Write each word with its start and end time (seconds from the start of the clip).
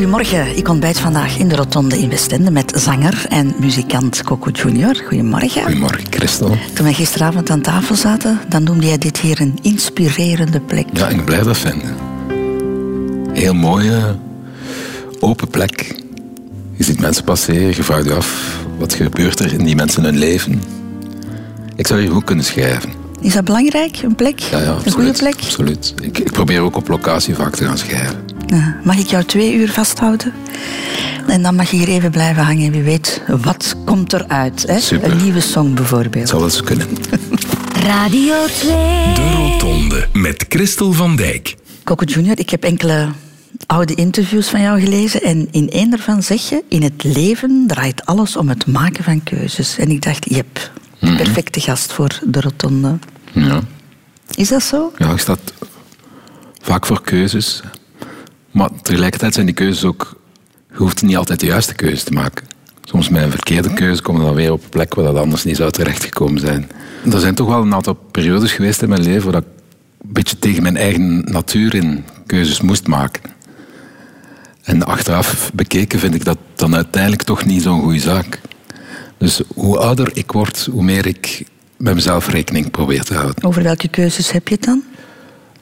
Goedemorgen, 0.00 0.56
ik 0.56 0.68
ontbijt 0.68 0.98
vandaag 0.98 1.38
in 1.38 1.48
de 1.48 1.56
Rotonde 1.56 1.98
in 1.98 2.08
Westende 2.08 2.50
met 2.50 2.72
zanger 2.76 3.24
en 3.28 3.54
muzikant 3.58 4.22
Coco 4.22 4.50
Junior. 4.50 4.96
Goedemorgen. 4.96 5.62
Goedemorgen, 5.62 6.04
Christel. 6.10 6.56
Toen 6.74 6.84
wij 6.84 6.92
gisteravond 6.92 7.50
aan 7.50 7.60
tafel 7.60 7.94
zaten, 7.94 8.40
dan 8.48 8.62
noemde 8.62 8.86
jij 8.86 8.98
dit 8.98 9.18
hier 9.18 9.40
een 9.40 9.58
inspirerende 9.62 10.60
plek. 10.60 10.86
Ja, 10.92 11.08
ik 11.08 11.24
blijf 11.24 11.42
dat 11.42 11.58
vinden. 11.58 11.96
Heel 13.32 13.54
mooie, 13.54 14.16
open 15.18 15.48
plek. 15.48 16.02
Je 16.72 16.84
ziet 16.84 17.00
mensen 17.00 17.24
passeren, 17.24 17.76
je 17.76 17.82
vraagt 17.82 18.04
je 18.04 18.14
af, 18.14 18.58
wat 18.78 18.94
gebeurt 18.94 19.40
er 19.40 19.52
in 19.52 19.64
die 19.64 19.76
mensen 19.76 20.04
hun 20.04 20.18
leven? 20.18 20.62
Ik 21.76 21.86
zou 21.86 22.00
hier 22.00 22.10
goed 22.10 22.24
kunnen 22.24 22.44
schrijven. 22.44 22.99
Is 23.20 23.32
dat 23.32 23.44
belangrijk, 23.44 24.02
een 24.02 24.14
plek? 24.14 24.38
Ja, 24.38 24.58
ja, 24.58 24.64
absoluut, 24.64 24.86
een 24.86 24.92
goede 24.92 25.12
plek? 25.12 25.34
Absoluut. 25.34 25.94
Ik, 26.02 26.18
ik 26.18 26.32
probeer 26.32 26.60
ook 26.60 26.76
op 26.76 26.88
locatie 26.88 27.34
vaak 27.34 27.56
te 27.56 27.64
gaan 27.64 27.78
schrijven. 27.78 28.16
Ja, 28.46 28.76
mag 28.84 28.98
ik 28.98 29.06
jou 29.06 29.24
twee 29.24 29.54
uur 29.54 29.70
vasthouden? 29.70 30.32
En 31.26 31.42
dan 31.42 31.54
mag 31.54 31.70
je 31.70 31.76
hier 31.76 31.88
even 31.88 32.10
blijven 32.10 32.42
hangen. 32.44 32.72
Wie 32.72 32.82
weet, 32.82 33.22
wat 33.40 33.76
komt 33.84 34.12
eruit? 34.12 34.64
Hè? 34.66 34.80
Super. 34.80 35.10
Een 35.10 35.22
nieuwe 35.22 35.40
song 35.40 35.74
bijvoorbeeld. 35.74 36.14
Het 36.14 36.28
zou 36.28 36.40
wel 36.40 36.50
eens 36.50 36.62
kunnen. 36.62 36.86
Radio 37.90 38.34
2. 38.46 38.70
De 39.14 39.32
Rotonde 39.36 40.08
met 40.12 40.44
Christel 40.48 40.92
van 40.92 41.16
Dijk. 41.16 41.56
Coco 41.84 42.04
Junior, 42.04 42.38
ik 42.38 42.50
heb 42.50 42.64
enkele 42.64 43.08
oude 43.66 43.94
interviews 43.94 44.48
van 44.48 44.60
jou 44.60 44.80
gelezen. 44.80 45.22
En 45.22 45.48
in 45.50 45.70
één 45.70 45.90
daarvan 45.90 46.22
zeg 46.22 46.48
je, 46.48 46.62
in 46.68 46.82
het 46.82 47.04
leven 47.04 47.64
draait 47.66 48.06
alles 48.06 48.36
om 48.36 48.48
het 48.48 48.66
maken 48.66 49.04
van 49.04 49.22
keuzes. 49.22 49.78
En 49.78 49.90
ik 49.90 50.02
dacht, 50.02 50.30
jep, 50.30 50.70
de 51.00 51.14
perfecte 51.14 51.60
gast 51.60 51.92
voor 51.92 52.18
de 52.24 52.40
rotonde. 52.40 52.98
Ja. 53.32 53.60
Is 54.34 54.48
dat 54.48 54.62
zo? 54.62 54.92
Ja, 54.96 55.10
ik 55.10 55.18
sta 55.18 55.36
vaak 56.62 56.86
voor 56.86 57.02
keuzes. 57.02 57.62
Maar 58.50 58.70
tegelijkertijd 58.82 59.34
zijn 59.34 59.46
die 59.46 59.54
keuzes 59.54 59.84
ook... 59.84 60.18
Je 60.70 60.76
hoeft 60.76 61.02
niet 61.02 61.16
altijd 61.16 61.40
de 61.40 61.46
juiste 61.46 61.74
keuze 61.74 62.04
te 62.04 62.12
maken. 62.12 62.46
Soms 62.82 63.08
met 63.08 63.22
een 63.22 63.30
verkeerde 63.30 63.72
keuze 63.72 64.02
komen 64.02 64.20
we 64.20 64.26
dan 64.26 64.36
weer 64.36 64.52
op 64.52 64.62
een 64.62 64.68
plek 64.68 64.94
waar 64.94 65.04
dat 65.04 65.16
anders 65.16 65.44
niet 65.44 65.56
zou 65.56 65.70
terechtgekomen 65.70 66.40
zijn. 66.40 66.70
Er 67.12 67.20
zijn 67.20 67.34
toch 67.34 67.48
wel 67.48 67.62
een 67.62 67.74
aantal 67.74 67.94
periodes 67.94 68.52
geweest 68.52 68.82
in 68.82 68.88
mijn 68.88 69.02
leven 69.02 69.32
waar 69.32 69.40
ik 69.40 69.46
een 70.02 70.12
beetje 70.12 70.38
tegen 70.38 70.62
mijn 70.62 70.76
eigen 70.76 71.24
natuur 71.24 71.74
in 71.74 72.04
keuzes 72.26 72.60
moest 72.60 72.86
maken. 72.86 73.22
En 74.62 74.82
achteraf 74.86 75.50
bekeken 75.54 75.98
vind 75.98 76.14
ik 76.14 76.24
dat 76.24 76.38
dan 76.54 76.74
uiteindelijk 76.74 77.22
toch 77.22 77.44
niet 77.44 77.62
zo'n 77.62 77.82
goede 77.82 77.98
zaak. 77.98 78.40
Dus 79.18 79.42
hoe 79.54 79.78
ouder 79.78 80.10
ik 80.12 80.32
word, 80.32 80.68
hoe 80.70 80.82
meer 80.82 81.06
ik 81.06 81.44
met 81.80 81.94
mezelf 81.94 82.28
rekening 82.28 82.70
probeer 82.70 83.02
te 83.02 83.14
houden. 83.14 83.44
Over 83.44 83.62
welke 83.62 83.88
keuzes 83.88 84.30
heb 84.30 84.48
je 84.48 84.54
het 84.54 84.64
dan? 84.64 84.82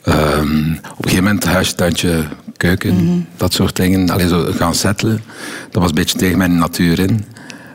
Ehm, 0.03 0.73
op 0.73 1.05
een 1.05 1.11
gegeven 1.11 1.25
moment 1.25 1.45
huisje, 1.45 1.75
tuintje, 1.75 2.25
keuken, 2.57 3.27
dat 3.37 3.53
soort 3.53 3.77
dingen. 3.77 4.11
Alleen 4.11 4.29
zo 4.29 4.53
gaan 4.53 4.75
settelen, 4.75 5.23
dat 5.71 5.83
was 5.83 5.89
een 5.89 5.95
beetje 5.95 6.19
tegen 6.19 6.39
mijn 6.39 6.59
natuur 6.59 6.99
in. 6.99 7.25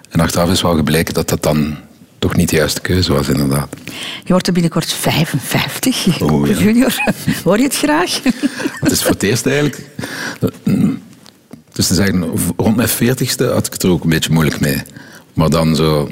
En 0.09 0.19
achteraf 0.19 0.49
is 0.49 0.61
wel 0.61 0.75
gebleken 0.75 1.13
dat 1.13 1.29
dat 1.29 1.43
dan 1.43 1.77
toch 2.19 2.35
niet 2.35 2.49
de 2.49 2.55
juiste 2.55 2.81
keuze 2.81 3.13
was, 3.13 3.27
inderdaad. 3.27 3.75
Je 4.23 4.31
wordt 4.31 4.47
er 4.47 4.53
binnenkort 4.53 4.93
55, 4.93 6.21
Oh, 6.21 6.27
Coco 6.27 6.47
ja. 6.47 6.57
Junior. 6.57 6.93
Hoor 7.43 7.57
je 7.57 7.63
het 7.63 7.75
graag? 7.75 8.19
Het 8.79 8.91
is 8.91 9.01
voor 9.01 9.11
het 9.11 9.23
eerst 9.23 9.45
eigenlijk... 9.45 9.89
Dus 11.71 11.87
te 11.87 11.93
zeggen, 11.93 12.31
rond 12.57 12.75
mijn 12.75 12.87
veertigste 12.87 13.45
had 13.45 13.67
ik 13.67 13.73
het 13.73 13.83
er 13.83 13.89
ook 13.89 14.03
een 14.03 14.09
beetje 14.09 14.33
moeilijk 14.33 14.59
mee. 14.59 14.81
Maar 15.33 15.49
dan 15.49 15.75
zo 15.75 16.09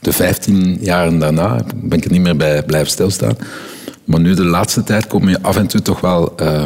de 0.00 0.12
15 0.12 0.78
jaren 0.80 1.18
daarna 1.18 1.64
ben 1.76 1.98
ik 1.98 2.04
er 2.04 2.10
niet 2.10 2.20
meer 2.20 2.36
bij 2.36 2.62
blijven 2.62 2.90
stilstaan. 2.90 3.36
Maar 4.04 4.20
nu 4.20 4.34
de 4.34 4.44
laatste 4.44 4.82
tijd 4.82 5.06
kom 5.06 5.28
je 5.28 5.42
af 5.42 5.56
en 5.56 5.66
toe 5.66 5.82
toch 5.82 6.00
wel 6.00 6.36
eh, 6.36 6.64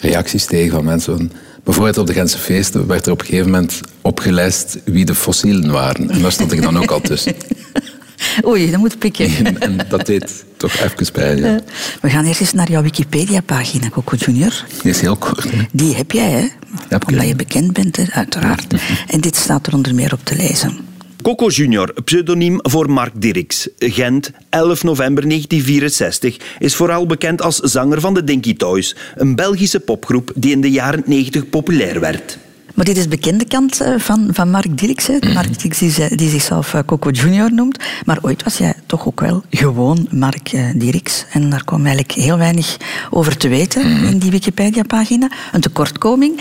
reacties 0.00 0.44
tegen 0.44 0.70
van 0.70 0.84
mensen. 0.84 1.32
Bijvoorbeeld 1.64 1.98
op 1.98 2.06
de 2.06 2.12
Gentse 2.12 2.38
feesten 2.38 2.86
werd 2.86 3.06
er 3.06 3.12
op 3.12 3.20
een 3.20 3.26
gegeven 3.26 3.50
moment 3.50 3.80
opgelijst 4.02 4.78
wie 4.84 5.04
de 5.04 5.14
fossielen 5.14 5.70
waren. 5.70 6.10
En 6.10 6.22
daar 6.22 6.32
stond 6.32 6.52
ik 6.52 6.62
dan 6.62 6.78
ook 6.78 6.90
al 6.90 7.00
tussen. 7.00 7.34
Oei, 8.46 8.70
dat 8.70 8.80
moet 8.80 8.98
pikken. 8.98 9.28
En, 9.44 9.60
en 9.60 9.78
dat 9.88 10.06
deed 10.06 10.44
toch 10.56 10.72
even 10.72 11.12
pijn. 11.12 11.36
Ja. 11.38 11.60
We 12.00 12.10
gaan 12.10 12.24
eerst 12.24 12.40
eens 12.40 12.52
naar 12.52 12.70
jouw 12.70 12.82
Wikipedia-pagina, 12.82 13.88
Coco 13.88 14.16
Junior. 14.16 14.64
Die 14.82 14.90
is 14.90 15.00
heel 15.00 15.16
kort. 15.16 15.50
hè. 15.50 15.58
Die 15.72 15.94
heb 15.94 16.10
jij, 16.10 16.30
hè? 16.30 16.46
Heb. 16.88 17.08
Omdat 17.08 17.26
je 17.28 17.36
bekend 17.36 17.72
bent, 17.72 17.96
hè, 17.96 18.04
uiteraard. 18.10 18.74
En 19.06 19.20
dit 19.20 19.36
staat 19.36 19.66
er 19.66 19.74
onder 19.74 19.94
meer 19.94 20.12
op 20.12 20.20
te 20.24 20.36
lezen. 20.36 20.78
Coco 21.26 21.48
Junior, 21.48 21.92
pseudoniem 22.04 22.58
voor 22.62 22.90
Mark 22.90 23.12
Dirks. 23.20 23.68
Gent, 23.78 24.30
11 24.48 24.82
november 24.82 25.28
1964, 25.28 26.36
is 26.58 26.74
vooral 26.74 27.06
bekend 27.06 27.42
als 27.42 27.56
zanger 27.58 28.00
van 28.00 28.14
de 28.14 28.24
Dinky 28.24 28.56
Toys, 28.56 28.96
een 29.14 29.34
Belgische 29.34 29.80
popgroep 29.80 30.32
die 30.34 30.50
in 30.52 30.60
de 30.60 30.70
jaren 30.70 31.02
90 31.06 31.48
populair 31.50 32.00
werd. 32.00 32.38
Maar 32.74 32.84
dit 32.84 32.96
is 32.96 33.02
de 33.02 33.08
bekende 33.08 33.44
kant 33.46 33.80
eh, 33.80 33.94
van, 33.98 34.28
van 34.32 34.50
Mark 34.50 34.78
Dirks. 34.78 35.06
Hè. 35.06 35.18
Mark 35.32 35.60
Dirks 35.62 35.78
die, 35.78 35.90
ze- 35.90 36.12
die 36.16 36.28
zichzelf 36.30 36.74
eh, 36.74 36.80
Coco 36.86 37.10
Junior 37.10 37.52
noemt. 37.54 37.78
Maar 38.04 38.18
ooit 38.22 38.42
was 38.42 38.56
jij 38.58 38.74
toch 38.86 39.06
ook 39.06 39.20
wel 39.20 39.42
gewoon 39.50 40.08
Mark 40.10 40.52
eh, 40.52 40.64
Dirks. 40.76 41.24
En 41.32 41.50
daar 41.50 41.64
kwam 41.64 41.86
eigenlijk 41.86 42.12
heel 42.12 42.38
weinig 42.38 42.76
over 43.10 43.36
te 43.36 43.48
weten 43.48 43.82
in 44.10 44.18
die 44.18 44.30
Wikipedia-pagina. 44.30 45.30
Een 45.52 45.60
tekortkoming. 45.60 46.40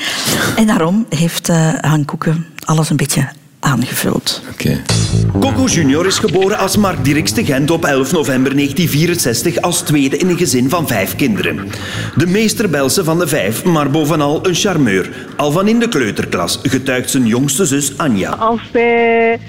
En 0.55 0.65
daarom 0.67 1.05
heeft 1.09 1.47
Han 1.81 2.05
Koeken 2.05 2.45
alles 2.65 2.89
een 2.89 2.97
beetje 2.97 3.29
aangevuld. 3.65 4.41
Oké. 4.51 4.81
Coco 5.39 5.65
Junior 5.65 6.05
is 6.05 6.19
geboren 6.19 6.57
als 6.57 6.77
Mark 6.77 7.05
Dirks 7.05 7.31
te 7.31 7.45
Gent 7.45 7.71
op 7.71 7.85
11 7.85 8.11
november 8.11 8.55
1964 8.55 9.61
als 9.61 9.81
tweede 9.81 10.17
in 10.17 10.29
een 10.29 10.37
gezin 10.37 10.69
van 10.69 10.87
vijf 10.87 11.15
kinderen. 11.15 11.67
De 12.15 12.27
meest 12.27 12.59
rebelse 12.59 13.03
van 13.03 13.19
de 13.19 13.27
vijf, 13.27 13.63
maar 13.63 13.89
bovenal 13.89 14.47
een 14.47 14.55
charmeur. 14.55 15.09
Al 15.37 15.51
van 15.51 15.67
in 15.67 15.79
de 15.79 15.87
kleuterklas 15.87 16.59
getuigt 16.63 17.09
zijn 17.09 17.25
jongste 17.25 17.65
zus 17.65 17.97
Anja. 17.97 18.29
Als 18.29 18.61
zij 18.71 19.39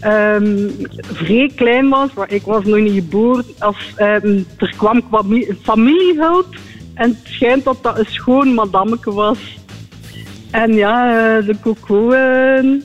ehm, 0.00 0.68
vrij 1.12 1.50
klein 1.56 1.88
was, 1.88 2.08
maar 2.14 2.32
ik 2.32 2.42
was 2.42 2.64
nog 2.64 2.78
niet 2.78 2.94
geboren, 2.94 3.44
als 3.58 3.92
ehm, 3.96 4.38
er 4.56 4.74
kwam 4.76 5.02
familiehulp 5.62 6.56
en 6.94 7.08
het 7.08 7.32
schijnt 7.32 7.64
dat 7.64 7.78
dat 7.82 7.98
een 7.98 8.06
schoon 8.08 8.54
madammeke 8.54 9.12
was. 9.12 9.38
En 10.50 10.74
ja, 10.74 11.08
eh, 11.08 11.46
de 11.46 11.54
Coco 11.60 12.10
eh, 12.10 12.80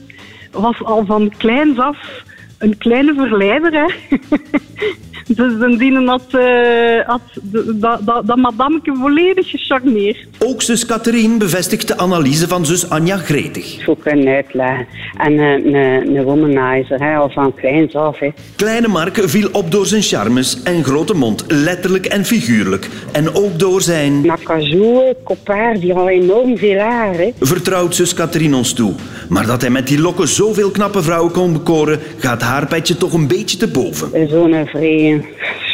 was 0.52 0.84
al 0.84 1.06
van 1.06 1.32
kleins 1.38 1.80
af 1.80 2.24
een 2.58 2.78
kleine 2.78 3.14
verleider. 3.14 3.72
Hè. 3.72 3.88
dus 5.36 5.78
dienen 5.78 6.08
had, 6.08 6.24
eh, 6.32 7.08
had 7.08 7.22
de- 7.42 7.78
dat, 7.80 8.00
dat, 8.06 8.28
dat 8.28 8.38
madameke 8.38 8.96
volledig 8.96 9.50
gecharmeerd. 9.50 10.18
Ook 10.40 10.62
zus 10.62 10.86
Catherine 10.86 11.38
bevestigt 11.38 11.88
de 11.88 11.98
analyse 11.98 12.48
van 12.48 12.66
zus 12.66 12.90
Anja 12.90 13.18
gretig. 13.18 13.84
goed 13.84 14.00
kunnen 14.04 14.28
uitleggen. 14.36 14.88
En 15.18 15.40
eh, 15.40 15.46
een, 15.52 16.16
een 16.16 16.24
womanizer, 16.24 17.00
hè, 17.04 17.16
al 17.16 17.30
van 17.30 17.54
kleins 17.56 17.96
af. 17.96 18.20
Hè. 18.20 18.30
Kleine 18.56 18.88
Mark 18.88 19.22
viel 19.30 19.50
op 19.52 19.72
door 19.72 19.86
zijn 19.86 20.02
charmes 20.02 20.64
en 20.64 20.84
grote 20.84 21.14
mond, 21.14 21.44
letterlijk 21.48 22.06
en 22.06 22.26
figuurlijk. 22.26 22.90
En 23.12 23.36
ook 23.36 23.60
door 23.60 23.82
zijn... 23.82 24.26
Nakazoo, 24.26 25.14
koppaar, 25.24 25.80
die 25.80 25.94
had 25.94 26.08
enorm 26.08 26.58
veel 26.58 26.78
haar. 26.80 27.14
Hè. 27.16 27.30
Vertrouwt 27.40 27.96
zus 27.96 28.14
Catherine 28.14 28.56
ons 28.56 28.74
toe. 28.74 28.94
Maar 29.30 29.46
dat 29.46 29.62
hij 29.62 29.70
met 29.70 29.88
die 29.88 30.00
lokken 30.02 30.28
zoveel 30.28 30.72
knappe 30.72 31.04
vrouwen 31.04 31.32
kon 31.32 31.54
bekoren, 31.54 32.00
gaat 32.18 32.42
haar 32.42 32.68
petje 32.68 32.98
toch 32.98 33.14
een 33.14 33.28
beetje 33.28 33.58
te 33.58 33.68
boven. 33.68 34.30
Zo'n 34.30 34.66
vrije 34.66 35.19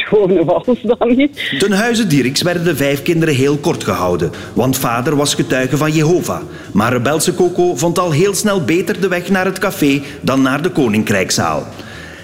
schone 0.06 0.44
wals 0.44 0.80
dan 0.82 1.16
niet. 1.16 1.54
Ten 1.58 1.72
huize 1.72 2.06
Dirks 2.06 2.42
werden 2.42 2.64
de 2.64 2.76
vijf 2.76 3.02
kinderen 3.02 3.34
heel 3.34 3.56
kort 3.56 3.84
gehouden, 3.84 4.30
want 4.54 4.78
vader 4.78 5.16
was 5.16 5.34
getuige 5.34 5.76
van 5.76 5.92
Jehovah. 5.92 6.40
Maar 6.72 6.92
rebelse 6.92 7.34
Coco 7.34 7.76
vond 7.76 7.98
al 7.98 8.10
heel 8.10 8.34
snel 8.34 8.64
beter 8.64 9.00
de 9.00 9.08
weg 9.08 9.28
naar 9.28 9.44
het 9.44 9.58
café 9.58 10.02
dan 10.20 10.42
naar 10.42 10.62
de 10.62 10.70
koninkrijkzaal. 10.70 11.66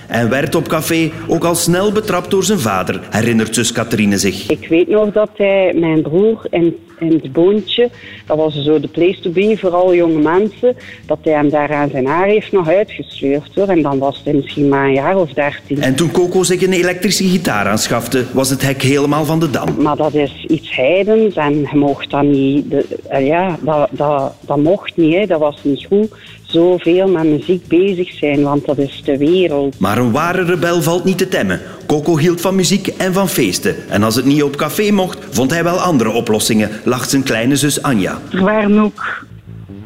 En 0.08 0.28
werd 0.28 0.54
op 0.54 0.68
café 0.68 1.10
ook 1.26 1.44
al 1.44 1.54
snel 1.54 1.92
betrapt 1.92 2.30
door 2.30 2.44
zijn 2.44 2.58
vader, 2.58 3.00
herinnert 3.10 3.54
zus 3.54 3.72
Catherine 3.72 4.18
zich. 4.18 4.50
Ik 4.50 4.68
weet 4.68 4.88
nog 4.88 5.12
dat 5.12 5.30
hij 5.36 5.72
mijn 5.74 6.02
broer 6.02 6.46
in, 6.50 6.76
in 6.98 7.20
het 7.22 7.32
boontje, 7.32 7.90
dat 8.26 8.36
was 8.36 8.62
zo 8.62 8.80
de 8.80 8.88
place 8.88 9.20
to 9.20 9.30
be 9.30 9.56
voor 9.60 9.74
alle 9.74 9.96
jonge 9.96 10.22
mensen, 10.22 10.76
dat 11.06 11.18
hij 11.22 11.32
hem 11.32 11.50
daar 11.50 11.72
aan 11.72 11.90
zijn 11.90 12.06
haar 12.06 12.26
heeft 12.26 12.52
nog 12.52 12.68
uitgesleurd. 12.68 13.50
Hoor. 13.54 13.68
En 13.68 13.82
dan 13.82 13.98
was 13.98 14.20
hij 14.24 14.32
misschien 14.32 14.68
maar 14.68 14.86
een 14.86 14.92
jaar 14.92 15.16
of 15.16 15.32
dertien. 15.32 15.82
En 15.82 15.94
toen 15.94 16.10
Coco 16.10 16.42
zich 16.42 16.62
een 16.62 16.72
elektrische 16.72 17.24
gitaar 17.24 17.66
aanschafte, 17.66 18.24
was 18.32 18.50
het 18.50 18.62
hek 18.62 18.82
helemaal 18.82 19.24
van 19.24 19.40
de 19.40 19.50
dam. 19.50 19.82
Maar 19.82 19.96
dat 19.96 20.14
is 20.14 20.44
iets 20.48 20.76
heidens 20.76 21.34
en 21.34 21.58
je 21.58 21.76
mocht 21.76 22.10
dat 22.10 22.22
niet. 22.22 22.70
De, 22.70 22.86
eh, 23.08 23.26
ja, 23.26 23.58
dat, 23.60 23.88
dat, 23.90 24.34
dat 24.40 24.56
mocht 24.56 24.96
niet, 24.96 25.14
hè. 25.14 25.26
dat 25.26 25.40
was 25.40 25.58
niet 25.62 25.86
goed. 25.86 26.08
Zoveel 26.46 27.08
met 27.08 27.24
muziek 27.24 27.66
bezig 27.66 28.12
zijn, 28.12 28.42
want 28.42 28.66
dat 28.66 28.78
is 28.78 29.02
de 29.04 29.16
wereld. 29.16 29.78
Maar 29.78 29.98
een 29.98 30.12
ware 30.12 30.44
rebel 30.44 30.82
valt 30.82 31.04
niet 31.04 31.18
te 31.18 31.28
temmen. 31.28 31.60
Coco 31.86 32.18
hield 32.18 32.40
van 32.40 32.54
muziek 32.54 32.86
en 32.86 33.12
van 33.12 33.28
feesten. 33.28 33.74
En 33.88 34.02
als 34.02 34.14
het 34.14 34.24
niet 34.24 34.42
op 34.42 34.56
café 34.56 34.90
mocht, 34.90 35.18
vond 35.30 35.50
hij 35.50 35.64
wel 35.64 35.80
andere 35.80 36.10
oplossingen, 36.10 36.70
lacht 36.84 37.10
zijn 37.10 37.22
kleine 37.22 37.56
zus 37.56 37.82
Anja. 37.82 38.18
Er 38.32 38.42
waren 38.42 38.78
ook 38.78 39.26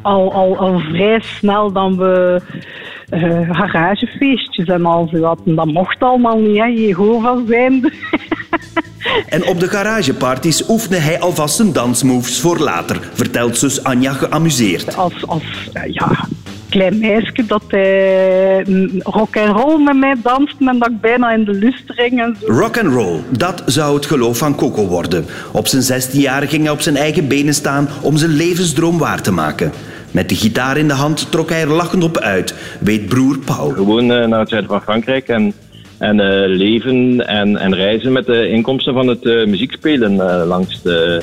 al, 0.01 0.33
al, 0.33 0.57
al 0.57 0.79
vrij 0.79 1.19
snel 1.21 1.71
dan 1.71 1.97
we 1.97 2.41
eh, 3.09 3.49
garagefeestjes 3.49 4.67
en 4.67 4.85
al 4.85 5.07
zo 5.11 5.23
hadden. 5.23 5.55
Dat 5.55 5.65
mocht 5.65 5.99
allemaal 5.99 6.37
niet, 6.37 6.57
hè, 6.57 6.65
Jehovah 6.65 7.47
zijnde. 7.47 7.91
En 9.29 9.47
op 9.47 9.59
de 9.59 9.67
garageparties 9.67 10.69
oefende 10.69 10.97
hij 10.97 11.19
alvast 11.19 11.55
zijn 11.55 11.73
dansmoves 11.73 12.39
voor 12.39 12.57
later, 12.57 12.99
vertelt 13.13 13.57
zus 13.57 13.83
Anja 13.83 14.13
geamuseerd. 14.13 14.95
Als, 14.95 15.27
als 15.27 15.43
eh, 15.73 15.93
ja, 15.93 16.27
klein 16.69 16.99
meisje 16.99 17.45
dat 17.47 17.63
hij 17.67 18.65
mm, 18.67 18.89
rock 19.03 19.35
en 19.35 19.47
roll 19.47 19.83
met 19.83 19.97
mij 19.97 20.15
danste 20.23 20.65
en 20.65 20.79
dat 20.79 20.89
ik 20.89 21.01
bijna 21.01 21.31
in 21.31 21.43
de 21.43 21.53
lust 21.53 21.83
ging 21.85 22.21
en 22.21 22.37
zo. 22.41 22.53
Rock 22.53 22.77
and 22.77 22.93
roll, 22.93 23.19
dat 23.29 23.63
zou 23.65 23.95
het 23.95 24.05
geloof 24.05 24.37
van 24.37 24.55
Coco 24.55 24.85
worden. 24.85 25.25
Op 25.51 25.67
zijn 25.67 25.81
16 25.81 26.19
jaar 26.19 26.47
ging 26.47 26.63
hij 26.63 26.71
op 26.71 26.81
zijn 26.81 26.97
eigen 26.97 27.27
benen 27.27 27.53
staan 27.53 27.87
om 28.01 28.17
zijn 28.17 28.31
levensdroom 28.31 28.97
waar 28.97 29.21
te 29.21 29.31
maken. 29.31 29.71
Met 30.11 30.29
de 30.29 30.35
gitaar 30.35 30.77
in 30.77 30.87
de 30.87 30.93
hand 30.93 31.31
trok 31.31 31.49
hij 31.49 31.61
er 31.61 31.67
lachend 31.67 32.03
op 32.03 32.17
uit, 32.17 32.53
weet 32.79 33.05
broer 33.05 33.37
Paul. 33.37 33.69
Gewoon 33.69 34.11
eh, 34.11 34.27
naar 34.27 34.39
het 34.39 34.49
zuiden 34.49 34.71
van 34.71 34.81
Frankrijk 34.81 35.27
en, 35.27 35.53
en 35.97 36.19
eh, 36.19 36.57
leven 36.57 37.27
en, 37.27 37.57
en 37.57 37.75
reizen 37.75 38.11
met 38.11 38.25
de 38.25 38.49
inkomsten 38.49 38.93
van 38.93 39.07
het 39.07 39.25
eh, 39.25 39.45
muziekspelen 39.45 40.11
eh, 40.11 40.47
langs, 40.47 40.81
de, 40.81 41.21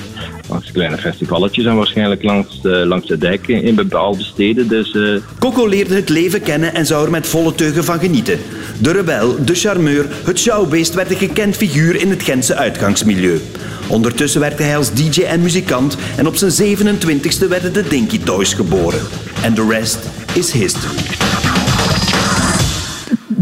langs 0.48 0.66
de 0.66 0.72
kleine 0.72 0.96
festivaletjes 0.96 1.64
en 1.64 1.76
waarschijnlijk 1.76 2.22
langs 2.22 2.60
de, 2.62 2.86
langs 2.86 3.06
de 3.06 3.18
dijk 3.18 3.48
in, 3.48 3.74
bepaalde 3.74 4.22
steden. 4.22 4.68
Dus 4.68 4.96
Coco 5.38 5.66
leerde 5.66 5.94
het 5.94 6.08
leven 6.08 6.42
kennen 6.42 6.74
en 6.74 6.86
zou 6.86 7.04
er 7.04 7.10
met 7.10 7.26
volle 7.26 7.54
teugen 7.54 7.84
van 7.84 7.98
genieten. 7.98 8.38
De 8.80 8.92
rebel, 8.92 9.44
de 9.44 9.54
charmeur, 9.54 10.06
het 10.24 10.38
showbeest 10.38 10.94
werd 10.94 11.10
een 11.10 11.16
gekend 11.16 11.56
figuur 11.56 12.00
in 12.00 12.10
het 12.10 12.22
Gentse 12.22 12.54
uitgangsmilieu. 12.54 13.40
Ondertussen 13.88 14.40
werkte 14.40 14.62
hij 14.62 14.76
als 14.76 14.92
DJ 14.92 15.22
en 15.22 15.42
muzikant 15.42 15.96
en 16.16 16.26
op 16.26 16.36
zijn 16.36 16.76
27ste 16.76 17.48
werden 17.48 17.72
de 17.72 17.88
Dinky 17.88 18.18
Toys 18.18 18.54
geboren. 18.54 19.00
En 19.42 19.54
de 19.54 19.66
rest 19.68 19.98
is 20.34 20.52
history. 20.52 21.63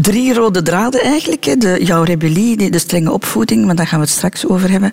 Drie 0.03 0.33
rode 0.33 0.61
draden 0.61 1.01
eigenlijk. 1.01 1.43
Hè. 1.43 1.55
De, 1.55 1.79
jouw 1.83 2.03
rebellie, 2.03 2.69
de, 2.71 2.79
strenge 2.79 3.11
opvoeding, 3.11 3.65
maar 3.65 3.75
daar 3.75 3.87
gaan 3.87 3.99
we 3.99 4.05
het 4.05 4.13
straks 4.13 4.47
over 4.47 4.69
hebben. 4.71 4.91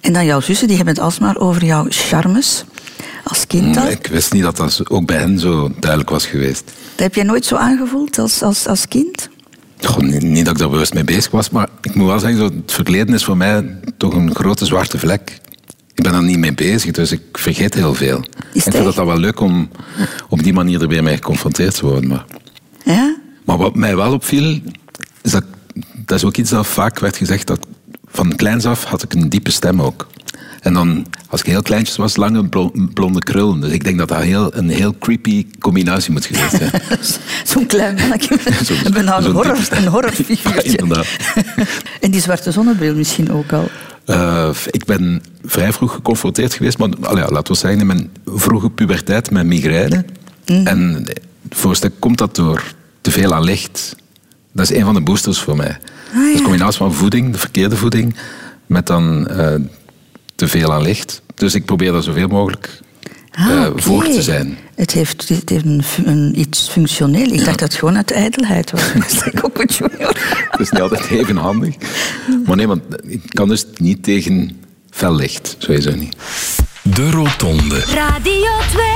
En 0.00 0.12
dan 0.12 0.24
jouw 0.24 0.40
zussen, 0.40 0.66
die 0.66 0.76
hebben 0.76 0.94
het 0.94 1.02
alsmaar 1.02 1.36
over 1.36 1.64
jouw 1.64 1.86
charmes 1.88 2.64
als 3.24 3.46
kind. 3.46 3.76
Mm, 3.76 3.86
Ik 3.86 4.06
wist 4.06 4.32
niet 4.32 4.42
dat 4.42 4.56
dat 4.56 4.90
ook 4.90 5.06
bij 5.06 5.16
hen 5.16 5.38
zo 5.38 5.70
duidelijk 5.80 6.10
was 6.10 6.26
geweest. 6.26 6.64
Dat 6.64 7.04
heb 7.04 7.14
jij 7.14 7.24
nooit 7.24 7.44
zo 7.44 7.56
aangevoeld 7.56 8.18
als, 8.18 8.42
als, 8.42 8.66
als 8.66 8.88
kind? 8.88 9.28
Goh, 9.80 9.98
niet, 9.98 10.22
niet 10.22 10.44
dat 10.44 10.54
ik 10.54 10.60
daar 10.60 10.70
bewust 10.70 10.94
mee 10.94 11.04
bezig 11.04 11.30
was, 11.30 11.50
maar 11.50 11.68
ik 11.82 11.94
moet 11.94 12.06
wel 12.06 12.18
zeggen, 12.18 12.38
zo, 12.38 12.44
het 12.44 12.72
verleden 12.72 13.14
is 13.14 13.24
voor 13.24 13.36
mij 13.36 13.78
toch 13.96 14.14
een 14.14 14.34
grote 14.34 14.64
zwarte 14.64 14.98
vlek. 14.98 15.40
Ik 15.94 16.02
ben 16.02 16.12
daar 16.12 16.22
niet 16.24 16.38
mee 16.38 16.54
bezig, 16.54 16.92
dus 16.92 17.12
ik 17.12 17.20
vergeet 17.32 17.74
heel 17.74 17.94
veel. 17.94 18.18
Is 18.18 18.24
ik 18.26 18.52
het 18.52 18.62
vind 18.62 18.74
dat 18.74 18.86
echt? 18.86 18.96
dat 18.96 19.06
wel 19.06 19.18
leuk 19.18 19.40
om 19.40 19.70
op 20.28 20.42
die 20.42 20.52
manier 20.52 20.82
er 20.82 20.88
weer 20.88 21.02
mee 21.02 21.14
geconfronteerd 21.16 21.74
te 21.74 21.86
worden. 21.86 22.08
Maar, 22.08 22.24
Ja? 22.84 23.16
Maar 23.46 23.56
wat 23.56 23.74
mij 23.74 23.96
wel 23.96 24.12
opviel, 24.12 24.60
is 25.22 25.30
dat, 25.30 25.44
dat 25.94 26.18
is 26.18 26.24
ook 26.24 26.36
iets 26.36 26.50
dat 26.50 26.66
vaak 26.66 26.98
werd 26.98 27.16
gezegd, 27.16 27.46
dat 27.46 27.66
van 28.06 28.36
kleins 28.36 28.64
af 28.66 28.84
had 28.84 29.02
ik 29.02 29.14
een 29.14 29.28
diepe 29.28 29.50
stem 29.50 29.82
ook. 29.82 30.06
En 30.60 30.72
dan, 30.72 31.06
als 31.28 31.40
ik 31.40 31.46
heel 31.46 31.62
kleintjes 31.62 31.96
was, 31.96 32.16
lange 32.16 32.48
blo- 32.48 32.72
blonde 32.94 33.18
krullen. 33.18 33.60
Dus 33.60 33.70
ik 33.72 33.84
denk 33.84 33.98
dat 33.98 34.08
dat 34.08 34.22
heel, 34.22 34.56
een 34.56 34.68
heel 34.68 34.94
creepy 34.98 35.46
combinatie 35.58 36.12
moet 36.12 36.24
geweest 36.26 36.56
zijn. 36.56 36.70
Zo'n 37.52 37.66
klein 37.66 37.94
mannetje. 37.94 38.38
Een 38.84 38.92
bijna 38.92 39.18
een, 39.18 39.32
horror, 39.32 39.68
een 39.70 39.86
horrorfiguurtje. 39.86 40.86
Ja, 40.86 41.02
en 42.00 42.10
die 42.10 42.20
zwarte 42.20 42.52
zonnebril 42.52 42.94
misschien 42.94 43.32
ook 43.32 43.52
al. 43.52 43.68
Eh, 44.04 44.50
ik 44.70 44.84
ben 44.84 45.22
vrij 45.44 45.72
vroeg 45.72 45.92
geconfronteerd 45.92 46.54
geweest, 46.54 46.78
maar 46.78 46.88
ja, 47.00 47.28
laten 47.28 47.52
we 47.52 47.58
zeggen, 47.58 47.80
in 47.80 47.86
mijn 47.86 48.10
vroege 48.26 48.70
puberteit 48.70 49.30
met 49.30 49.46
migraine. 49.46 50.04
En 50.44 51.04
voor 51.50 51.70
een 51.70 51.76
stuk 51.76 51.92
komt 51.98 52.18
dat 52.18 52.34
door 52.34 52.62
te 53.06 53.12
veel 53.12 53.34
aan 53.34 53.44
licht. 53.44 53.96
Dat 54.52 54.70
is 54.70 54.76
een 54.76 54.84
van 54.84 54.94
de 54.94 55.00
boosters 55.00 55.38
voor 55.38 55.56
mij. 55.56 55.78
Dat 56.12 56.22
is 56.32 56.36
een 56.36 56.42
combinatie 56.42 56.78
van 56.78 56.94
voeding, 56.94 57.32
de 57.32 57.38
verkeerde 57.38 57.76
voeding, 57.76 58.14
met 58.66 58.86
dan 58.86 59.28
eh, 59.28 59.54
te 60.34 60.48
veel 60.48 60.72
aan 60.72 60.82
licht. 60.82 61.22
Dus 61.34 61.54
ik 61.54 61.64
probeer 61.64 61.92
daar 61.92 62.02
zoveel 62.02 62.28
mogelijk 62.28 62.80
Ah, 63.30 63.50
eh, 63.50 63.70
voor 63.74 64.04
te 64.04 64.22
zijn. 64.22 64.58
Het 64.74 64.90
heeft, 64.92 65.28
het 65.28 65.48
heeft 65.48 65.66
een, 65.66 65.82
een, 66.04 66.40
iets 66.40 66.68
functioneel. 66.68 67.26
Ik 67.32 67.44
dacht 67.44 67.58
dat 67.58 67.68
het 67.68 67.74
gewoon 67.74 67.96
uit 67.96 68.10
ijdelheid 68.10 68.70
was. 68.70 68.82
Coco 69.40 69.62
Junior. 69.62 70.16
Dat 70.50 70.60
is 70.60 70.70
niet 70.70 70.80
altijd 70.80 71.10
even 71.10 71.36
handig. 71.36 71.74
Maar 72.46 72.56
nee, 72.56 72.66
want 72.66 72.82
ik 73.02 73.22
kan 73.28 73.48
dus 73.48 73.66
niet 73.76 74.02
tegen 74.02 74.60
fel 74.90 75.14
licht, 75.14 75.56
sowieso 75.58 75.94
niet. 75.94 76.16
De 76.82 77.10
Rotonde. 77.10 77.80
Radio 77.80 78.50
2. 78.70 78.95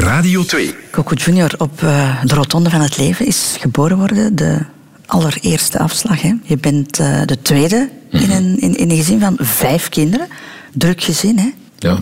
Radio 0.00 0.44
2. 0.44 0.74
Coco 0.90 1.14
Junior 1.14 1.54
op 1.58 1.82
eh, 1.82 2.24
de 2.24 2.34
rotonde 2.34 2.70
van 2.70 2.80
het 2.80 2.96
leven 2.96 3.26
is 3.26 3.56
geboren 3.60 3.96
worden. 3.96 4.36
De 4.36 4.58
allereerste 5.06 5.78
afslag. 5.78 6.22
Hè. 6.22 6.32
Je 6.42 6.56
bent 6.56 6.98
eh, 6.98 7.22
de 7.24 7.42
tweede 7.42 7.90
in, 8.10 8.30
een, 8.30 8.60
in, 8.60 8.76
in 8.76 8.90
een 8.90 8.96
gezin 8.96 9.20
van 9.20 9.36
vijf 9.38 9.88
kinderen. 9.88 10.28
Druk 10.72 11.02
gezin, 11.02 11.38
hè? 11.38 11.50
Ja, 11.78 11.98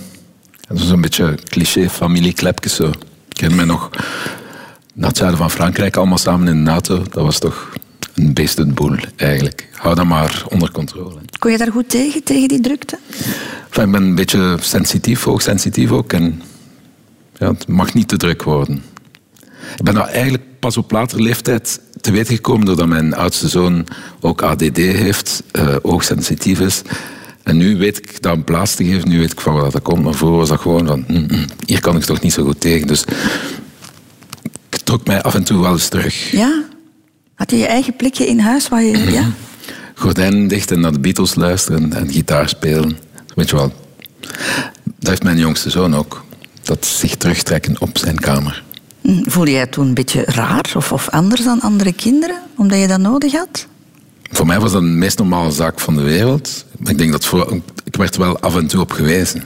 dat 0.68 0.78
is 0.78 0.90
een 0.90 1.00
beetje 1.00 1.38
cliché 1.44 1.88
familieklepjes 1.88 2.74
zo. 2.74 2.88
Ik 2.88 2.96
ken 3.28 3.54
mij 3.54 3.64
nog 3.64 3.90
naar 4.94 5.08
het 5.08 5.16
zuiden 5.16 5.38
van 5.38 5.50
Frankrijk, 5.50 5.96
allemaal 5.96 6.18
samen 6.18 6.48
in 6.48 6.64
de 6.64 6.70
NATO. 6.70 7.02
Dat 7.10 7.24
was 7.24 7.38
toch 7.38 7.72
een 8.14 8.34
beestenboel 8.34 8.96
eigenlijk. 9.16 9.68
Hou 9.72 9.94
dat 9.94 10.06
maar 10.06 10.44
onder 10.48 10.70
controle. 10.70 11.18
Kon 11.38 11.50
je 11.50 11.58
daar 11.58 11.72
goed 11.72 11.88
tegen, 11.88 12.22
tegen 12.22 12.48
die 12.48 12.60
drukte? 12.60 12.98
Enfin, 13.66 13.84
ik 13.84 13.90
ben 13.92 14.02
een 14.02 14.14
beetje 14.14 14.56
sensitief, 14.60 15.24
hoogsensitief 15.24 15.90
ook. 15.90 16.12
En 16.12 16.42
ja, 17.42 17.52
het 17.52 17.68
mag 17.68 17.94
niet 17.94 18.08
te 18.08 18.16
druk 18.16 18.42
worden. 18.42 18.82
Ik 19.76 19.82
ben 19.82 19.94
nou 19.94 20.08
eigenlijk 20.08 20.42
pas 20.58 20.76
op 20.76 20.90
latere 20.90 21.22
leeftijd 21.22 21.80
te 22.00 22.12
weten 22.12 22.34
gekomen 22.34 22.66
doordat 22.66 22.86
mijn 22.86 23.14
oudste 23.14 23.48
zoon 23.48 23.86
ook 24.20 24.42
ADD 24.42 24.76
heeft, 24.76 25.42
eh 25.50 25.76
hoogsensitief 25.82 26.60
is. 26.60 26.82
En 27.42 27.56
nu 27.56 27.76
weet 27.76 27.98
ik 27.98 28.22
dat 28.22 28.36
een 28.36 28.44
plaats 28.44 28.74
te 28.74 28.84
geven, 28.84 29.08
nu 29.08 29.18
weet 29.18 29.32
ik 29.32 29.40
van 29.40 29.54
waar 29.54 29.70
dat 29.70 29.82
komt. 29.82 30.02
Maar 30.02 30.14
vroeger 30.14 30.38
was 30.38 30.48
dat 30.48 30.60
gewoon 30.60 30.86
van, 30.86 31.04
mm, 31.08 31.16
mm, 31.16 31.44
hier 31.66 31.80
kan 31.80 31.96
ik 31.96 32.02
toch 32.02 32.20
niet 32.20 32.32
zo 32.32 32.44
goed 32.44 32.60
tegen. 32.60 32.86
Dus 32.86 33.04
ik 34.70 34.76
trok 34.84 35.06
mij 35.06 35.22
af 35.22 35.34
en 35.34 35.44
toe 35.44 35.60
wel 35.60 35.72
eens 35.72 35.88
terug. 35.88 36.30
Ja? 36.30 36.62
Had 37.34 37.50
je 37.50 37.56
je 37.56 37.66
eigen 37.66 37.96
plekje 37.96 38.26
in 38.26 38.38
huis 38.38 38.68
waar 38.68 38.82
je... 38.82 39.10
Ja? 39.10 39.30
Gordijnen 39.94 40.48
dicht 40.48 40.70
en 40.70 40.80
naar 40.80 40.92
de 40.92 41.00
Beatles 41.00 41.34
luisteren 41.34 41.92
en 41.92 42.10
gitaar 42.10 42.48
spelen. 42.48 42.98
Weet 43.34 43.50
je 43.50 43.56
wel. 43.56 43.72
Dat 44.84 45.08
heeft 45.08 45.22
mijn 45.22 45.38
jongste 45.38 45.70
zoon 45.70 45.94
ook. 45.94 46.24
Dat 46.62 46.86
zich 46.86 47.16
terugtrekken 47.16 47.80
op 47.80 47.98
zijn 47.98 48.18
kamer. 48.18 48.62
Hm, 49.00 49.22
Voelde 49.30 49.50
jij 49.50 49.60
het 49.60 49.72
toen 49.72 49.86
een 49.86 49.94
beetje 49.94 50.24
raar 50.24 50.72
of, 50.76 50.92
of 50.92 51.08
anders 51.08 51.44
dan 51.44 51.60
andere 51.60 51.92
kinderen? 51.92 52.36
Omdat 52.56 52.78
je 52.78 52.86
dat 52.86 53.00
nodig 53.00 53.32
had? 53.32 53.66
Voor 54.30 54.46
mij 54.46 54.60
was 54.60 54.72
dat 54.72 54.80
de 54.80 54.86
meest 54.86 55.18
normale 55.18 55.50
zaak 55.50 55.80
van 55.80 55.96
de 55.96 56.02
wereld. 56.02 56.64
Maar 56.78 56.92
ik 56.92 56.98
denk 56.98 57.12
dat 57.12 57.24
voor, 57.24 57.60
ik 57.84 57.96
werd 57.96 58.16
wel 58.16 58.40
af 58.40 58.56
en 58.56 58.66
toe 58.66 58.80
op 58.80 58.92
gewezen. 58.92 59.42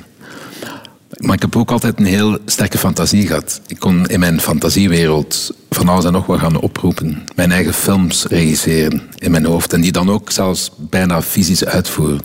Maar 1.17 1.35
ik 1.35 1.43
heb 1.43 1.57
ook 1.57 1.71
altijd 1.71 1.99
een 1.99 2.07
heel 2.07 2.39
sterke 2.45 2.79
fantasie 2.79 3.27
gehad. 3.27 3.61
Ik 3.67 3.79
kon 3.79 4.07
in 4.07 4.21
mijn 4.21 4.41
fantasiewereld 4.41 5.55
van 5.71 5.89
alles 5.89 6.05
en 6.05 6.13
nog 6.13 6.27
wat 6.27 6.39
gaan 6.39 6.61
oproepen. 6.61 7.23
Mijn 7.35 7.53
eigen 7.53 7.75
films 7.75 8.25
regisseren 8.25 9.03
in 9.19 9.31
mijn 9.31 9.45
hoofd. 9.45 9.73
En 9.73 9.81
die 9.81 9.93
dan 9.93 10.11
ook 10.11 10.31
zelfs 10.31 10.71
bijna 10.77 11.23
fysisch 11.23 11.65
uitvoeren. 11.65 12.21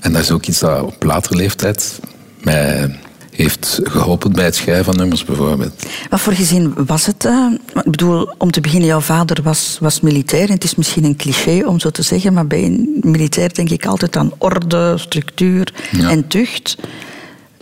En 0.00 0.12
dat 0.12 0.22
is 0.22 0.30
ook 0.30 0.46
iets 0.46 0.58
dat 0.58 0.82
op 0.82 1.02
latere 1.02 1.36
leeftijd 1.36 2.00
mij 2.42 2.98
heeft 3.42 3.80
geholpen 3.84 4.32
bij 4.32 4.44
het 4.44 4.54
schrijven 4.56 4.84
van 4.84 4.96
nummers 4.96 5.24
bijvoorbeeld. 5.24 5.82
Wat 6.10 6.20
voor 6.20 6.32
gezin 6.32 6.72
was 6.86 7.06
het? 7.06 7.24
eh? 7.24 7.46
ik 7.74 7.90
bedoel, 7.90 8.34
om 8.38 8.50
te 8.50 8.60
beginnen, 8.60 8.88
jouw 8.88 9.00
vader 9.00 9.42
was, 9.42 9.76
was 9.80 10.00
militair. 10.00 10.46
En 10.48 10.54
het 10.54 10.64
is 10.64 10.74
misschien 10.74 11.04
een 11.04 11.16
cliché 11.16 11.64
om 11.66 11.80
zo 11.80 11.90
te 11.90 12.02
zeggen, 12.02 12.32
maar 12.32 12.46
bij 12.46 12.64
een 12.64 12.98
militair 13.02 13.54
denk 13.54 13.70
ik 13.70 13.86
altijd 13.86 14.16
aan 14.16 14.32
orde, 14.38 14.98
structuur 14.98 15.72
Ja. 15.90 16.10
en 16.10 16.26
tucht. 16.28 16.76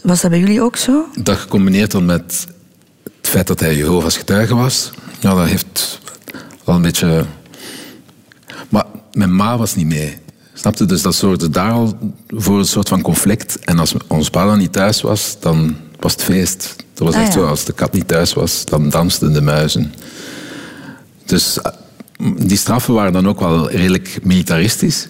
Was 0.02 0.20
dat 0.20 0.30
bij 0.30 0.40
jullie 0.40 0.62
ook 0.62 0.76
zo? 0.76 1.04
Dat 1.22 1.36
gecombineerd 1.36 1.90
dan 1.90 2.04
met 2.06 2.46
het 3.20 3.28
feit 3.28 3.46
dat 3.46 3.60
hij 3.60 3.76
Jehovah's 3.76 4.16
getuige 4.16 4.54
was, 4.54 4.90
ja, 5.20 5.34
dat 5.34 5.46
heeft 5.46 6.00
wel 6.64 6.74
een 6.74 6.82
beetje... 6.82 7.24
Maar 8.68 8.84
mijn 9.12 9.36
ma 9.36 9.58
was 9.58 9.74
niet 9.74 9.86
mee. 9.86 10.16
Snapte? 10.58 10.84
Dus 10.86 11.02
dat 11.02 11.14
zorgde 11.14 11.50
daar 11.50 11.72
al 11.72 11.98
voor 12.28 12.58
een 12.58 12.64
soort 12.64 12.88
van 12.88 13.00
conflict. 13.02 13.58
En 13.64 13.78
als 13.78 13.94
ons 14.06 14.30
pa 14.30 14.46
dan 14.46 14.58
niet 14.58 14.72
thuis 14.72 15.00
was, 15.00 15.36
dan 15.40 15.76
was 16.00 16.12
het 16.12 16.22
feest. 16.22 16.76
Dat 16.94 17.06
was 17.06 17.16
Ah, 17.16 17.22
echt 17.22 17.34
ja. 17.34 17.40
zo, 17.40 17.46
als 17.46 17.64
de 17.64 17.72
kat 17.72 17.92
niet 17.92 18.08
thuis 18.08 18.32
was, 18.32 18.64
dan 18.64 18.88
dansten 18.88 19.32
de 19.32 19.40
muizen. 19.40 19.94
Dus 21.26 21.60
eh, 21.60 21.72
die 22.36 22.56
straffen 22.56 22.94
waren 22.94 23.12
dan 23.12 23.28
ook 23.28 23.40
wel 23.40 23.70
redelijk 23.70 24.18
militaristisch. 24.22 25.08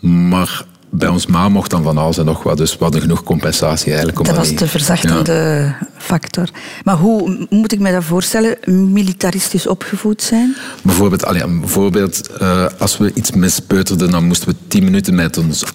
Maar 0.00 0.64
bij 0.90 1.08
ons 1.08 1.26
ma 1.26 1.48
mocht 1.48 1.70
dan 1.70 1.82
van 1.82 1.98
alles 1.98 2.18
en 2.18 2.24
nog 2.24 2.42
wat. 2.42 2.56
Dus 2.56 2.76
we 2.76 2.82
hadden 2.82 3.00
genoeg 3.00 3.22
compensatie 3.22 3.86
eigenlijk. 3.86 4.18
om 4.18 4.24
Dat 4.24 4.36
was 4.36 4.54
de 4.54 4.66
verzachtende 4.66 5.74
factor. 5.96 6.48
Maar 6.84 6.96
hoe 6.96 7.46
moet 7.50 7.72
ik 7.72 7.78
me 7.78 7.92
dat 7.92 8.04
voorstellen? 8.04 8.56
Militaristisch 8.92 9.66
opgevoed 9.66 10.22
zijn? 10.22 10.56
Bijvoorbeeld, 10.82 11.24
allee, 11.24 11.42
een 11.42 11.68
voorbeeld 11.68 12.30
eh, 12.30 12.66
als 12.78 12.98
we 12.98 13.12
iets 13.14 13.30
mispeuterden, 13.30 14.10
dan 14.10 14.24
moesten 14.24 14.48
we 14.48 14.54
tien 14.68 14.84
minuten 14.84 15.14
met 15.14 15.38
onze 15.38 15.66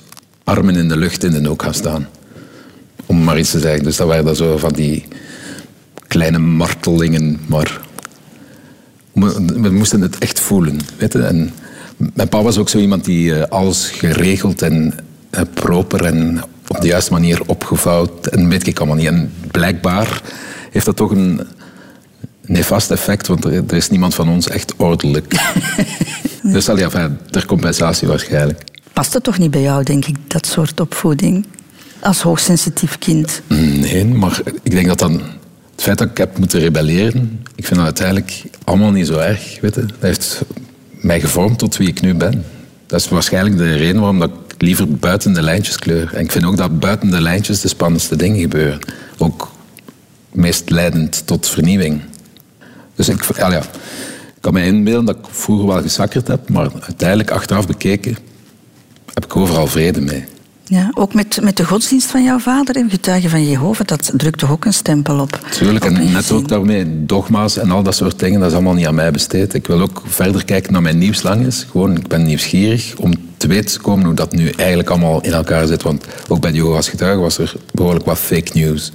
armen 0.43 0.75
in 0.75 0.87
de 0.87 0.97
lucht 0.97 1.23
in 1.23 1.31
de 1.31 1.41
nook 1.41 1.63
gaan 1.63 1.73
staan. 1.73 2.07
Om 3.05 3.23
maar 3.23 3.39
iets 3.39 3.51
te 3.51 3.59
zeggen. 3.59 3.83
Dus 3.83 3.95
dat 3.95 4.07
waren 4.07 4.25
dan 4.25 4.35
zo 4.35 4.57
van 4.57 4.73
die 4.73 5.07
kleine 6.07 6.37
martelingen, 6.37 7.39
maar 7.47 7.81
we 9.13 9.69
moesten 9.69 10.01
het 10.01 10.17
echt 10.17 10.39
voelen. 10.39 10.79
Weet 10.97 11.13
je? 11.13 11.23
En 11.23 11.53
Mijn 11.97 12.29
pa 12.29 12.41
was 12.41 12.57
ook 12.57 12.69
zo 12.69 12.77
iemand 12.77 13.05
die 13.05 13.35
eh, 13.35 13.49
alles 13.49 13.89
geregeld 13.89 14.61
en 14.61 14.93
proper 15.53 16.05
en 16.05 16.43
op 16.67 16.81
de 16.81 16.87
juiste 16.87 17.11
manier 17.11 17.41
opgevouwd 17.45 18.27
en 18.27 18.49
weet 18.49 18.67
ik 18.67 18.77
allemaal 18.77 18.95
niet. 18.95 19.07
En 19.07 19.33
blijkbaar 19.51 20.21
heeft 20.71 20.85
dat 20.85 20.95
toch 20.95 21.11
een 21.11 21.41
nefast 22.41 22.91
effect, 22.91 23.27
want 23.27 23.45
er, 23.45 23.73
is 23.73 23.89
niemand 23.89 24.15
van 24.15 24.29
ons 24.29 24.49
echt 24.49 24.73
ordelijk. 24.77 25.35
dus 26.43 26.69
al 26.69 26.77
ja, 26.77 27.17
ter 27.29 27.45
compensatie 27.45 28.07
waarschijnlijk. 28.07 28.63
Past 28.93 29.13
het 29.13 29.23
toch 29.23 29.37
niet 29.37 29.51
bij 29.51 29.61
jou, 29.61 29.83
denk 29.83 30.05
ik, 30.05 30.15
dat 30.27 30.45
soort 30.45 30.79
opvoeding? 30.79 31.45
Als 31.99 32.21
hoogsensitief 32.21 32.97
kind. 32.97 33.41
Nee, 33.47 34.05
maar 34.05 34.41
ik 34.63 34.71
denk 34.71 34.87
dat 34.87 34.99
dan 34.99 35.11
het 35.71 35.83
feit 35.83 35.97
dat 35.97 36.09
ik 36.09 36.17
heb 36.17 36.37
moeten 36.37 36.59
rebelleren, 36.59 37.43
ik 37.55 37.65
vind 37.65 37.75
dat 37.75 37.85
uiteindelijk 37.85 38.43
allemaal 38.63 38.91
niet 38.91 39.07
zo 39.07 39.17
erg. 39.17 39.57
Weet 39.61 39.75
je? 39.75 39.85
Dat 39.85 39.95
heeft 39.99 40.41
mij 40.91 41.19
gevormd 41.19 41.59
tot 41.59 41.77
wie 41.77 41.87
ik 41.87 42.01
nu 42.01 42.13
ben. 42.13 42.45
Dat 42.87 42.99
is 42.99 43.09
waarschijnlijk 43.09 43.57
de 43.57 43.75
reden 43.75 43.99
waarom 43.99 44.19
dat 44.19 44.29
ik 44.29 44.44
liever 44.57 44.89
buiten 44.89 45.33
de 45.33 45.41
lijntjes 45.41 45.77
kleur. 45.77 46.13
En 46.13 46.23
ik 46.23 46.31
vind 46.31 46.45
ook 46.45 46.57
dat 46.57 46.79
buiten 46.79 47.09
de 47.09 47.21
lijntjes 47.21 47.61
de 47.61 47.67
spannendste 47.67 48.15
dingen 48.15 48.39
gebeuren. 48.39 48.79
Ook 49.17 49.51
meest 50.31 50.69
leidend 50.69 51.27
tot 51.27 51.49
vernieuwing. 51.49 52.01
Dus 52.95 53.09
ik, 53.09 53.37
ja, 53.37 53.51
ja, 53.51 53.59
ik 53.59 54.41
kan 54.41 54.53
me 54.53 54.65
inbeelden 54.65 55.05
dat 55.05 55.15
ik 55.15 55.25
vroeger 55.29 55.67
wel 55.67 55.81
gesakkerd 55.81 56.27
heb, 56.27 56.49
maar 56.49 56.69
uiteindelijk, 56.79 57.31
achteraf 57.31 57.67
bekeken, 57.67 58.17
heb 59.13 59.25
ik 59.25 59.35
overal 59.35 59.67
vrede 59.67 60.01
mee. 60.01 60.25
Ja, 60.67 60.91
ook 60.93 61.13
met, 61.13 61.39
met 61.41 61.57
de 61.57 61.65
godsdienst 61.65 62.11
van 62.11 62.23
jouw 62.23 62.39
vader 62.39 62.75
en 62.75 62.89
getuigen 62.89 63.29
van 63.29 63.49
Jehovah, 63.49 63.87
dat 63.87 64.11
drukt 64.15 64.39
toch 64.39 64.51
ook 64.51 64.65
een 64.65 64.73
stempel 64.73 65.19
op. 65.19 65.39
Tuurlijk, 65.51 65.85
op 65.85 65.91
en 65.91 66.11
net 66.11 66.31
ook 66.31 66.47
daarmee 66.47 67.05
dogma's 67.05 67.57
en 67.57 67.71
al 67.71 67.83
dat 67.83 67.95
soort 67.95 68.19
dingen, 68.19 68.39
dat 68.39 68.49
is 68.49 68.55
allemaal 68.55 68.73
niet 68.73 68.87
aan 68.87 68.95
mij 68.95 69.11
besteed. 69.11 69.53
Ik 69.53 69.67
wil 69.67 69.81
ook 69.81 70.01
verder 70.05 70.45
kijken 70.45 70.73
naar 70.73 70.81
mijn 70.81 70.97
nieuwslang 70.97 71.45
is. 71.45 71.65
Gewoon, 71.71 71.97
ik 71.97 72.07
ben 72.07 72.23
nieuwsgierig 72.23 72.95
om 72.97 73.13
te 73.47 73.53
weten 73.53 73.71
te 73.71 73.79
komen 73.79 74.05
hoe 74.05 74.13
dat 74.13 74.31
nu 74.31 74.49
eigenlijk 74.49 74.89
allemaal 74.89 75.21
in 75.21 75.33
elkaar 75.33 75.67
zit. 75.67 75.83
Want 75.83 76.05
ook 76.27 76.39
bij 76.39 76.51
de 76.51 76.57
Jehovah's 76.57 76.89
getuigen 76.89 77.21
was 77.21 77.37
er 77.37 77.55
behoorlijk 77.71 78.05
wat 78.05 78.17
fake 78.17 78.51
news. 78.53 78.91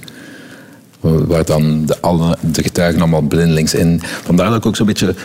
Waar 0.99 1.45
dan 1.45 1.85
de, 1.85 2.01
alle, 2.01 2.37
de 2.51 2.63
getuigen 2.63 3.01
allemaal 3.01 3.21
blindelings 3.21 3.73
in. 3.73 4.01
Vandaar 4.23 4.49
dat 4.49 4.57
ik 4.57 4.65
ook 4.65 4.75
zo'n 4.75 4.85
beetje 4.85 5.15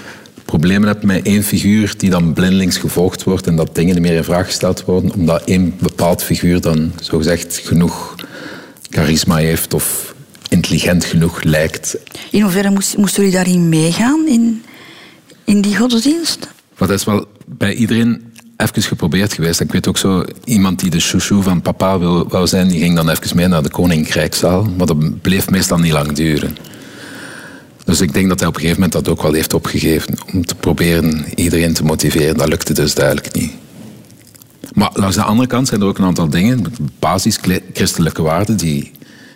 problemen 0.45 0.89
heb 0.89 1.03
met 1.03 1.27
één 1.27 1.43
figuur 1.43 1.95
die 1.97 2.11
dan 2.11 2.33
blindelings 2.33 2.77
gevolgd 2.77 3.23
wordt 3.23 3.47
en 3.47 3.57
dat 3.57 3.75
dingen 3.75 3.95
niet 3.95 4.03
meer 4.03 4.17
in 4.17 4.25
vraag 4.25 4.47
gesteld 4.47 4.85
worden, 4.85 5.13
omdat 5.13 5.45
één 5.45 5.75
bepaald 5.79 6.23
figuur 6.23 6.61
dan 6.61 6.93
zogezegd 7.01 7.61
genoeg 7.65 8.15
charisma 8.91 9.37
heeft 9.37 9.75
of 9.75 10.15
intelligent 10.49 11.05
genoeg 11.05 11.43
lijkt. 11.43 11.97
In 12.31 12.41
hoeverre 12.41 12.71
moest, 12.71 12.97
moesten 12.97 13.23
jullie 13.23 13.37
daarin 13.37 13.69
meegaan, 13.69 14.29
in, 14.29 14.63
in 15.45 15.61
die 15.61 15.77
godsdienst? 15.77 16.49
Maar 16.79 16.89
dat 16.89 16.99
is 16.99 17.05
wel 17.05 17.27
bij 17.47 17.75
iedereen 17.75 18.26
even 18.57 18.83
geprobeerd 18.83 19.33
geweest. 19.33 19.61
Ik 19.61 19.73
weet 19.73 19.89
ook 19.89 19.99
zo, 19.99 20.25
iemand 20.45 20.81
die 20.81 20.91
de 20.91 21.01
chouchou 21.01 21.43
van 21.43 21.63
papa 21.63 21.99
wil, 21.99 22.47
zijn, 22.47 22.69
die 22.69 22.81
ging 22.81 22.97
dan 22.97 23.09
even 23.09 23.37
mee 23.37 23.47
naar 23.47 23.63
de 23.63 23.71
Koninkrijkszaal. 23.71 24.65
Maar 24.77 24.87
dat 24.87 25.21
bleef 25.21 25.51
meestal 25.51 25.79
niet 25.79 25.93
lang 25.93 26.13
duren. 26.13 26.57
Dus 27.85 28.01
ik 28.01 28.13
denk 28.13 28.29
dat 28.29 28.39
hij 28.39 28.49
op 28.49 28.55
een 28.55 28.61
gegeven 28.61 28.83
moment 28.83 29.05
dat 29.05 29.13
ook 29.13 29.23
wel 29.23 29.33
heeft 29.33 29.55
opgegeven. 29.55 30.15
Om 30.33 30.45
te 30.45 30.55
proberen 30.55 31.25
iedereen 31.35 31.73
te 31.75 31.85
motiveren. 31.85 32.37
Dat 32.37 32.49
lukte 32.49 32.73
dus 32.73 32.95
duidelijk 32.95 33.35
niet. 33.35 33.53
Maar 34.73 34.91
langs 34.93 35.17
de 35.17 35.23
andere 35.23 35.49
kant 35.49 35.69
zijn 35.69 35.81
er 35.81 35.87
ook 35.87 35.99
een 35.99 36.05
aantal 36.05 36.29
dingen, 36.29 36.65
basis-christelijke 36.99 38.23
waarden, 38.23 38.57
die, 38.57 38.93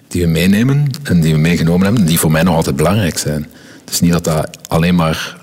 die 0.09 0.23
we 0.23 0.29
meenemen 0.29 0.87
en 1.03 1.21
die 1.21 1.33
we 1.33 1.39
meegenomen 1.39 1.87
hebben, 1.87 2.07
die 2.07 2.19
voor 2.19 2.31
mij 2.31 2.43
nog 2.43 2.55
altijd 2.55 2.77
belangrijk 2.77 3.19
zijn. 3.19 3.47
Het 3.81 3.91
is 3.91 4.01
niet 4.01 4.13
dat 4.13 4.25
dat 4.25 4.59
alleen 4.69 4.95
maar 4.95 5.37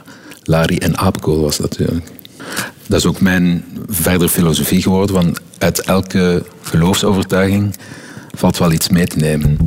Larry 0.44 0.78
en 0.78 0.98
apenkool 0.98 1.42
was 1.42 1.60
natuurlijk. 1.60 2.12
Dat 2.88 3.00
is 3.00 3.06
ook 3.06 3.22
mijn 3.22 3.64
verdere 3.88 4.30
filosofie 4.30 4.82
geworden, 4.82 5.16
van 5.16 5.38
uit 5.58 5.82
elke 5.82 6.44
geloofsovertuiging 6.62 7.76
valt 8.38 8.58
wel 8.58 8.72
iets 8.72 8.90
mee 8.90 9.08
te 9.08 9.18
nemen. 9.18 9.58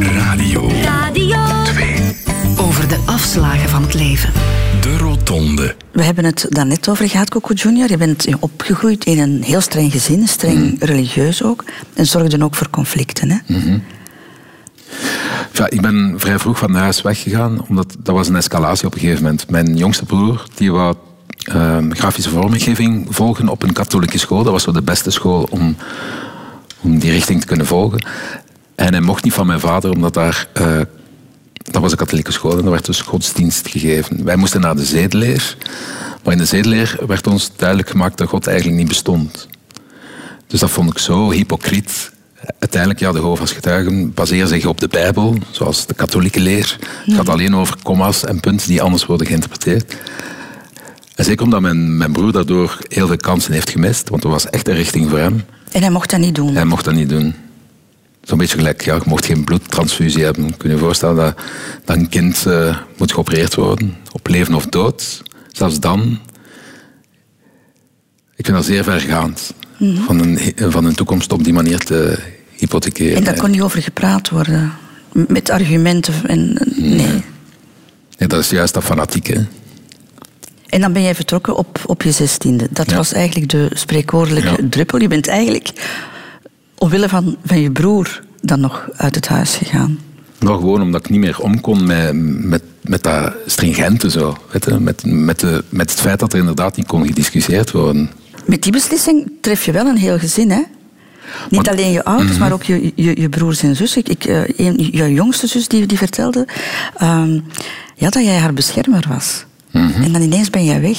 Radio 0.00 0.70
Radio 0.82 1.38
2. 1.64 2.16
Over 2.56 2.88
de 2.88 2.98
afslagen 3.06 3.68
van 3.68 3.82
het 3.82 3.94
leven. 3.94 4.32
De 4.80 4.96
Rotonde. 4.96 5.74
We 5.92 6.02
hebben 6.02 6.24
het 6.24 6.46
daarnet 6.48 6.88
over 6.88 7.08
gehad, 7.08 7.30
Coco 7.30 7.52
Junior. 7.54 7.90
Je 7.90 7.96
bent 7.96 8.26
opgegroeid 8.40 9.04
in 9.04 9.18
een 9.18 9.42
heel 9.42 9.60
streng 9.60 9.92
gezin, 9.92 10.28
streng 10.28 10.76
religieus 10.78 11.42
ook. 11.42 11.64
En 11.94 12.06
zorgde 12.06 12.44
ook 12.44 12.54
voor 12.54 12.70
conflicten. 12.70 13.30
Hè? 13.30 13.36
Ja, 15.52 15.70
ik 15.70 15.80
ben 15.80 16.14
vrij 16.16 16.38
vroeg 16.38 16.58
van 16.58 16.74
huis 16.74 17.02
weggegaan, 17.02 17.64
omdat 17.68 17.96
dat 17.98 18.14
was 18.14 18.28
een 18.28 18.36
escalatie 18.36 18.86
op 18.86 18.94
een 18.94 19.00
gegeven 19.00 19.22
moment. 19.22 19.50
Mijn 19.50 19.76
jongste 19.76 20.04
broer, 20.04 20.46
die 20.54 20.72
wou 20.72 20.94
ehm, 21.44 21.90
grafische 21.90 22.30
vormgeving 22.30 23.06
volgen 23.08 23.48
op 23.48 23.62
een 23.62 23.72
katholieke 23.72 24.18
school. 24.18 24.42
Dat 24.42 24.52
was 24.52 24.62
zo 24.62 24.72
de 24.72 24.82
beste 24.82 25.10
school 25.10 25.48
om, 25.50 25.76
om 26.80 26.98
die 26.98 27.10
richting 27.10 27.40
te 27.40 27.46
kunnen 27.46 27.66
volgen. 27.66 28.04
En 28.74 28.92
hij 28.92 29.00
mocht 29.02 29.24
niet 29.24 29.32
van 29.32 29.46
mijn 29.46 29.60
vader, 29.60 29.90
omdat 29.90 30.14
daar... 30.14 30.46
eh, 30.52 30.80
dat 31.70 31.82
was 31.82 31.90
een 31.90 31.98
katholieke 31.98 32.32
school 32.32 32.58
en 32.58 32.64
er 32.64 32.70
werd 32.70 32.86
dus 32.86 33.00
godsdienst 33.00 33.68
gegeven. 33.68 34.24
Wij 34.24 34.36
moesten 34.36 34.60
naar 34.60 34.76
de 34.76 34.84
zedeleer, 34.84 35.56
maar 36.24 36.32
in 36.32 36.38
de 36.38 36.44
zedeleer 36.44 36.98
werd 37.06 37.26
ons 37.26 37.50
duidelijk 37.56 37.90
gemaakt 37.90 38.18
dat 38.18 38.28
God 38.28 38.46
eigenlijk 38.46 38.78
niet 38.78 38.88
bestond. 38.88 39.48
Dus 40.46 40.60
dat 40.60 40.70
vond 40.70 40.90
ik 40.90 40.98
zo 40.98 41.30
hypocriet. 41.30 42.10
Uiteindelijk, 42.58 43.00
ja, 43.00 43.12
de 43.12 43.18
Jehovah's 43.18 43.52
getuigen 43.52 44.14
baseren 44.14 44.48
zich 44.48 44.66
op 44.66 44.80
de 44.80 44.88
Bijbel, 44.88 45.38
zoals 45.50 45.86
de 45.86 45.94
katholieke 45.94 46.40
leer. 46.40 46.76
Het 47.04 47.14
gaat 47.14 47.28
alleen 47.28 47.56
over 47.56 47.76
komma's 47.82 48.24
en 48.24 48.40
punten 48.40 48.68
die 48.68 48.82
anders 48.82 49.06
worden 49.06 49.26
geïnterpreteerd. 49.26 49.96
En 51.14 51.24
zeker 51.24 51.44
omdat 51.44 51.60
mijn, 51.60 51.96
mijn 51.96 52.12
broer 52.12 52.32
daardoor 52.32 52.78
heel 52.88 53.06
veel 53.06 53.16
kansen 53.16 53.52
heeft 53.52 53.70
gemist, 53.70 54.08
want 54.08 54.24
er 54.24 54.30
was 54.30 54.50
echt 54.50 54.68
een 54.68 54.74
richting 54.74 55.10
voor 55.10 55.18
hem. 55.18 55.44
En 55.72 55.80
hij 55.80 55.90
mocht 55.90 56.10
dat 56.10 56.20
niet 56.20 56.34
doen. 56.34 56.54
Hij 56.54 56.64
mocht 56.64 56.84
dat 56.84 56.94
niet 56.94 57.08
doen. 57.08 57.34
Zo'n 58.22 58.38
beetje 58.38 58.56
gelijk, 58.56 58.84
ja, 58.84 58.94
je 58.94 59.00
mocht 59.04 59.26
geen 59.26 59.44
bloedtransfusie 59.44 60.24
hebben. 60.24 60.56
Kun 60.56 60.68
je 60.68 60.74
je 60.74 60.82
voorstellen 60.82 61.16
dat, 61.16 61.36
dat 61.84 61.96
een 61.96 62.08
kind 62.08 62.46
eh, 62.46 62.76
moet 62.96 63.12
geopereerd 63.12 63.54
worden, 63.54 63.96
op 64.12 64.26
leven 64.26 64.54
of 64.54 64.66
dood. 64.66 65.22
Zelfs 65.48 65.80
dan. 65.80 66.18
Ik 68.36 68.44
vind 68.44 68.56
dat 68.56 68.66
zeer 68.66 68.84
vergaand. 68.84 69.54
Van, 70.06 70.18
een, 70.20 70.38
van 70.56 70.84
een 70.84 70.94
toekomst 70.94 71.32
op 71.32 71.44
die 71.44 71.52
manier 71.52 71.78
te 71.78 72.18
hypothekeren. 72.56 73.16
En 73.16 73.24
daar 73.24 73.36
kon 73.38 73.50
niet 73.50 73.60
over 73.62 73.82
gepraat 73.82 74.28
worden. 74.30 74.72
Met 75.12 75.50
argumenten. 75.50 76.14
En, 76.26 76.58
nee. 76.76 77.06
Nee, 78.18 78.28
dat 78.28 78.40
is 78.40 78.50
juist 78.50 78.74
dat 78.74 78.84
fanatieke. 78.84 79.46
En 80.68 80.80
dan 80.80 80.92
ben 80.92 81.02
jij 81.02 81.14
vertrokken 81.14 81.56
op, 81.56 81.80
op 81.86 82.02
je 82.02 82.10
zestiende. 82.12 82.66
Dat 82.70 82.90
Ja. 82.90 82.96
was 82.96 83.12
eigenlijk 83.12 83.50
de 83.50 83.70
spreekwoordelijke 83.72 84.48
Ja. 84.50 84.68
druppel. 84.70 85.00
Je 85.00 85.08
bent 85.08 85.28
eigenlijk 85.28 85.70
omwille 86.78 87.08
van, 87.08 87.36
van 87.44 87.60
je 87.60 87.70
broer 87.70 88.22
dan 88.40 88.60
nog 88.60 88.88
uit 88.96 89.14
het 89.14 89.28
huis 89.28 89.54
gegaan. 89.56 89.98
Nou, 90.38 90.58
gewoon 90.58 90.82
omdat 90.82 91.04
ik 91.04 91.10
niet 91.10 91.20
meer 91.20 91.40
om 91.40 91.60
kon 91.60 91.86
met, 91.86 92.10
met, 92.44 92.62
met 92.80 93.02
dat 93.02 93.32
stringente 93.46 94.10
zo. 94.10 94.36
Weet 94.52 94.64
je? 94.64 94.78
Met, 94.80 95.02
met, 95.04 95.40
de, 95.40 95.64
met 95.68 95.90
het 95.90 96.00
feit 96.00 96.18
dat 96.18 96.32
er 96.32 96.38
inderdaad 96.38 96.76
niet 96.76 96.86
kon 96.86 97.06
gediscussieerd 97.06 97.70
worden. 97.70 98.10
Met 98.44 98.62
die 98.62 98.72
beslissing 98.72 99.30
tref 99.40 99.64
je 99.64 99.72
wel 99.72 99.86
een 99.86 99.96
heel 99.96 100.18
gezin, 100.18 100.50
hè? 100.50 100.62
Niet 101.50 101.68
alleen 101.68 101.92
je 101.92 102.04
ouders, 102.04 102.30
Mhm. 102.30 102.40
maar 102.40 102.52
ook 102.52 102.62
je, 102.62 102.92
je, 102.94 103.20
je 103.20 103.28
broers 103.28 103.62
en 103.62 103.76
zussen. 103.76 104.02
Ik, 104.06 104.24
eh, 104.24 104.42
een, 104.56 104.88
je 104.92 105.12
jongste 105.12 105.46
zus 105.46 105.68
die, 105.68 105.86
die 105.86 105.98
vertelde 105.98 106.46
ehm, 106.96 107.40
ja, 107.94 108.10
dat 108.10 108.24
jij 108.24 108.36
haar 108.38 108.54
beschermer 108.54 109.04
was. 109.08 109.44
Mhm. 109.70 110.02
En 110.02 110.12
dan 110.12 110.22
ineens 110.22 110.50
ben 110.50 110.64
jij 110.64 110.80
weg. 110.80 110.98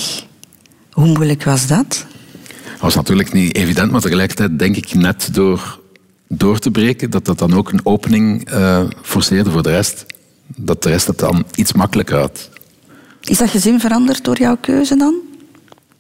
Hoe 0.91 1.05
moeilijk 1.07 1.43
was 1.43 1.67
dat? 1.67 2.05
Dat 2.71 2.79
was 2.79 2.95
natuurlijk 2.95 3.33
niet 3.33 3.55
evident, 3.55 3.91
maar 3.91 4.01
tegelijkertijd 4.01 4.59
denk 4.59 4.75
ik 4.75 4.93
net 4.93 5.29
door 5.31 5.79
door 6.27 6.59
te 6.59 6.71
breken, 6.71 7.09
dat 7.09 7.25
dat 7.25 7.39
dan 7.39 7.53
ook 7.53 7.71
een 7.71 7.85
opening 7.85 8.49
eh, 8.49 8.83
forceerde 9.01 9.51
voor 9.51 9.63
de 9.63 9.69
rest. 9.69 10.05
Dat 10.55 10.83
de 10.83 10.89
rest 10.89 11.07
het 11.07 11.17
dan 11.17 11.43
iets 11.55 11.73
makkelijker 11.73 12.17
had. 12.17 12.49
Is 13.23 13.37
dat 13.37 13.49
gezin 13.49 13.79
veranderd 13.79 14.23
door 14.23 14.37
jouw 14.37 14.57
keuze 14.61 14.95
dan? 14.95 15.15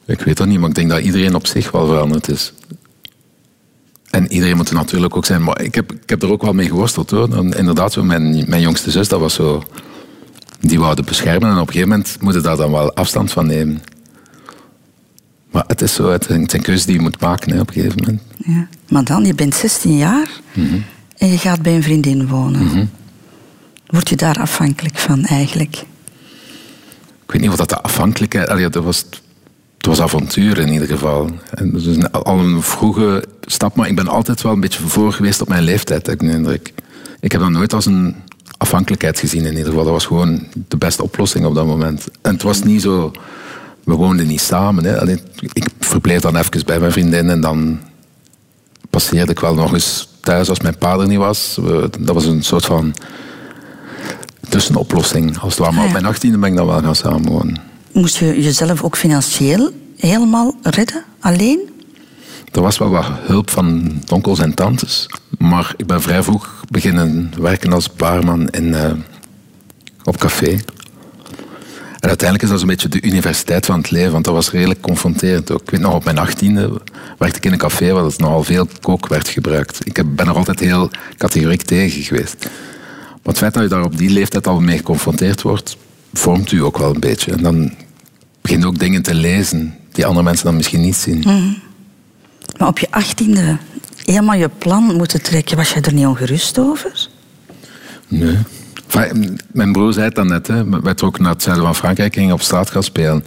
Ik 0.05 0.21
weet 0.21 0.37
dat 0.37 0.47
niet, 0.47 0.59
maar 0.59 0.69
ik 0.69 0.75
denk 0.75 0.89
dat 0.89 1.01
iedereen 1.01 1.35
op 1.35 1.47
zich 1.47 1.71
wel 1.71 1.85
veranderd 1.85 2.29
is. 2.29 2.53
En 4.09 4.31
iedereen 4.31 4.55
moet 4.55 4.69
er 4.69 4.75
natuurlijk 4.75 5.15
ook 5.15 5.25
zijn. 5.25 5.43
Maar 5.43 5.61
ik 5.61 5.75
heb, 5.75 5.91
ik 5.91 6.09
heb 6.09 6.23
er 6.23 6.31
ook 6.31 6.41
wel 6.41 6.53
mee 6.53 6.67
geworsteld 6.67 7.09
hoor. 7.09 7.29
Dan, 7.29 7.53
inderdaad, 7.53 7.93
zo 7.93 8.03
mijn, 8.03 8.49
mijn 8.49 8.61
jongste 8.61 8.91
zus, 8.91 9.07
dat 9.07 9.19
was 9.19 9.33
zo. 9.33 9.63
Die 10.59 10.79
wou 10.79 10.95
het 10.95 11.05
beschermen 11.05 11.49
en 11.49 11.55
op 11.55 11.67
een 11.67 11.73
gegeven 11.73 11.89
moment 11.89 12.17
moet 12.21 12.33
je 12.33 12.41
daar 12.41 12.57
dan 12.57 12.71
wel 12.71 12.93
afstand 12.93 13.31
van 13.31 13.45
nemen. 13.45 13.81
Maar 15.51 15.63
het 15.67 15.81
is 15.81 15.93
zo, 15.93 16.11
het 16.11 16.27
het 16.27 16.51
zijn 16.51 16.61
keuzes 16.61 16.85
die 16.85 16.95
je 16.95 17.01
moet 17.01 17.21
maken 17.21 17.51
hè, 17.51 17.59
op 17.59 17.67
een 17.67 17.73
gegeven 17.73 17.99
moment. 17.99 18.21
Ja. 18.37 18.67
Maar 18.89 19.03
dan, 19.03 19.25
je 19.25 19.35
bent 19.35 19.55
16 19.55 19.97
jaar 19.97 20.29
en 21.17 21.27
je 21.27 21.37
gaat 21.37 21.61
bij 21.61 21.75
een 21.75 21.83
vriendin 21.83 22.27
wonen. 22.27 22.89
Word 23.85 24.09
je 24.09 24.15
daar 24.15 24.39
afhankelijk 24.39 24.97
van 24.97 25.25
eigenlijk? 25.25 25.75
Ik 27.25 27.31
weet 27.31 27.41
niet 27.41 27.49
of 27.49 27.55
dat 27.55 27.69
de 27.69 27.81
afhankelijkheid... 27.81 28.49
allee, 28.49 28.69
dat 28.69 28.83
was, 28.83 28.97
het 28.97 29.21
was 29.85 30.01
avontuur 30.01 30.57
in 30.57 30.71
ieder 30.71 30.87
geval. 30.87 31.29
En 31.53 31.71
dus 31.71 32.11
al 32.11 32.39
een 32.39 32.61
vroege 32.61 33.23
stap, 33.41 33.75
maar 33.75 33.87
ik 33.87 33.95
ben 33.95 34.07
altijd 34.07 34.41
wel 34.41 34.51
een 34.51 34.59
beetje 34.59 34.87
voor 34.87 35.13
geweest 35.13 35.41
op 35.41 35.47
mijn 35.47 35.63
leeftijd, 35.63 36.05
heb 36.05 36.21
ik 36.21 36.27
de 36.27 36.35
indruk. 36.35 36.73
Ik 37.19 37.31
heb 37.31 37.41
dat 37.41 37.49
nooit 37.49 37.73
als 37.73 37.85
een 37.85 38.15
afhankelijkheid 38.57 39.19
gezien 39.19 39.45
in 39.45 39.51
ieder 39.51 39.65
geval. 39.65 39.83
Dat 39.83 39.93
was 39.93 40.05
gewoon 40.05 40.47
de 40.67 40.77
beste 40.77 41.03
oplossing 41.03 41.45
op 41.45 41.55
dat 41.55 41.65
moment. 41.65 42.07
En 42.21 42.33
het 42.33 42.41
was 42.41 42.63
niet 42.63 42.81
zo... 42.81 43.11
we 43.83 43.93
woonden 43.93 44.27
niet 44.27 44.41
samen. 44.41 44.83
Hè. 44.83 45.11
Ik 45.53 45.65
verbleef 45.79 46.21
dan 46.21 46.35
even 46.35 46.65
bij 46.65 46.79
mijn 46.79 46.91
vriendin 46.91 47.29
en 47.29 47.41
dan 47.41 47.79
passeerde 48.89 49.31
ik 49.31 49.39
wel 49.39 49.55
nog 49.55 49.73
eens 49.73 50.09
thuis 50.19 50.49
als 50.49 50.59
mijn 50.59 50.77
pa 50.77 50.97
er 50.97 51.07
niet 51.07 51.17
was. 51.17 51.59
Dat 51.99 52.13
was 52.15 52.25
een 52.25 52.43
soort 52.43 52.65
van 52.65 52.93
tussenoplossing. 54.49 55.39
Als 55.39 55.53
het 55.53 55.61
ware. 55.61 55.71
Maar 55.71 55.81
Ah, 55.81 55.87
op 55.87 55.93
mijn 55.93 56.05
achttiende 56.05 56.37
ben 56.37 56.49
ik 56.49 56.55
dan 56.55 56.67
wel 56.67 56.81
gaan 56.81 56.95
samenwonen. 56.95 57.70
Moest 57.93 58.17
je 58.17 58.41
jezelf 58.41 58.83
ook 58.83 58.97
financieel 58.97 59.69
helemaal 59.97 60.55
redden, 60.61 61.03
alleen? 61.19 61.69
Er 62.51 62.61
was 62.61 62.77
wel 62.77 62.89
wat 62.89 63.05
hulp 63.09 63.49
van 63.49 63.91
onkels 64.07 64.39
en 64.39 64.53
tantes. 64.53 65.09
Maar 65.37 65.73
ik 65.77 65.85
ben 65.85 66.01
vrij 66.01 66.23
vroeg 66.23 66.63
beginnen 66.69 67.31
werken 67.39 67.73
als 67.73 67.93
baarman 67.93 68.49
in, 68.49 68.73
eh, 68.73 68.91
op 70.03 70.17
café. 70.17 70.59
En 71.99 72.07
uiteindelijk 72.09 72.43
is 72.43 72.49
dat 72.49 72.59
zo'n 72.59 72.67
beetje 72.67 72.89
de 72.89 73.01
universiteit 73.01 73.65
van 73.65 73.77
het 73.77 73.91
leven, 73.91 74.11
want 74.11 74.25
dat 74.25 74.33
was 74.33 74.51
redelijk 74.51 74.81
confronterend 74.81 75.51
ook. 75.51 75.61
Ik 75.61 75.69
weet 75.69 75.79
nog, 75.79 75.93
op 75.93 76.03
mijn 76.03 76.17
achttiende 76.17 76.81
werkte 77.17 77.37
ik 77.37 77.45
in 77.45 77.51
een 77.51 77.57
café 77.57 77.91
waar 77.91 78.11
nogal 78.17 78.43
veel 78.43 78.67
kook 78.81 79.07
werd 79.07 79.27
gebruikt. 79.27 79.79
Ik 79.83 80.15
ben 80.15 80.27
er 80.27 80.35
altijd 80.35 80.59
heel 80.59 80.89
categoriek 81.17 81.61
tegen 81.61 82.01
geweest. 82.01 82.35
Maar 83.09 83.19
het 83.33 83.37
feit 83.37 83.53
dat 83.53 83.63
je 83.63 83.69
daar 83.69 83.83
op 83.83 83.97
die 83.97 84.09
leeftijd 84.09 84.47
al 84.47 84.59
mee 84.59 84.77
geconfronteerd 84.77 85.41
wordt, 85.41 85.77
vormt 86.13 86.51
u 86.51 86.63
ook 86.63 86.77
wel 86.77 86.93
een 86.93 86.99
beetje. 86.99 87.31
En 87.31 87.43
dan 87.43 87.73
begin 88.41 88.59
je 88.59 88.65
ook 88.65 88.79
dingen 88.79 89.01
te 89.01 89.13
lezen 89.13 89.75
die 89.91 90.05
andere 90.05 90.25
mensen 90.25 90.45
dan 90.45 90.55
misschien 90.55 90.81
niet 90.81 90.95
zien. 90.95 91.23
Maar 92.57 92.67
op 92.67 92.79
je 92.79 92.87
achttiende 92.91 93.57
helemaal 94.05 94.35
je 94.35 94.49
plan 94.57 94.83
moeten 94.83 95.21
trekken, 95.21 95.57
was 95.57 95.73
je 95.73 95.81
er 95.81 95.93
niet 95.93 96.05
ongerust 96.05 96.59
over? 96.59 97.07
Nee. 98.07 98.37
Enfin, 98.87 99.39
mijn 99.51 99.71
broer 99.71 99.93
zei 99.93 100.05
het 100.05 100.15
dan 100.15 100.27
net. 100.27 100.47
Hè. 100.47 100.81
Wij 100.81 100.93
trokken 100.93 101.23
naar 101.23 101.31
het 101.31 101.43
zuiden 101.43 101.65
van 101.65 101.75
Frankrijk 101.75 102.13
en 102.13 102.19
gingen 102.19 102.35
op 102.35 102.41
straat 102.41 102.69
gaan 102.69 102.83
spelen. 102.83 103.23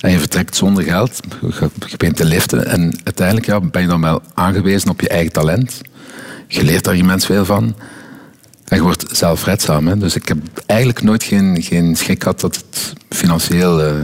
En 0.00 0.10
je 0.10 0.18
vertrekt 0.18 0.56
zonder 0.56 0.84
geld, 0.84 1.20
je 1.40 1.70
je 1.86 1.96
begint 1.96 2.16
te 2.16 2.24
liften. 2.24 2.66
En 2.66 2.98
uiteindelijk 3.04 3.46
ja, 3.46 3.60
ben 3.60 3.82
je 3.82 3.88
dan 3.88 4.00
wel 4.00 4.22
aangewezen 4.34 4.90
op 4.90 5.00
je 5.00 5.08
eigen 5.08 5.32
talent. 5.32 5.80
Je 6.48 6.64
leert 6.64 6.84
daar 6.84 6.96
immens 6.96 7.26
veel 7.26 7.44
van. 7.44 7.74
En 8.70 8.76
je 8.76 8.82
wordt 8.82 9.04
zelfredzaam. 9.12 9.86
Hè. 9.86 9.98
Dus 9.98 10.14
ik 10.14 10.28
heb 10.28 10.38
eigenlijk 10.66 11.02
nooit 11.02 11.22
geen, 11.22 11.62
geen 11.62 11.96
schrik 11.96 12.22
gehad 12.22 12.40
dat 12.40 12.56
het 12.56 12.92
financieel 13.08 13.82
eh, 13.82 13.94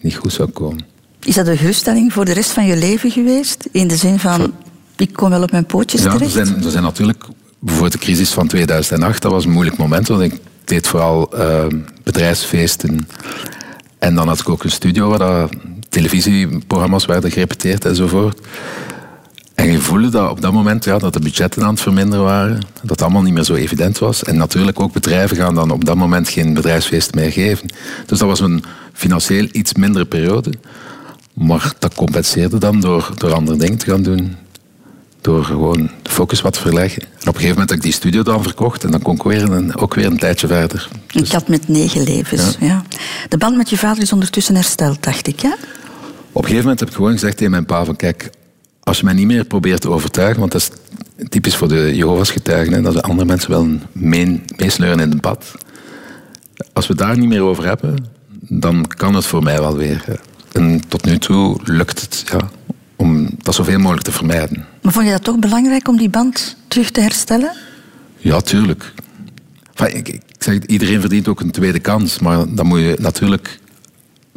niet 0.00 0.16
goed 0.16 0.32
zou 0.32 0.48
komen. 0.48 0.84
Is 1.22 1.34
dat 1.34 1.46
een 1.46 1.56
geruststelling 1.56 2.12
voor 2.12 2.24
de 2.24 2.32
rest 2.32 2.50
van 2.50 2.66
je 2.66 2.76
leven 2.76 3.10
geweest? 3.10 3.68
In 3.72 3.88
de 3.88 3.96
zin 3.96 4.18
van, 4.18 4.52
ik 4.96 5.12
kom 5.12 5.30
wel 5.30 5.42
op 5.42 5.50
mijn 5.50 5.66
pootjes 5.66 6.02
Ja, 6.02 6.18
er 6.18 6.28
zijn, 6.28 6.64
er 6.64 6.70
zijn 6.70 6.82
natuurlijk, 6.82 7.24
bijvoorbeeld 7.58 7.92
de 7.92 7.98
crisis 7.98 8.30
van 8.30 8.46
2008, 8.46 9.22
dat 9.22 9.32
was 9.32 9.44
een 9.44 9.50
moeilijk 9.50 9.76
moment, 9.76 10.08
want 10.08 10.22
ik 10.22 10.40
deed 10.64 10.86
vooral 10.86 11.32
eh, 11.32 11.66
bedrijfsfeesten. 12.02 13.08
En 13.98 14.14
dan 14.14 14.28
had 14.28 14.40
ik 14.40 14.48
ook 14.48 14.64
een 14.64 14.70
studio 14.70 15.08
waar 15.08 15.18
dat 15.18 15.50
televisieprogramma's 15.88 17.06
werden 17.06 17.30
gerepeteerd 17.30 17.84
enzovoort. 17.84 18.40
En 19.60 19.72
je 19.72 19.80
voelde 19.80 20.08
dat 20.08 20.30
op 20.30 20.40
dat 20.40 20.52
moment 20.52 20.84
ja, 20.84 20.98
dat 20.98 21.12
de 21.12 21.20
budgetten 21.20 21.62
aan 21.62 21.70
het 21.70 21.80
verminderen 21.80 22.24
waren, 22.24 22.60
dat 22.80 22.90
het 22.90 23.02
allemaal 23.02 23.22
niet 23.22 23.34
meer 23.34 23.44
zo 23.44 23.54
evident 23.54 23.98
was. 23.98 24.22
En 24.22 24.36
natuurlijk 24.36 24.80
ook 24.80 24.92
bedrijven 24.92 25.36
gaan 25.36 25.54
dan 25.54 25.70
op 25.70 25.84
dat 25.84 25.96
moment 25.96 26.28
geen 26.28 26.54
bedrijfsfeest 26.54 27.14
meer 27.14 27.32
geven. 27.32 27.68
Dus 28.06 28.18
dat 28.18 28.28
was 28.28 28.40
een 28.40 28.64
financieel 28.92 29.48
iets 29.52 29.74
mindere 29.74 30.04
periode. 30.04 30.52
Maar 31.32 31.72
dat 31.78 31.94
compenseerde 31.94 32.58
dan 32.58 32.80
door, 32.80 33.10
door 33.16 33.32
andere 33.32 33.58
dingen 33.58 33.78
te 33.78 33.90
gaan 33.90 34.02
doen 34.02 34.36
door 35.20 35.44
gewoon 35.44 35.90
de 36.02 36.10
focus 36.10 36.40
wat 36.40 36.52
te 36.52 36.60
verleggen. 36.60 37.02
En 37.02 37.08
op 37.08 37.26
een 37.26 37.32
gegeven 37.32 37.50
moment 37.50 37.68
heb 37.68 37.78
ik 37.78 37.84
die 37.84 37.92
studio 37.92 38.22
dan 38.22 38.42
verkocht 38.42 38.84
en 38.84 38.90
dan 38.90 39.02
kon 39.02 39.14
ik 39.14 39.22
weer 39.22 39.42
een, 39.42 39.76
ook 39.76 39.94
weer 39.94 40.06
een 40.06 40.18
tijdje 40.18 40.46
verder. 40.46 40.88
Een 41.06 41.28
kat 41.28 41.48
met 41.48 41.68
negen 41.68 42.02
levens. 42.02 42.56
Ja. 42.60 42.84
De 43.28 43.36
band 43.36 43.56
met 43.56 43.70
je 43.70 43.78
vader 43.78 44.02
is 44.02 44.12
ondertussen 44.12 44.54
hersteld, 44.54 45.02
dacht 45.02 45.26
ik. 45.26 45.40
Ja? 45.40 45.52
Op 46.32 46.42
een 46.42 46.48
gegeven 46.48 46.60
moment 46.62 46.80
heb 46.80 46.88
ik 46.88 46.94
gewoon 46.94 47.12
gezegd 47.12 47.36
tegen 47.36 47.50
mijn 47.50 47.64
pa 47.64 47.84
van 47.84 47.96
kijk, 47.96 48.30
als 48.82 48.98
je 48.98 49.04
mij 49.04 49.14
niet 49.14 49.26
meer 49.26 49.44
probeert 49.44 49.80
te 49.80 49.90
overtuigen, 49.90 50.40
want 50.40 50.52
dat 50.52 50.60
is 50.60 50.70
typisch 51.28 51.56
voor 51.56 51.68
de 51.68 51.96
Jehovah's 51.96 52.30
getuigen, 52.30 52.72
hè, 52.72 52.80
dat 52.80 52.92
de 52.92 53.02
andere 53.02 53.28
mensen 53.28 53.50
wel 53.50 53.68
mee, 53.92 54.42
meesleuren 54.56 54.98
in 54.98 55.10
het 55.10 55.12
debat. 55.12 55.52
Als 56.72 56.86
we 56.86 56.94
daar 56.94 57.18
niet 57.18 57.28
meer 57.28 57.42
over 57.42 57.64
hebben, 57.64 58.06
dan 58.40 58.86
kan 58.86 59.14
het 59.14 59.26
voor 59.26 59.42
mij 59.42 59.60
wel 59.60 59.76
weer. 59.76 60.20
En 60.52 60.88
tot 60.88 61.04
nu 61.04 61.18
toe 61.18 61.60
lukt 61.64 62.00
het 62.00 62.24
ja, 62.26 62.50
om 62.96 63.28
dat 63.38 63.54
zoveel 63.54 63.78
mogelijk 63.78 64.04
te 64.04 64.12
vermijden. 64.12 64.66
Maar 64.82 64.92
vond 64.92 65.04
je 65.06 65.12
dat 65.12 65.24
toch 65.24 65.38
belangrijk 65.38 65.88
om 65.88 65.96
die 65.96 66.08
band 66.08 66.56
terug 66.68 66.90
te 66.90 67.00
herstellen? 67.00 67.52
Ja, 68.16 68.40
tuurlijk. 68.40 68.92
Enfin, 69.74 69.96
ik, 69.96 70.08
ik 70.08 70.22
zeg, 70.38 70.58
iedereen 70.66 71.00
verdient 71.00 71.28
ook 71.28 71.40
een 71.40 71.50
tweede 71.50 71.78
kans, 71.78 72.18
maar 72.18 72.54
dan 72.54 72.66
moet 72.66 72.80
je 72.80 72.96
natuurlijk 73.00 73.58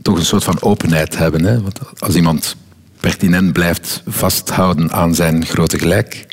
toch 0.02 0.18
een 0.18 0.26
soort 0.26 0.44
van 0.44 0.62
openheid 0.62 1.18
hebben. 1.18 1.44
Hè? 1.44 1.62
Want 1.62 1.80
als 2.00 2.16
iemand 2.16 2.56
pertinent 3.04 3.54
blijft 3.54 4.04
vasthouden 4.08 4.92
aan 4.92 5.16
zijn 5.16 5.46
grote 5.46 5.80
gelijk, 5.80 6.26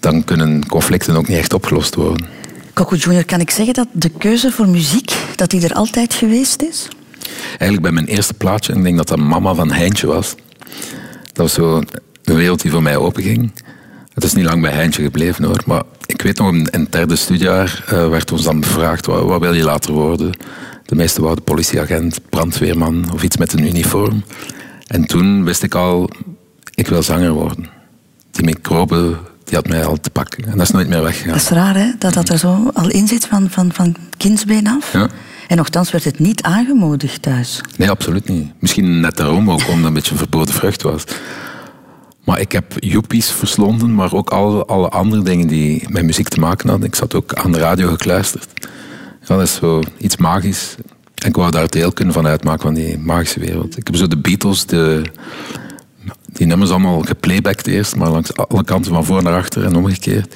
dan 0.00 0.24
kunnen 0.24 0.66
conflicten 0.66 1.16
ook 1.16 1.28
niet 1.28 1.38
echt 1.38 1.52
opgelost 1.52 1.94
worden. 1.94 2.26
Coco 2.74 2.96
Junior, 2.96 3.24
kan 3.24 3.40
ik 3.40 3.50
zeggen 3.50 3.74
dat 3.74 3.88
de 3.92 4.08
keuze 4.08 4.52
voor 4.52 4.68
muziek, 4.68 5.12
dat 5.36 5.50
die 5.50 5.64
er 5.64 5.74
altijd 5.74 6.14
geweest 6.14 6.62
is? 6.62 6.88
Eigenlijk 7.48 7.82
bij 7.82 7.90
mijn 7.90 8.06
eerste 8.06 8.34
plaatje, 8.34 8.72
ik 8.72 8.82
denk 8.82 8.96
dat 8.96 9.08
dat 9.08 9.18
Mama 9.18 9.54
van 9.54 9.72
Heintje 9.72 10.06
was. 10.06 10.34
Dat 11.22 11.36
was 11.36 11.52
zo 11.52 11.82
een 12.24 12.36
wereld 12.36 12.62
die 12.62 12.70
voor 12.70 12.82
mij 12.82 12.96
openging. 12.96 13.52
Het 14.14 14.24
is 14.24 14.34
niet 14.34 14.44
lang 14.44 14.62
bij 14.62 14.72
Heintje 14.72 15.02
gebleven 15.02 15.44
hoor, 15.44 15.62
maar 15.66 15.82
ik 16.06 16.22
weet 16.22 16.38
nog, 16.38 16.52
in 16.52 16.68
het 16.70 16.92
derde 16.92 17.16
studiejaar 17.16 17.84
eh, 17.86 18.08
werd 18.08 18.32
ons 18.32 18.42
dan 18.42 18.60
bevraagd, 18.60 19.06
wat, 19.06 19.22
wat 19.22 19.40
wil 19.40 19.54
je 19.54 19.64
later 19.64 19.92
worden? 19.92 20.38
De 20.84 20.94
meesten 20.94 21.22
wouden 21.22 21.44
politieagent, 21.44 22.20
brandweerman 22.30 23.12
of 23.12 23.22
iets 23.22 23.36
met 23.36 23.52
een 23.52 23.66
uniform. 23.66 24.24
En 24.86 25.04
toen 25.06 25.44
wist 25.44 25.62
ik 25.62 25.74
al, 25.74 26.10
ik 26.74 26.88
wil 26.88 27.02
zanger 27.02 27.30
worden. 27.32 27.68
Die 28.30 28.44
microbe, 28.44 29.16
die 29.44 29.54
had 29.54 29.68
mij 29.68 29.84
al 29.84 30.00
te 30.00 30.10
pakken. 30.10 30.44
En 30.44 30.50
dat 30.58 30.66
is 30.66 30.70
nooit 30.70 30.86
meer 30.88 30.96
Dat 30.96 31.06
weggegaan. 31.06 31.34
is 31.34 31.48
raar, 31.48 31.74
hè? 31.76 31.90
Dat 31.98 32.14
dat 32.14 32.28
er 32.28 32.38
zo 32.38 32.70
al 32.74 32.90
in 32.90 33.08
zit 33.08 33.26
van, 33.26 33.50
van, 33.50 33.72
van 33.72 33.96
kindsbeen 34.16 34.66
af. 34.68 34.92
Ja. 34.92 35.08
En 35.48 35.56
nogthans 35.56 35.90
werd 35.90 36.04
het 36.04 36.18
niet 36.18 36.42
aangemoedigd 36.42 37.22
thuis. 37.22 37.60
Nee, 37.76 37.90
absoluut 37.90 38.28
niet. 38.28 38.52
Misschien 38.58 39.00
net 39.00 39.16
daarom 39.16 39.50
ook, 39.50 39.60
omdat 39.60 39.76
het 39.76 39.84
een 39.84 39.92
beetje 39.92 40.12
een 40.12 40.18
verboden 40.18 40.54
vrucht 40.54 40.82
was. 40.82 41.04
Maar 42.24 42.40
ik 42.40 42.52
heb 42.52 42.72
joepies 42.76 43.30
verslonden, 43.30 43.94
maar 43.94 44.12
ook 44.12 44.30
alle, 44.30 44.64
alle 44.64 44.88
andere 44.88 45.22
dingen 45.22 45.46
die 45.46 45.84
met 45.88 46.04
muziek 46.04 46.28
te 46.28 46.40
maken 46.40 46.68
hadden. 46.68 46.86
Ik 46.86 46.94
zat 46.94 47.14
ook 47.14 47.34
aan 47.34 47.52
de 47.52 47.58
radio 47.58 47.88
gekluisterd. 47.88 48.48
Ja, 49.20 49.34
dat 49.36 49.42
is 49.42 49.54
zo 49.54 49.82
iets 49.98 50.16
magisch. 50.16 50.74
En 51.26 51.32
ik 51.32 51.38
wou 51.38 51.50
daar 51.50 51.70
deel 51.70 51.92
kunnen 51.92 52.14
van 52.14 52.26
uitmaken 52.26 52.62
van 52.62 52.74
die 52.74 52.98
magische 52.98 53.40
wereld. 53.40 53.76
Ik 53.78 53.86
heb 53.86 53.96
zo 53.96 54.08
de 54.08 54.16
Beatles, 54.16 54.66
de, 54.66 55.02
die 56.32 56.46
nummers 56.46 56.70
allemaal 56.70 57.00
geplaybacked 57.00 57.66
eerst, 57.66 57.96
maar 57.96 58.10
langs 58.10 58.36
alle 58.36 58.64
kanten 58.64 58.92
van 58.92 59.04
voor 59.04 59.22
naar 59.22 59.34
achter 59.34 59.64
en 59.64 59.76
omgekeerd. 59.76 60.34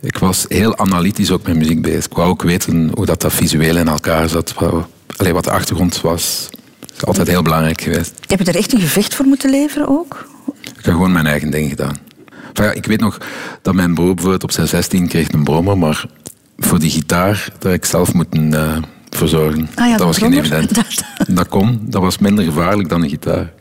Ik 0.00 0.18
was 0.18 0.44
heel 0.48 0.78
analytisch 0.78 1.30
ook 1.30 1.46
met 1.46 1.56
muziek 1.56 1.82
bezig. 1.82 2.04
Ik 2.04 2.12
wou 2.12 2.28
ook 2.28 2.42
weten 2.42 2.90
hoe 2.94 3.06
dat, 3.06 3.20
dat 3.20 3.32
visueel 3.32 3.76
in 3.76 3.88
elkaar 3.88 4.28
zat. 4.28 4.54
Wat, 4.54 4.86
allee, 5.16 5.32
wat 5.32 5.44
de 5.44 5.50
achtergrond 5.50 6.00
was. 6.00 6.48
Dat 6.80 6.96
is 6.96 7.04
altijd 7.04 7.28
heel 7.28 7.42
belangrijk 7.42 7.80
geweest. 7.80 8.14
Heb 8.26 8.38
je 8.38 8.44
er 8.44 8.56
echt 8.56 8.72
een 8.72 8.80
gevecht 8.80 9.14
voor 9.14 9.26
moeten 9.26 9.50
leveren 9.50 9.88
ook? 9.88 10.28
Ik 10.62 10.84
heb 10.84 10.94
gewoon 10.94 11.12
mijn 11.12 11.26
eigen 11.26 11.50
ding 11.50 11.68
gedaan. 11.68 11.96
Enfin 12.48 12.64
ja, 12.64 12.72
ik 12.72 12.86
weet 12.86 13.00
nog 13.00 13.18
dat 13.62 13.74
mijn 13.74 13.94
broer 13.94 14.14
bijvoorbeeld 14.14 14.44
op 14.44 14.52
zijn 14.52 14.68
16 14.68 15.08
kreeg 15.08 15.32
een 15.32 15.44
brommer, 15.44 15.78
maar 15.78 16.06
voor 16.58 16.78
die 16.78 16.90
gitaar 16.90 17.48
dat 17.58 17.72
ik 17.72 17.84
zelf 17.84 18.14
moeten 18.14 18.54
eh, 18.54 18.76
verzorgen. 19.18 19.68
Ah 19.74 19.86
ja, 19.88 19.96
dat 19.96 20.06
was 20.06 20.18
geen 20.18 20.32
evident. 20.32 20.74
dat- 20.74 21.04
Dat 21.28 21.48
kon, 21.48 21.80
dat 21.82 22.02
was 22.02 22.18
minder 22.18 22.44
gevaarlijk 22.44 22.88
dan 22.88 23.02
een 23.02 23.08
gitaar. 23.08 23.52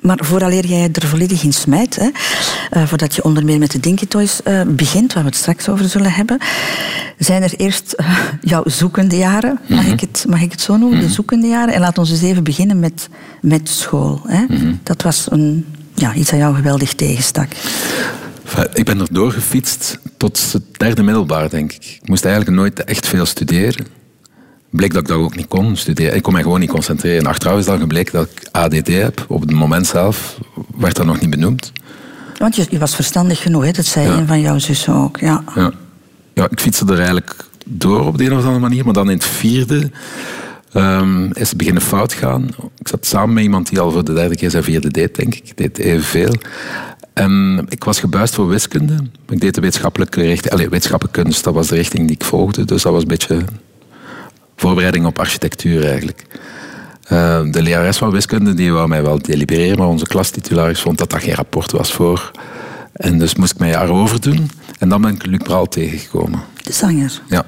Maar 0.00 0.18
vooraleer 0.22 0.66
jij 0.66 0.88
er 0.92 1.06
volledig 1.06 1.42
in 1.42 1.52
smijt, 1.52 1.96
hè, 1.96 2.08
eh, 2.70 2.86
voordat 2.86 3.14
je 3.14 3.24
onder 3.24 3.44
meer 3.44 3.58
met 3.58 3.70
de 3.70 3.80
Dinky 3.80 4.06
Toys 4.06 4.42
eh, 4.42 4.60
begint, 4.66 5.12
waar 5.12 5.22
we 5.22 5.28
het 5.28 5.38
straks 5.38 5.68
over 5.68 5.88
zullen 5.88 6.12
hebben, 6.12 6.38
zijn 7.18 7.42
er 7.42 7.54
eerst 7.56 7.92
eh, 7.92 8.06
jouw 8.40 8.62
zoekende 8.66 9.16
jaren, 9.16 9.58
mag, 9.68 9.86
ik 9.86 10.00
het, 10.00 10.24
mag 10.28 10.40
ik 10.42 10.50
het 10.52 10.60
zo 10.60 10.76
noemen, 10.76 11.00
de 11.00 11.08
zoekende 11.08 11.46
jaren. 11.46 11.74
En 11.74 11.80
laat 11.80 11.98
ons 11.98 12.10
eens 12.10 12.22
even 12.22 12.44
beginnen 12.44 12.78
met, 12.80 13.08
met 13.40 13.68
school. 13.68 14.20
Hè. 14.26 14.44
Dat 14.82 15.02
was 15.02 15.26
een, 15.30 15.66
ja, 15.94 16.14
iets 16.14 16.30
dat 16.30 16.38
jou 16.38 16.54
geweldig 16.54 16.94
tegenstak. 16.94 17.48
Ik 18.72 18.84
ben 18.84 19.00
er 19.00 19.06
doorgefietst 19.10 19.98
tot 20.16 20.52
het 20.52 20.62
derde 20.76 21.02
middelbaar, 21.02 21.50
denk 21.50 21.72
ik. 21.72 21.98
Ik 22.02 22.08
moest 22.08 22.24
eigenlijk 22.24 22.56
nooit 22.56 22.84
echt 22.84 23.06
veel 23.06 23.26
studeren. 23.26 23.86
Bleek 24.76 24.92
dat 24.92 25.02
ik 25.02 25.08
dat 25.08 25.16
ook 25.16 25.36
niet 25.36 25.48
kon 25.48 25.76
studeren. 25.76 26.16
Ik 26.16 26.22
kon 26.22 26.32
mij 26.32 26.42
gewoon 26.42 26.60
niet 26.60 26.70
concentreren. 26.70 27.26
Achteraf 27.26 27.58
is 27.58 27.64
dan 27.64 27.78
gebleken 27.78 28.12
dat 28.12 28.28
ik 28.30 28.48
ADD 28.50 28.86
heb. 28.88 29.24
Op 29.28 29.40
het 29.40 29.50
moment 29.50 29.86
zelf 29.86 30.38
werd 30.76 30.96
dat 30.96 31.06
nog 31.06 31.20
niet 31.20 31.30
benoemd. 31.30 31.72
Want 32.38 32.56
je, 32.56 32.66
je 32.70 32.78
was 32.78 32.94
verstandig 32.94 33.42
genoeg, 33.42 33.64
hè? 33.64 33.70
dat 33.70 33.84
zei 33.84 34.06
Ja. 34.06 34.16
een 34.16 34.26
van 34.26 34.40
jouw 34.40 34.58
zussen 34.58 34.94
ook. 34.94 35.18
Ja. 35.18 35.44
Ja. 35.54 35.70
ja, 36.34 36.48
ik 36.50 36.60
fietste 36.60 36.84
er 36.84 36.96
eigenlijk 36.98 37.44
door 37.66 38.06
op 38.06 38.18
de 38.18 38.24
een 38.24 38.32
of 38.32 38.38
andere 38.38 38.58
manier. 38.58 38.84
Maar 38.84 38.92
dan 38.94 39.10
in 39.10 39.16
het 39.16 39.24
vierde 39.24 39.90
ehm, 40.72 41.24
is 41.32 41.48
het 41.48 41.58
beginnen 41.58 41.82
fout 41.82 42.12
gaan. 42.12 42.48
Ik 42.78 42.88
zat 42.88 43.06
samen 43.06 43.34
met 43.34 43.42
iemand 43.42 43.68
die 43.68 43.80
al 43.80 43.90
voor 43.90 44.04
de 44.04 44.12
derde 44.12 44.36
keer 44.36 44.50
zijn 44.50 44.62
vierde 44.62 44.90
deed, 44.90 45.14
denk 45.14 45.34
ik. 45.34 45.48
Ik 45.48 45.56
deed 45.56 45.78
evenveel. 45.78 46.34
En 47.12 47.64
ik 47.68 47.84
was 47.84 48.00
gebuist 48.00 48.34
voor 48.34 48.48
wiskunde. 48.48 48.94
Ik 49.28 49.40
deed 49.40 49.54
de 49.54 49.60
wetenschappelijke 49.60 50.20
richting. 50.20 50.52
Allee, 50.52 50.68
wetenschappelijke 50.68 51.22
kunst, 51.22 51.44
dat 51.44 51.54
was 51.54 51.68
de 51.68 51.74
richting 51.74 52.06
die 52.06 52.16
ik 52.16 52.24
volgde. 52.24 52.64
Dus 52.64 52.82
dat 52.82 52.92
was 52.92 53.02
een 53.02 53.08
beetje 53.08 53.44
voorbereiding 54.56 55.06
op 55.06 55.18
architectuur 55.18 55.86
eigenlijk. 55.86 56.26
Eh, 57.04 57.42
de 57.50 57.62
lerares 57.62 57.96
van 57.96 58.10
wiskunde 58.10 58.54
die 58.54 58.72
wou 58.72 58.88
mij 58.88 59.02
wel 59.02 59.18
delibereren, 59.22 59.78
maar 59.78 59.86
onze 59.88 60.06
klastitularis 60.06 60.80
vond 60.80 60.98
dat 60.98 61.10
dat 61.10 61.22
geen 61.22 61.34
rapport 61.34 61.72
was 61.72 61.92
voor. 61.92 62.30
En 62.92 63.18
dus 63.18 63.34
moest 63.34 63.52
ik 63.52 63.58
mij 63.58 63.74
erover 63.82 64.20
doen. 64.20 64.50
En 64.78 64.88
dan 64.88 65.00
ben 65.00 65.14
ik 65.14 65.26
Luc 65.26 65.38
Braal 65.42 65.66
tegengekomen. 65.66 66.40
De 66.62 66.72
zanger. 66.72 67.20
Ja. 67.28 67.44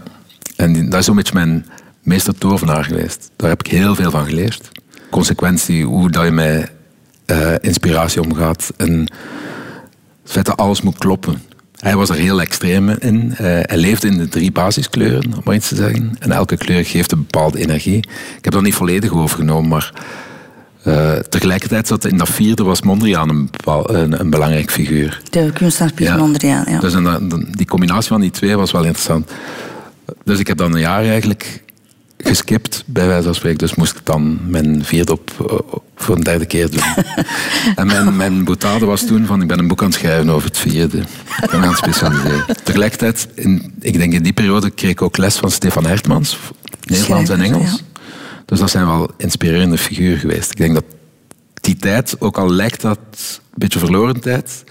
En 0.56 0.72
die- 0.72 0.88
dat 0.88 0.98
is 1.00 1.04
zo'n 1.04 1.16
beetje 1.16 1.34
mijn 1.34 1.66
meester 2.02 2.38
tovenaar 2.38 2.84
geweest. 2.84 3.30
Daar 3.36 3.48
heb 3.48 3.62
ik 3.64 3.70
heel 3.70 3.94
veel 3.94 4.10
van 4.10 4.24
geleerd. 4.26 4.68
Consequentie, 5.10 5.84
hoe 5.84 6.10
dat 6.10 6.24
je 6.24 6.30
met 6.30 6.70
eh, 7.26 7.52
inspiratie 7.60 8.22
omgaat. 8.22 8.72
En 8.76 8.98
het 10.22 10.32
feit 10.32 10.46
dat 10.46 10.56
alles 10.56 10.80
moet 10.82 10.98
kloppen. 10.98 11.42
Hij 11.86 11.96
was 11.96 12.08
er 12.08 12.16
heel 12.16 12.40
extreem 12.40 12.88
in. 12.88 13.34
Eh, 13.36 13.44
hij 13.44 13.76
leefde 13.76 14.06
in 14.06 14.18
de 14.18 14.28
drie 14.28 14.52
basiskleuren, 14.52 15.34
om 15.34 15.40
maar 15.44 15.54
iets 15.54 15.68
te 15.68 15.74
zeggen. 15.74 16.16
En 16.18 16.30
elke 16.30 16.56
kleur 16.56 16.84
geeft 16.84 17.12
een 17.12 17.18
bepaalde 17.18 17.58
energie. 17.58 17.96
Ik 18.36 18.44
heb 18.44 18.52
dat 18.52 18.62
niet 18.62 18.74
volledig 18.74 19.12
overgenomen, 19.12 19.68
maar 19.68 19.92
eh, 20.82 21.12
tegelijkertijd 21.12 21.86
zat 21.86 22.04
in 22.04 22.16
dat 22.16 22.28
vierde 22.28 22.62
was 22.62 22.82
Mondriaan 22.82 23.28
een, 23.28 23.50
een, 23.64 24.20
een 24.20 24.30
belangrijk 24.30 24.70
figuur. 24.70 25.22
De 25.30 25.50
kunstenaar 25.52 25.92
Ja. 25.96 26.16
Mondriaan. 26.16 26.64
Ja. 26.68 26.80
Dus 26.80 26.94
die 27.50 27.66
combinatie 27.66 28.08
van 28.08 28.20
die 28.20 28.30
twee 28.30 28.56
was 28.56 28.72
wel 28.72 28.84
interessant. 28.84 29.30
Dus 30.24 30.38
ik 30.38 30.46
heb 30.46 30.56
dan 30.56 30.74
een 30.74 30.80
jaar 30.80 31.04
eigenlijk 31.04 31.62
geskipt, 32.26 32.82
bij 32.86 33.06
wijze 33.06 33.24
van 33.24 33.34
spreken. 33.34 33.58
Dus 33.58 33.74
moest 33.74 33.96
ik 33.96 34.04
dan 34.04 34.38
mijn 34.50 34.84
vierde 34.84 35.12
op, 35.12 35.30
op- 35.70 35.82
voor 35.96 36.16
een 36.16 36.22
derde 36.22 36.46
keer 36.46 36.70
doen. 36.70 36.82
en 37.76 37.86
mijn, 37.86 38.16
mijn 38.16 38.44
boutade 38.44 38.84
was 38.84 39.06
toen 39.06 39.26
van, 39.26 39.42
ik 39.42 39.48
ben 39.48 39.58
een 39.58 39.68
boek 39.68 39.80
aan 39.80 39.86
het 39.86 39.96
schrijven 39.96 40.30
over 40.30 40.48
het 40.48 40.58
vierde. 40.58 40.98
Ik 41.42 41.50
ben 41.50 41.62
aan 41.62 41.68
het 41.68 41.76
specialiseren. 41.76 42.44
Tegelijkertijd, 42.62 43.28
in, 43.34 43.74
ik 43.80 43.98
denk 43.98 44.12
in 44.12 44.22
die 44.22 44.32
periode, 44.32 44.70
kreeg 44.70 44.90
ik 44.90 45.02
ook 45.02 45.16
les 45.16 45.36
van 45.36 45.50
Stefan 45.50 45.86
Hertmans, 45.86 46.38
Nederlands 46.84 47.30
en 47.30 47.40
Engels. 47.40 47.82
Dus 48.44 48.58
dat 48.58 48.70
zijn 48.70 48.86
wel 48.86 49.10
inspirerende 49.16 49.78
figuren 49.78 50.18
geweest. 50.18 50.50
Ik 50.50 50.56
denk 50.56 50.74
dat 50.74 50.84
die 51.60 51.76
tijd, 51.76 52.20
ook 52.20 52.38
al 52.38 52.50
lijkt 52.50 52.80
dat 52.80 52.98
een 53.18 53.38
beetje 53.54 53.78
verloren 53.78 54.20
tijd, 54.20 54.64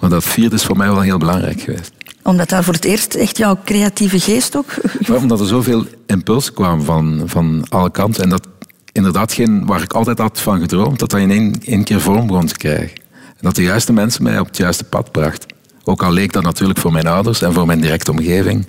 maar 0.00 0.10
dat 0.10 0.24
vierde 0.24 0.54
is 0.54 0.64
voor 0.64 0.76
mij 0.76 0.88
wel 0.88 1.00
heel 1.00 1.18
belangrijk 1.18 1.60
geweest. 1.60 1.92
Omdat 2.22 2.48
daar 2.48 2.64
voor 2.64 2.74
het 2.74 2.84
eerst 2.84 3.14
echt 3.14 3.36
jouw 3.36 3.58
creatieve 3.64 4.20
geest 4.20 4.56
ook... 4.56 4.66
Ja, 5.06 5.14
omdat 5.14 5.40
er 5.40 5.46
zoveel 5.46 5.84
impulsen 6.06 6.54
kwamen 6.54 6.84
van, 6.84 7.22
van 7.26 7.64
alle 7.68 7.90
kanten. 7.90 8.22
En 8.22 8.28
dat 8.28 8.46
inderdaad 8.92 9.32
geen, 9.32 9.66
waar 9.66 9.82
ik 9.82 9.92
altijd 9.92 10.18
had 10.18 10.40
van 10.40 10.60
gedroomd, 10.60 10.98
dat 10.98 11.10
dat 11.10 11.20
in 11.20 11.30
één, 11.30 11.60
één 11.64 11.84
keer 11.84 12.00
vorm 12.00 12.26
begon 12.26 12.46
te 12.46 12.56
krijgen. 12.56 12.96
En 13.26 13.40
dat 13.40 13.54
de 13.54 13.62
juiste 13.62 13.92
mensen 13.92 14.22
mij 14.22 14.38
op 14.38 14.46
het 14.46 14.56
juiste 14.56 14.84
pad 14.84 15.10
brachten. 15.12 15.48
Ook 15.84 16.02
al 16.02 16.12
leek 16.12 16.32
dat 16.32 16.42
natuurlijk 16.42 16.78
voor 16.78 16.92
mijn 16.92 17.06
ouders 17.06 17.42
en 17.42 17.52
voor 17.52 17.66
mijn 17.66 17.80
directe 17.80 18.10
omgeving 18.10 18.66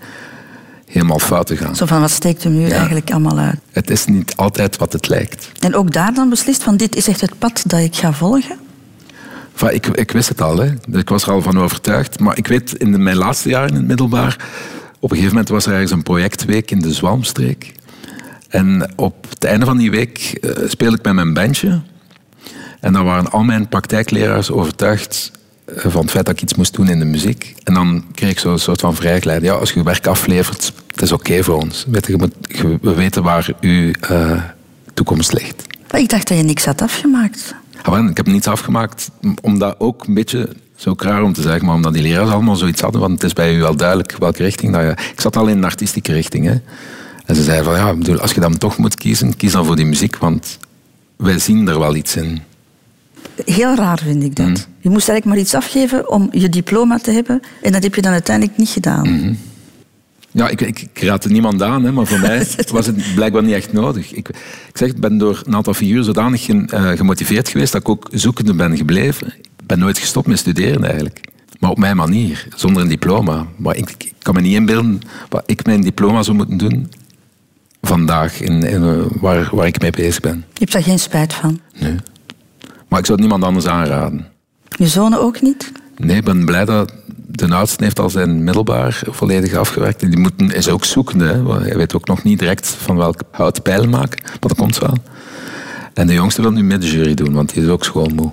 helemaal 0.86 1.20
fout 1.20 1.48
te 1.48 1.58
gaan. 1.58 1.76
Zo 1.76 1.86
van, 1.86 2.02
wat 2.02 2.12
steekt 2.12 2.44
hem 2.44 2.54
nu 2.54 2.68
Ja. 2.68 2.76
eigenlijk 2.76 3.12
allemaal 3.12 3.38
uit? 3.38 3.60
Het 3.72 3.90
is 3.90 4.06
niet 4.06 4.36
altijd 4.36 4.78
wat 4.78 4.94
het 4.94 5.08
lijkt. 5.08 5.52
En 5.60 5.76
ook 5.76 5.92
daar 5.94 6.14
dan 6.14 6.30
beslist 6.30 6.64
van, 6.64 6.78
dit 6.78 6.96
is 6.96 7.08
echt 7.08 7.22
het 7.22 7.38
pad 7.40 7.64
dat 7.66 7.80
ik 7.80 7.96
ga 7.96 8.14
volgen? 8.14 8.56
Ik, 9.70 9.88
ik 9.88 10.12
wist 10.12 10.30
het 10.30 10.42
al, 10.42 10.58
hè. 10.58 10.70
Ik 10.92 11.10
was 11.10 11.24
er 11.24 11.32
al 11.32 11.42
van 11.42 11.60
overtuigd. 11.60 12.20
Maar 12.20 12.38
ik 12.38 12.48
weet, 12.48 12.74
in 12.74 13.04
mijn 13.04 13.16
laatste 13.18 13.50
jaren 13.50 13.70
in 13.70 13.76
het 13.76 13.88
middelbaar... 13.88 14.38
Op 15.04 15.10
een 15.12 15.16
gegeven 15.18 15.36
moment 15.36 15.50
was 15.54 15.66
er 15.66 15.74
ergens 15.74 15.92
een 15.92 16.04
projectweek 16.04 16.72
in 16.72 16.80
de 16.80 16.94
Zwalmstreek. 16.94 17.72
En 18.50 18.92
op 18.96 19.26
het 19.30 19.44
einde 19.44 19.66
van 19.66 19.78
die 19.78 19.92
week 19.92 20.20
eh, 20.42 20.70
speelde 20.70 20.98
ik 20.98 21.04
met 21.04 21.14
mijn 21.14 21.34
bandje. 21.34 21.82
En 22.80 22.94
dan 22.94 23.06
waren 23.06 23.32
al 23.32 23.44
mijn 23.44 23.68
praktijkleraars 23.68 24.52
overtuigd 24.52 25.32
eh, 25.66 25.76
van 25.88 26.02
het 26.02 26.12
feit 26.12 26.26
dat 26.26 26.36
ik 26.36 26.42
iets 26.42 26.54
moest 26.56 26.74
doen 26.74 26.90
in 26.90 27.00
de 27.00 27.06
muziek. 27.06 27.54
En 27.64 27.74
dan 27.74 28.06
kreeg 28.14 28.30
ik 28.30 28.40
zo'n 28.40 28.60
soort 28.60 28.80
van 28.80 28.96
vrijgeleide. 28.96 29.46
Ja, 29.46 29.54
als 29.54 29.70
je 29.72 29.80
je 29.80 29.86
werk 29.86 30.08
aflevert, 30.08 30.74
het 30.92 31.02
is 31.02 31.12
oké 31.12 31.44
voor 31.44 31.56
ons. 31.62 31.86
Je, 31.92 32.00
je 32.08 32.28
je- 32.48 32.78
we 32.82 32.94
weten 32.94 33.24
waar 33.24 33.50
uw 33.62 33.92
eh, 33.92 34.42
toekomst 34.94 35.34
ligt. 35.34 35.64
Ik 35.92 36.10
dacht 36.10 36.28
dat 36.28 36.38
je 36.38 36.44
niks 36.44 36.66
had 36.66 36.82
afgemaakt. 36.82 37.56
Ah, 37.82 38.10
ik 38.10 38.18
heb 38.18 38.28
niets 38.28 38.48
afgemaakt, 38.48 39.12
omdat 39.42 39.76
ook 39.78 40.08
een 40.08 40.14
beetje, 40.14 40.50
zo 40.76 40.94
raar 40.98 41.24
om 41.24 41.34
te 41.34 41.42
zeggen, 41.42 41.66
maar 41.66 41.76
omdat 41.76 41.94
die 41.94 42.02
leraars 42.02 42.30
allemaal 42.30 42.56
zoiets 42.56 42.82
hadden, 42.82 43.02
want 43.02 43.14
het 43.14 43.24
is 43.24 43.34
bij 43.34 43.56
u 43.56 43.60
wel 43.60 43.76
duidelijk 43.76 44.16
welke 44.20 44.44
richting 44.44 44.74
dat 44.74 44.82
je... 44.82 44.90
Ik 45.12 45.22
zat 45.22 45.38
al 45.38 45.48
in 45.48 45.58
een 45.58 45.64
artistieke 45.64 46.14
richting, 46.14 46.46
hè. 46.46 46.56
En 47.26 47.36
ze 47.36 47.44
zeiden 47.44 47.66
van, 47.66 47.76
ja, 47.76 47.94
bedoel, 47.94 48.20
als 48.20 48.32
je 48.32 48.40
dan 48.40 48.58
toch 48.58 48.78
moet 48.78 48.96
kiezen, 48.96 49.38
kies 49.38 49.52
dan 49.52 49.66
voor 49.66 49.76
die 49.76 49.86
muziek, 49.86 50.18
want 50.18 50.58
wij 51.16 51.40
zien 51.40 51.68
er 51.68 51.80
wel 51.80 51.96
iets 51.96 52.16
in. 52.16 52.42
Heel 53.46 53.76
raar 53.76 54.00
vind 54.00 54.24
ik 54.24 54.36
dat. 54.36 54.48
Mm. 54.48 54.56
Je 54.80 54.90
moest 54.90 55.10
eigenlijk 55.10 55.26
maar 55.26 55.38
iets 55.38 55.54
afgeven 55.54 56.10
om 56.10 56.30
je 56.32 56.50
diploma 56.50 56.98
te 56.98 57.12
hebben. 57.12 57.42
En 57.62 57.72
dat 57.72 57.84
heb 57.84 57.96
je 57.96 58.02
dan 58.02 58.12
uiteindelijk 58.12 58.58
niet 58.58 58.70
gedaan. 58.70 59.10
Mm. 59.10 59.38
Ja, 60.32 60.50
ik, 60.50 60.62
ik, 60.62 60.82
ik 60.94 61.02
raad 61.02 61.24
er 61.24 61.32
niemand 61.32 61.62
aan, 61.62 61.84
hè, 61.84 61.92
maar 61.92 62.08
voor 62.08 62.20
mij 62.28 62.48
was 62.72 62.86
het 62.86 63.14
blijkbaar 63.16 63.44
niet 63.44 63.54
echt 63.54 63.74
nodig. 63.74 64.14
Ik, 64.14 64.30
ik 64.68 64.78
zeg, 64.78 64.90
ik 64.90 65.00
ben 65.00 65.18
door 65.18 65.42
een 65.46 65.56
aantal 65.56 65.74
figuren 65.74 66.04
zodanig 66.04 66.48
eh, 66.48 66.90
gemotiveerd 66.90 67.50
geweest 67.50 67.72
dat 67.72 67.82
ik 67.82 67.90
ook 67.90 68.08
zoekende 68.12 68.54
ben 68.54 68.78
gebleven. 68.78 69.28
Ik 69.28 69.66
ben 69.66 69.80
nooit 69.80 69.98
gestopt 69.98 70.28
met 70.28 70.40
studeren 70.40 70.84
eigenlijk. 70.84 71.20
Maar 71.60 71.70
op 71.70 71.78
mijn 71.78 71.96
manier, 71.96 72.48
zonder 72.56 72.82
een 72.82 72.90
diploma. 72.90 73.46
Maar 73.56 73.76
ik, 73.76 73.90
ik 73.90 74.14
kan 74.20 74.34
me 74.34 74.42
niet 74.42 74.56
inbeelden 74.56 75.02
wat 75.30 75.44
ik 75.46 75.66
mijn 75.66 75.82
diploma 75.82 76.24
zou 76.24 76.38
moeten 76.38 76.58
doen 76.58 76.90
vandaag, 77.82 78.42
in, 78.42 78.64
in, 78.64 78.84
eh, 78.84 79.22
waar, 79.22 79.50
waar 79.52 79.68
ik 79.68 79.82
mee 79.82 79.92
bezig 79.92 80.20
ben. 80.20 80.46
Je 80.54 80.60
hebt 80.60 80.72
daar 80.72 80.84
geen 80.84 81.00
spijt 81.00 81.34
van. 81.34 81.60
Nee. 81.80 81.96
Maar 82.88 83.00
ik 83.00 83.06
zou 83.06 83.20
het 83.20 83.20
niemand 83.20 83.44
anders 83.44 83.68
aanraden. 83.68 84.28
Je 84.78 84.88
zonen 84.88 85.22
ook 85.22 85.42
niet? 85.42 85.72
Nee, 85.98 86.18
ik 86.18 86.24
ben 86.24 86.46
blij 86.46 86.66
dat 86.66 86.94
de 87.32 87.56
oudste 87.56 87.84
heeft 87.84 88.00
al 88.00 88.10
zijn 88.10 88.44
middelbaar 88.44 89.02
volledig 89.10 89.54
afgewerkt. 89.54 90.04
En 90.04 90.10
die 90.10 90.20
moeten, 90.20 90.52
is 90.52 90.70
ook 90.70 90.86
zoekende. 90.86 91.26
Hè, 91.26 91.44
want 91.44 91.66
hij 91.66 91.78
weet 91.78 91.96
ook 91.96 92.08
nog 92.08 92.24
niet 92.24 92.40
direct 92.40 92.68
van 92.68 92.96
welk 92.96 93.22
hout 93.32 93.64
pijlen 93.64 93.90
maken. 93.90 94.20
Maar 94.24 94.40
dat 94.40 94.56
komt 94.56 94.78
wel. 94.78 94.94
En 95.94 96.08
de 96.08 96.14
jongste 96.14 96.42
wil 96.42 96.52
nu 96.52 96.64
middenjury 96.64 97.14
doen, 97.14 97.34
want 97.34 97.54
die 97.54 97.64
is 97.64 97.70
ook 97.70 97.84
schoolmoe. 97.84 98.32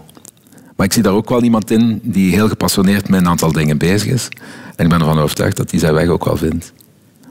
Maar 0.76 0.86
ik 0.86 0.92
zie 0.92 1.02
daar 1.02 1.12
ook 1.12 1.28
wel 1.28 1.42
iemand 1.42 1.70
in 1.70 2.00
die 2.02 2.32
heel 2.32 2.48
gepassioneerd 2.48 3.08
met 3.08 3.20
een 3.20 3.28
aantal 3.28 3.52
dingen 3.52 3.78
bezig 3.78 4.12
is. 4.12 4.28
En 4.76 4.84
ik 4.84 4.90
ben 4.90 5.00
ervan 5.00 5.18
overtuigd 5.18 5.56
dat 5.56 5.70
hij 5.70 5.80
zijn 5.80 5.94
weg 5.94 6.08
ook 6.08 6.24
wel 6.24 6.36
vindt. 6.36 6.72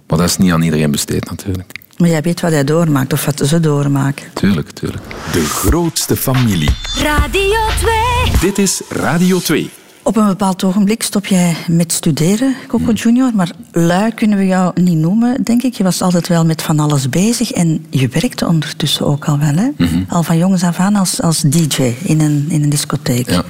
Maar 0.07 0.17
dat 0.17 0.27
is 0.27 0.37
niet 0.37 0.51
aan 0.51 0.61
iedereen 0.61 0.91
besteed 0.91 1.29
natuurlijk. 1.29 1.71
Maar 1.97 2.09
jij 2.09 2.21
weet 2.21 2.41
wat 2.41 2.51
hij 2.51 2.63
doormaakt 2.63 3.13
of 3.13 3.25
wat 3.25 3.47
ze 3.47 3.59
doormaken. 3.59 4.25
Tuurlijk, 4.33 4.69
tuurlijk. 4.69 5.03
De 5.31 5.45
grootste 5.45 6.15
familie. 6.15 6.69
Radio 7.03 7.59
2. 7.79 8.39
Dit 8.41 8.57
is 8.57 8.81
Radio 8.89 9.39
2. 9.39 9.69
Op 10.07 10.17
een 10.17 10.27
bepaald 10.27 10.63
ogenblik 10.63 11.03
stop 11.03 11.25
jij 11.25 11.55
met 11.67 11.91
studeren, 11.91 12.55
Coco 12.67 12.91
Junior. 12.91 13.31
Maar 13.35 13.51
lui 13.71 14.11
kunnen 14.11 14.37
we 14.37 14.45
jou 14.45 14.81
niet 14.81 14.97
noemen, 14.97 15.43
denk 15.43 15.63
ik. 15.63 15.73
Je 15.73 15.83
was 15.83 16.01
altijd 16.01 16.27
wel 16.27 16.45
met 16.45 16.61
van 16.61 16.79
alles 16.79 17.09
bezig. 17.09 17.51
En 17.51 17.85
je 17.89 18.07
werkte 18.07 18.47
ondertussen 18.47 19.05
ook 19.05 19.25
al 19.25 19.39
wel, 19.39 19.55
hè? 19.55 19.69
Al 20.09 20.23
van 20.23 20.37
jongens 20.37 20.63
af 20.63 20.79
aan 20.79 20.95
als, 20.95 21.21
als 21.21 21.41
DJ 21.41 21.93
in 22.03 22.21
een, 22.21 22.45
in 22.49 22.63
een 22.63 22.69
discotheek. 22.69 23.29
Ja. 23.29 23.43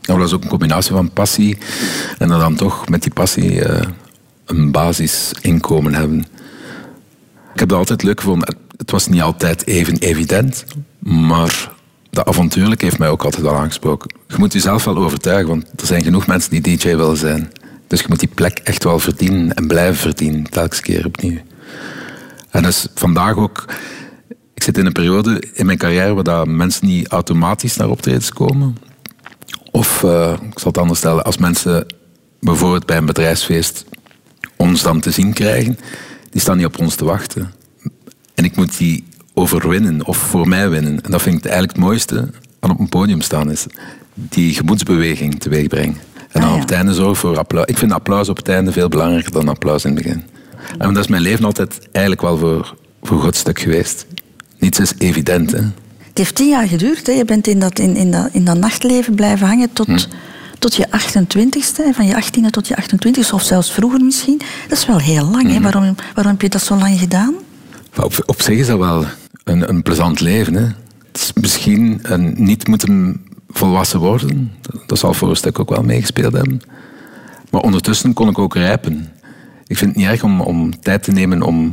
Dat 0.00 0.20
is 0.20 0.32
ook 0.32 0.42
een 0.42 0.48
combinatie 0.48 0.92
van 0.92 1.10
passie 1.10 1.58
en 2.18 2.28
dan 2.28 2.54
toch 2.54 2.88
met 2.88 3.02
die 3.02 3.12
passie 3.12 3.64
eh, 3.64 3.88
een 4.46 4.70
basisinkomen 4.70 5.94
hebben. 5.94 6.18
Ik 7.54 7.60
heb 7.60 7.68
dat 7.68 7.78
altijd 7.78 8.02
leuk 8.02 8.20
gevonden. 8.20 8.56
Het 8.76 8.90
was 8.90 9.08
niet 9.08 9.22
altijd 9.22 9.66
even 9.66 9.96
evident, 9.96 10.64
maar 10.98 11.70
dat 12.12 12.26
avontuurlijk 12.26 12.80
heeft 12.80 12.98
mij 12.98 13.08
ook 13.08 13.24
altijd 13.24 13.42
wel 13.42 13.56
aangesproken. 13.56 14.14
Je 14.28 14.34
moet 14.38 14.52
jezelf 14.52 14.84
wel 14.84 14.96
overtuigen, 14.96 15.48
want 15.48 15.80
er 15.80 15.86
zijn 15.86 16.02
genoeg 16.02 16.26
mensen 16.26 16.50
die 16.50 16.60
DJ 16.60 16.96
willen 16.96 17.16
zijn. 17.16 17.52
Dus 17.86 18.00
je 18.00 18.06
moet 18.08 18.20
die 18.20 18.30
plek 18.34 18.58
echt 18.58 18.84
wel 18.84 18.98
verdienen 18.98 19.54
en 19.54 19.66
blijven 19.66 20.00
verdienen, 20.00 20.50
telkens 20.50 20.80
keer 20.80 21.06
opnieuw. 21.06 21.38
En 22.50 22.62
dus 22.62 22.86
vandaag 22.94 23.36
ook 23.36 23.64
ik 24.62 24.68
zit 24.68 24.78
in 24.78 24.86
een 24.86 24.92
periode 24.92 25.42
in 25.52 25.66
mijn 25.66 25.78
carrière 25.78 26.14
waar 26.14 26.24
dat 26.24 26.46
mensen 26.46 26.86
niet 26.86 27.08
automatisch 27.08 27.76
naar 27.76 27.88
optredens 27.88 28.32
komen. 28.32 28.76
Of, 29.70 30.04
eh, 30.04 30.32
ik 30.32 30.58
zal 30.58 30.70
het 30.70 30.78
anders 30.78 30.98
stellen, 30.98 31.24
als 31.24 31.36
mensen 31.36 31.86
bijvoorbeeld 32.40 32.86
bij 32.86 32.96
een 32.96 33.06
bedrijfsfeest 33.06 33.84
ons 34.56 34.82
dan 34.82 35.00
te 35.00 35.10
zien 35.10 35.32
krijgen, 35.32 35.78
die 36.30 36.40
staan 36.40 36.56
niet 36.56 36.66
op 36.66 36.78
ons 36.78 36.94
te 36.94 37.04
wachten. 37.04 37.52
En 38.34 38.44
ik 38.44 38.56
moet 38.56 38.78
die 38.78 39.04
overwinnen 39.34 40.06
of 40.06 40.16
voor 40.16 40.48
mij 40.48 40.70
winnen. 40.70 41.02
En 41.02 41.10
dat 41.10 41.22
vind 41.22 41.36
ik 41.36 41.44
eigenlijk 41.44 41.72
het 41.76 41.84
mooiste 41.84 42.30
aan 42.60 42.70
op 42.70 42.78
een 42.78 42.88
podium 42.88 43.20
staan, 43.20 43.50
is 43.50 43.66
die 44.14 44.54
gemoedsbeweging 44.54 45.40
teweeg 45.40 45.66
brengen. 45.68 45.96
En 46.16 46.40
dan 46.40 46.42
Ah, 46.42 46.48
ja. 46.48 46.54
op 46.54 46.60
het 46.60 46.70
einde 46.70 46.94
zorg 46.94 47.18
voor 47.18 47.38
applaus. 47.38 47.64
Ik 47.66 47.78
vind 47.78 47.92
applaus 47.92 48.28
op 48.28 48.36
het 48.36 48.48
einde 48.48 48.72
veel 48.72 48.88
belangrijker 48.88 49.32
dan 49.32 49.48
applaus 49.48 49.84
in 49.84 49.94
het 49.94 50.02
begin. 50.02 50.22
En 50.78 50.94
dat 50.94 51.02
is 51.04 51.10
mijn 51.10 51.22
leven 51.22 51.44
altijd 51.44 51.88
eigenlijk 51.92 52.24
wel 52.24 52.38
voor, 52.38 52.74
voor 53.02 53.34
stuk 53.34 53.58
geweest. 53.60 54.06
Niets 54.58 54.78
is 54.80 54.92
evident, 54.98 55.50
hè. 55.50 55.58
Het 55.98 56.18
heeft 56.20 56.34
tien 56.34 56.48
jaar 56.48 56.68
geduurd. 56.68 57.06
Hè. 57.06 57.12
Je 57.12 57.24
bent 57.24 57.46
in 57.46 57.58
dat, 57.58 57.78
in, 57.78 57.96
in, 57.96 58.10
dat, 58.10 58.28
in 58.32 58.44
dat 58.44 58.56
nachtleven 58.58 59.14
blijven 59.14 59.46
hangen 59.46 59.72
tot, 59.72 60.08
tot 60.58 60.74
je 60.74 60.86
28ste. 60.86 61.94
Van 61.94 62.06
je 62.06 62.22
18e 62.22 62.50
tot 62.50 62.68
je 62.68 62.74
28ste, 62.82 63.32
of 63.34 63.42
zelfs 63.42 63.72
vroeger 63.72 64.00
misschien. 64.00 64.40
Dat 64.68 64.78
is 64.78 64.86
wel 64.86 64.98
heel 64.98 65.24
lang. 65.30 65.52
Hè. 65.52 65.60
Waarom, 65.60 65.94
waarom 66.14 66.32
heb 66.32 66.42
je 66.42 66.48
dat 66.48 66.62
zo 66.62 66.76
lang 66.76 66.98
gedaan? 66.98 67.34
Op, 67.96 68.22
op 68.26 68.42
zich 68.42 68.58
is 68.58 68.66
dat 68.66 68.78
wel 68.78 69.04
een, 69.44 69.68
een 69.68 69.82
plezant 69.82 70.20
leven. 70.20 70.76
Misschien 71.40 71.98
een 72.02 72.34
niet 72.36 72.68
moeten 72.68 73.24
volwassen 73.48 74.00
worden. 74.00 74.52
Dat, 74.60 74.80
dat 74.86 74.98
zal 74.98 75.14
voor 75.14 75.30
een 75.30 75.36
stuk 75.36 75.58
ook 75.58 75.70
wel 75.70 75.82
meegespeeld 75.82 76.32
hebben. 76.32 76.60
Maar 77.50 77.60
ondertussen 77.60 78.12
kon 78.12 78.28
ik 78.28 78.38
ook 78.38 78.54
rijpen. 78.54 79.12
Ik 79.66 79.76
vind 79.76 79.90
het 79.90 79.98
niet 79.98 80.08
erg 80.08 80.22
om, 80.22 80.40
om 80.40 80.80
tijd 80.80 81.02
te 81.02 81.12
nemen 81.12 81.42
om 81.42 81.72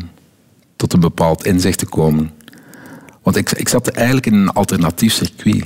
tot 0.76 0.94
een 0.94 1.00
bepaald 1.00 1.46
inzicht 1.46 1.78
te 1.78 1.86
komen. 1.86 2.32
Want 3.24 3.36
ik, 3.36 3.52
ik 3.52 3.70
zat 3.70 3.88
eigenlijk 3.88 4.26
in 4.26 4.34
een 4.34 4.54
alternatief 4.54 5.14
circuit. 5.14 5.66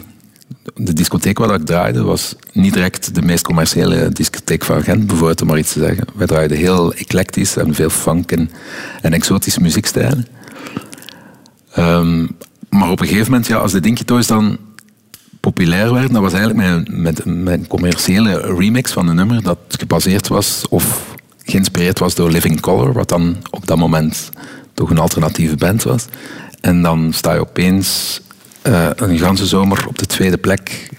De 0.75 0.93
discotheek 0.93 1.37
waar 1.37 1.53
ik 1.53 1.65
draaide 1.65 2.03
was 2.03 2.35
niet 2.51 2.73
direct 2.73 3.15
de 3.15 3.21
meest 3.21 3.43
commerciële 3.43 4.09
discotheek 4.09 4.63
van 4.63 4.83
Gent, 4.83 5.07
bijvoorbeeld 5.07 5.41
om 5.41 5.47
maar 5.47 5.57
iets 5.57 5.73
te 5.73 5.79
zeggen. 5.79 6.05
Wij 6.15 6.27
draaiden 6.27 6.57
heel 6.57 6.93
eclectisch 6.93 7.55
en 7.57 7.73
veel 7.75 7.89
funk 7.89 8.31
en, 8.31 8.51
en 9.01 9.13
exotische 9.13 9.61
muziekstijlen. 9.61 10.27
Ehm, 11.73 12.27
maar 12.69 12.89
op 12.89 12.99
een 12.99 13.07
gegeven 13.07 13.31
moment, 13.31 13.47
ja, 13.47 13.57
als 13.57 13.71
de 13.71 13.79
Dinky 13.79 14.03
Toys 14.03 14.27
dan 14.27 14.57
populair 15.39 15.93
werden, 15.93 16.13
dat 16.13 16.21
was 16.21 16.33
eigenlijk 16.33 16.67
mijn, 16.67 17.01
met, 17.01 17.25
mijn 17.25 17.67
commerciële 17.67 18.55
remix 18.57 18.91
van 18.91 19.07
een 19.07 19.15
nummer 19.15 19.41
dat 19.41 19.57
gebaseerd 19.67 20.27
was 20.27 20.65
of 20.69 21.15
geïnspireerd 21.43 21.99
was 21.99 22.15
door 22.15 22.31
Living 22.31 22.59
Color, 22.59 22.93
wat 22.93 23.09
dan 23.09 23.37
op 23.49 23.67
dat 23.67 23.77
moment 23.77 24.29
toch 24.73 24.89
een 24.89 24.97
alternatieve 24.97 25.55
band 25.55 25.83
was. 25.83 26.05
En 26.61 26.81
dan 26.81 27.13
sta 27.13 27.33
je 27.33 27.39
opeens 27.39 28.21
uh, 28.67 28.87
een 28.95 29.17
ganse 29.17 29.45
zomer 29.45 29.87
op 29.87 29.97
de 29.99 30.05
tweede 30.05 30.37
plek 30.37 30.89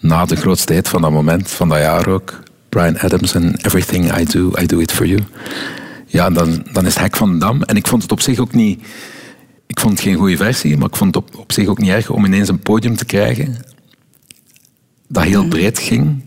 na 0.00 0.24
de 0.24 0.36
grootste 0.36 0.72
hit 0.72 0.88
van 0.88 1.02
dat 1.02 1.10
moment, 1.10 1.50
van 1.50 1.68
dat 1.68 1.78
jaar 1.78 2.08
ook. 2.08 2.40
Brian 2.68 2.98
Adams 2.98 3.34
en 3.34 3.56
Everything 3.56 4.18
I 4.18 4.24
Do, 4.24 4.52
I 4.60 4.66
Do 4.66 4.78
It 4.78 4.92
For 4.92 5.06
You. 5.06 5.20
Ja, 6.06 6.30
dan, 6.30 6.66
dan 6.72 6.86
is 6.86 6.94
het 6.94 7.02
hek 7.02 7.16
van 7.16 7.32
de 7.32 7.38
dam. 7.38 7.62
En 7.62 7.76
ik 7.76 7.86
vond 7.86 8.02
het 8.02 8.12
op 8.12 8.20
zich 8.20 8.38
ook 8.38 8.52
niet... 8.52 8.82
Ik 9.68 9.80
vond 9.80 9.92
het 9.92 10.02
geen 10.02 10.16
goede 10.16 10.36
versie, 10.36 10.76
maar 10.76 10.88
ik 10.88 10.96
vond 10.96 11.14
het 11.14 11.24
op, 11.24 11.38
op 11.38 11.52
zich 11.52 11.68
ook 11.68 11.78
niet 11.78 11.90
erg 11.90 12.10
om 12.10 12.24
ineens 12.24 12.48
een 12.48 12.58
podium 12.58 12.96
te 12.96 13.04
krijgen 13.04 13.56
dat 15.08 15.24
heel 15.24 15.40
mhm. 15.40 15.50
breed 15.50 15.78
ging. 15.78 16.24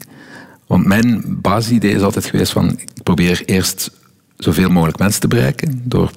Want 0.68 0.86
mijn 0.86 1.42
basisidee 1.42 1.94
is 1.94 2.02
altijd 2.02 2.26
geweest 2.26 2.52
van... 2.52 2.70
Ik 2.70 3.04
probeer 3.04 3.42
eerst 3.46 3.92
zoveel 4.38 4.70
mogelijk 4.70 5.00
mensen 5.00 5.22
te 5.22 5.28
bereiken 5.28 5.82
door 5.84 6.12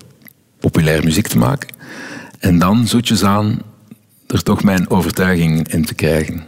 populaire 0.61 1.05
muziek 1.05 1.27
te 1.27 1.39
maken. 1.39 1.69
En 2.39 2.59
dan 2.59 2.87
zoetjes 2.87 3.25
aan 3.25 3.63
er 4.27 4.43
toch 4.43 4.63
mijn 4.63 4.91
overtuiging 4.91 5.69
in 5.69 5.85
te 5.85 5.95
krijgen. 5.95 6.45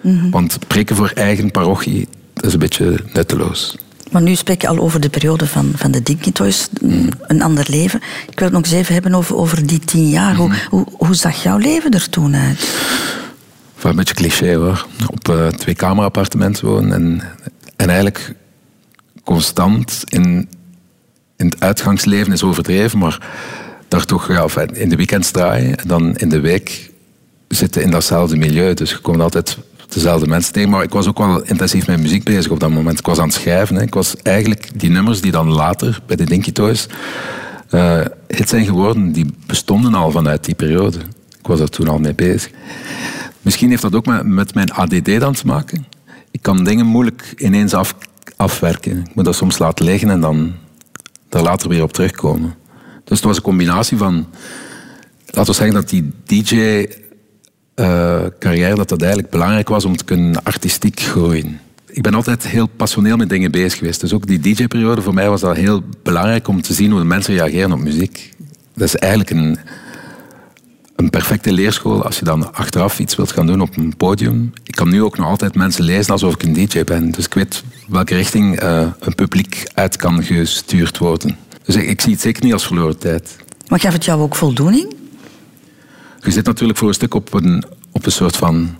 Mhm. 0.00 0.30
Want 0.30 0.58
preken 0.66 0.96
voor 0.96 1.10
eigen 1.14 1.50
parochie, 1.50 2.08
dat 2.32 2.44
is 2.44 2.52
een 2.52 2.58
beetje 2.58 3.00
nutteloos. 3.12 3.76
Maar 4.14 4.22
nu 4.22 4.34
spreek 4.34 4.60
je 4.60 4.68
al 4.68 4.78
over 4.78 5.00
de 5.00 5.08
periode 5.08 5.46
van, 5.46 5.72
van 5.76 5.90
de 5.90 6.02
Dinky 6.02 6.32
Toys, 6.32 6.68
mhm. 6.80 7.08
een 7.26 7.42
ander 7.42 7.66
leven. 7.68 8.00
Ik 8.30 8.38
wil 8.38 8.48
het 8.48 8.56
nog 8.56 8.64
eens 8.64 8.72
even 8.72 8.92
hebben 8.92 9.14
over, 9.14 9.36
over 9.36 9.66
die 9.66 9.78
tien 9.78 10.08
jaar. 10.08 10.34
hoe, 10.34 10.50
hoe, 10.68 10.86
hoe 10.96 11.14
zag 11.14 11.42
jouw 11.42 11.56
leven 11.56 11.90
er 11.90 12.08
toen 12.08 12.36
uit? 12.36 12.68
een 13.82 13.96
beetje 13.96 14.14
cliché 14.14 14.54
hoor. 14.54 14.86
Op 15.10 15.28
uh, 15.28 15.46
twee 15.46 15.74
kamerappartement 15.74 16.60
wonen 16.60 16.92
en, 16.92 17.22
en 17.76 17.88
eigenlijk 17.88 18.34
constant 19.24 20.02
in, 20.08 20.48
in 21.36 21.46
het 21.46 21.60
uitgangsleven 21.60 22.32
is 22.32 22.42
overdreven, 22.42 22.98
maar 22.98 23.26
daar 23.88 24.04
toch 24.04 24.28
ja, 24.28 24.46
in 24.72 24.88
de 24.88 24.96
weekends 24.96 25.30
draaien 25.30 25.76
en 25.76 25.88
dan 25.88 26.16
in 26.16 26.28
de 26.28 26.40
week 26.40 26.90
zitten 27.48 27.82
in 27.82 27.90
datzelfde 27.90 28.36
milieu. 28.36 28.74
Dus 28.74 28.90
je 28.90 28.98
komt 28.98 29.20
altijd 29.20 29.58
dezelfde 29.94 30.26
mensen 30.26 30.52
tegen. 30.52 30.70
Maar 30.70 30.82
ik 30.82 30.92
was 30.92 31.08
ook 31.08 31.18
wel 31.18 31.42
intensief 31.42 31.86
met 31.86 32.00
muziek 32.00 32.24
bezig 32.24 32.50
op 32.52 32.60
dat 32.60 32.70
moment. 32.70 32.98
Ik 32.98 33.06
was 33.06 33.18
aan 33.18 33.28
het 33.28 33.34
schrijven. 33.34 33.76
Hè. 33.76 33.82
Ik 33.82 33.94
was 33.94 34.16
eigenlijk 34.16 34.80
die 34.80 34.90
nummers 34.90 35.20
die 35.20 35.32
dan 35.32 35.52
later 35.52 36.00
bij 36.06 36.16
de 36.16 36.24
Dinky 36.24 36.52
Toys 36.52 36.88
uh, 37.70 38.00
zijn 38.28 38.64
geworden, 38.64 39.12
die 39.12 39.26
bestonden 39.46 39.94
al 39.94 40.10
vanuit 40.10 40.44
die 40.44 40.54
periode. 40.54 40.98
Ik 41.38 41.46
was 41.46 41.58
daar 41.58 41.68
toen 41.68 41.88
al 41.88 41.98
mee 41.98 42.14
bezig. 42.14 42.50
Misschien 43.42 43.70
heeft 43.70 43.82
dat 43.82 43.94
ook 43.94 44.06
met, 44.24 44.54
mijn 44.54 44.72
ADD 44.72 45.20
dan 45.20 45.32
te 45.32 45.46
maken. 45.46 45.86
Ik 46.30 46.42
kan 46.42 46.64
dingen 46.64 46.86
moeilijk 46.86 47.34
ineens 47.36 47.74
af, 47.74 47.94
afwerken. 48.36 48.98
Ik 48.98 49.14
moet 49.14 49.24
dat 49.24 49.34
soms 49.34 49.58
laten 49.58 49.84
liggen 49.84 50.10
en 50.10 50.20
dan 50.20 50.52
daar 51.28 51.42
later 51.42 51.68
weer 51.68 51.82
op 51.82 51.92
terugkomen. 51.92 52.54
Dus 53.04 53.16
het 53.16 53.26
was 53.26 53.36
een 53.36 53.42
combinatie 53.42 53.96
van... 53.96 54.26
Laten 55.26 55.52
we 55.52 55.58
zeggen 55.58 55.74
dat 55.74 55.88
die 55.88 56.12
DJ-carrière 56.24 57.03
uh, 57.76 58.74
dat 58.74 58.88
dat 58.88 59.00
eigenlijk 59.00 59.30
belangrijk 59.30 59.68
was 59.68 59.84
om 59.84 59.96
te 59.96 60.04
kunnen 60.04 60.44
artistiek 60.44 61.00
groeien. 61.00 61.60
Ik 61.86 62.02
ben 62.02 62.14
altijd 62.14 62.46
heel 62.46 62.66
passioneel 62.66 63.16
met 63.16 63.28
dingen 63.28 63.50
bezig 63.50 63.78
geweest. 63.78 64.00
Dus 64.00 64.12
ook 64.12 64.26
die 64.26 64.40
DJ-periode, 64.40 65.02
voor 65.02 65.14
mij 65.14 65.28
was 65.28 65.40
dat 65.40 65.56
heel 65.56 65.82
belangrijk 66.02 66.48
om 66.48 66.62
te 66.62 66.74
zien 66.74 66.90
hoe 66.90 67.00
de 67.00 67.06
mensen 67.06 67.34
reageren 67.34 67.72
op 67.72 67.78
muziek. 67.78 68.30
Dat 68.74 68.88
is 68.88 68.96
eigenlijk 68.96 69.30
een, 69.30 69.58
een 70.96 71.10
perfecte 71.10 71.52
leerschool 71.52 72.04
als 72.04 72.18
je 72.18 72.24
dan 72.24 72.54
achteraf 72.54 72.98
iets 72.98 73.16
wilt 73.16 73.32
gaan 73.32 73.46
doen 73.46 73.60
op 73.60 73.76
een 73.76 73.96
podium. 73.96 74.52
Ik 74.64 74.74
kan 74.74 74.88
nu 74.88 75.02
ook 75.02 75.16
nog 75.16 75.26
altijd 75.26 75.54
mensen 75.54 75.84
lezen 75.84 76.12
alsof 76.12 76.34
ik 76.34 76.42
een 76.42 76.52
DJ 76.52 76.84
ben. 76.84 77.10
Dus 77.10 77.24
ik 77.24 77.34
weet 77.34 77.64
welke 77.88 78.14
richting 78.14 78.62
uh, 78.62 78.86
een 78.98 79.14
publiek 79.14 79.62
uit 79.74 79.96
kan 79.96 80.22
gestuurd 80.22 80.98
worden. 80.98 81.36
Dus 81.64 81.76
ik, 81.76 81.88
ik, 81.88 82.00
zie 82.00 82.12
het 82.12 82.20
zeker 82.20 82.44
niet 82.44 82.52
als 82.52 82.66
verloren 82.66 82.98
tijd. 82.98 83.36
Maar 83.68 83.80
gaf 83.80 83.92
het 83.92 84.04
jou 84.04 84.20
ook 84.20 84.34
voldoening? 84.34 84.94
Je 86.24 86.30
zit 86.30 86.46
natuurlijk 86.46 86.78
voor 86.78 86.88
een 86.88 86.94
stuk 86.94 87.14
op 87.14 87.34
een, 87.34 87.64
op 87.92 88.06
een 88.06 88.12
soort 88.12 88.36
van... 88.36 88.76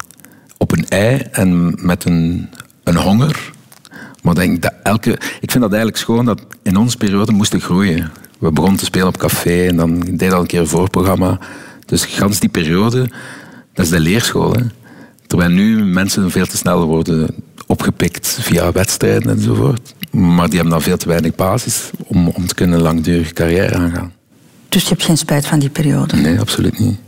op 0.57 0.72
een 0.72 0.88
ei 0.88 1.18
en 1.30 1.74
met 1.87 2.04
een, 2.04 2.48
een 2.85 2.96
honger. 2.96 3.52
Maar 4.22 4.35
denk 4.35 4.62
dat 4.62 4.72
elke, 4.83 5.11
ik 5.40 5.50
vind 5.50 5.61
dat 5.62 5.72
eigenlijk 5.72 5.96
schoon 5.96 6.24
dat 6.24 6.46
in 6.62 6.76
onze 6.76 6.96
periode 6.96 7.33
moesten 7.33 7.61
groeien. 7.61 8.11
We 8.38 8.52
begonnen 8.52 8.78
te 8.78 8.85
spelen 8.85 9.09
op 9.09 9.16
café 9.16 9.66
en 9.66 9.76
dan 9.76 10.00
deed 10.00 10.33
al 10.33 10.40
een 10.40 10.46
keer 10.46 10.61
een 10.61 10.66
voorprogramma. 10.66 11.38
Dus 11.87 12.04
gans 12.04 12.40
die 12.40 12.48
periode, 12.48 13.11
dat 13.72 13.85
is 13.85 13.90
de 13.90 14.00
leerschool. 14.00 14.52
Hè. 14.52 14.62
Terwijl 15.26 15.50
nu 15.50 15.85
mensen 15.85 16.30
veel 16.30 16.46
te 16.46 16.57
snel 16.57 16.85
worden 16.85 17.35
opgepikt 17.66 18.38
via 18.40 18.72
wedstrijden 18.72 19.30
enzovoort. 19.30 19.94
Maar 20.11 20.46
die 20.46 20.54
hebben 20.54 20.72
dan 20.72 20.83
veel 20.83 20.96
te 20.96 21.09
weinig 21.09 21.35
basis 21.35 21.90
om, 21.96 22.28
om 22.28 22.46
te 22.46 22.54
kunnen 22.54 22.76
een 22.76 22.83
langdurige 22.83 23.33
carrière 23.33 23.74
aangaan. 23.74 24.12
Dus 24.68 24.83
je 24.83 24.88
hebt 24.88 25.02
geen 25.02 25.18
spijt 25.18 25.46
van 25.46 25.59
die 25.59 25.70
periode? 25.70 26.16
Nee, 26.16 26.40
absoluut 26.40 26.78
niet. 26.78 26.98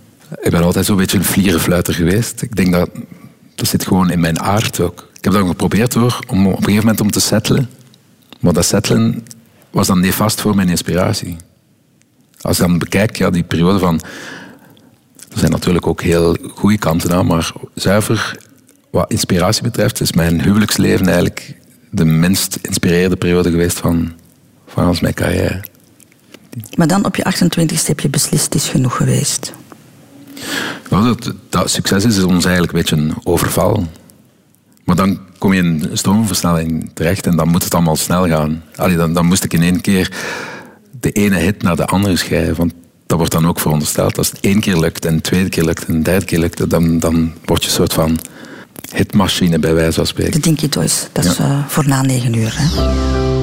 Ik 0.41 0.51
ben 0.51 0.63
altijd 0.63 0.87
zo'n 0.87 0.97
beetje 0.97 1.19
een 1.19 1.25
vlierenfluiter 1.25 1.95
geweest. 1.95 2.43
Ik 2.43 2.57
denk 2.57 2.73
dat 2.73 2.91
dat 3.55 3.69
zit 3.69 3.87
gewoon 3.87 4.11
in 4.11 4.21
mijn 4.21 4.41
aard 4.41 4.81
ook. 4.81 5.09
Ik 5.17 5.25
heb 5.25 5.33
dat 5.33 5.47
geprobeerd 5.47 5.95
hoor, 5.95 6.19
om 6.27 6.47
op 6.47 6.53
een 6.53 6.65
gegeven 6.65 6.81
moment 6.81 7.01
om 7.01 7.11
te 7.11 7.21
settelen. 7.21 7.71
Maar 8.41 8.53
dat 8.53 8.65
settelen 8.65 9.25
was 9.71 9.87
dan 9.87 10.01
nefast 10.01 10.41
voor 10.41 10.55
mijn 10.55 10.69
inspiratie. 10.69 11.37
Als 12.41 12.57
je 12.57 12.63
dan 12.63 12.79
bekijkt, 12.79 13.19
ja, 13.19 13.31
die 13.31 13.43
periode 13.43 13.79
van 13.79 14.01
er 15.33 15.39
zijn 15.39 15.51
natuurlijk 15.51 15.87
ook 15.87 16.03
heel 16.03 16.37
goede 16.55 16.79
kanten 16.79 17.13
aan, 17.13 17.27
maar 17.27 17.53
zuiver 17.75 18.39
wat 18.91 19.11
inspiratie 19.11 19.63
betreft 19.63 20.01
is 20.01 20.13
mijn 20.13 20.43
huwelijksleven 20.43 21.07
eigenlijk 21.07 21.55
de 21.91 22.05
minst 22.05 22.59
inspirerende 22.63 23.17
periode 23.17 23.51
geweest 23.51 23.79
van, 23.79 24.13
van 24.67 24.97
mijn 25.01 25.15
carrière. 25.15 25.65
Maar 26.77 26.87
dan 26.87 27.05
op 27.05 27.17
je 27.17 27.25
28ste 27.35 27.87
heb 27.87 28.01
je 28.01 28.09
beslist, 28.09 28.55
is 28.55 28.69
genoeg 28.69 28.97
geweest. 28.97 29.53
Dat, 30.89 31.33
dat, 31.49 31.71
succes 31.71 32.05
is 32.05 32.23
ons 32.23 32.45
eigenlijk 32.45 32.73
een 32.73 32.79
beetje 32.79 32.97
een 32.97 33.15
overval. 33.23 33.87
Maar 34.85 34.97
dan 34.97 35.19
kom 35.39 35.53
je 35.53 35.63
in 35.63 35.89
een 35.91 35.99
stroomversnelling 35.99 36.91
terecht 36.95 37.27
en 37.27 37.37
dan 37.37 37.49
moet 37.49 37.65
het 37.65 37.75
allemaal 37.75 37.97
snel 37.97 38.27
gaan. 38.27 38.63
Allee, 38.77 38.97
dan, 38.97 39.13
dan 39.13 39.27
moest 39.27 39.45
ik 39.45 39.53
in 39.53 39.63
één 39.63 39.81
keer 39.81 40.13
de 41.01 41.11
ene 41.11 41.37
hit 41.37 41.63
naar 41.63 41.77
de 41.77 41.87
andere 41.87 42.17
schrijven. 42.17 42.57
Want 42.57 42.73
dat 43.07 43.19
wordt 43.19 43.33
dan 43.33 43.47
ook 43.47 43.61
verondersteld. 43.61 44.19
Als 44.19 44.31
het 44.31 44.41
één 44.41 44.61
keer 44.61 44.79
lukt 44.79 45.05
en 45.05 45.17
de 45.17 45.23
tweede 45.23 45.49
keer 45.49 45.65
lukt 45.65 45.85
en 45.85 45.97
de 45.97 46.03
derde 46.03 46.25
keer 46.25 46.39
lukt, 46.39 46.71
dan, 46.71 46.99
dan 46.99 47.33
word 47.45 47.63
je 47.63 47.69
een 47.69 47.75
soort 47.75 47.93
van 47.93 48.19
hitmachine 48.95 49.59
bij 49.59 49.75
wijze 49.75 49.93
van 49.93 50.07
spreken. 50.07 50.33
De 50.33 50.41
Dinky 50.41 50.69
Toys, 50.69 51.09
dat 51.13 51.25
is 51.25 51.39
uh, 51.39 51.67
voor 51.67 51.89
na 51.89 52.03
negen 52.03 52.35
uur. 52.35 52.55
Hè? 52.57 53.36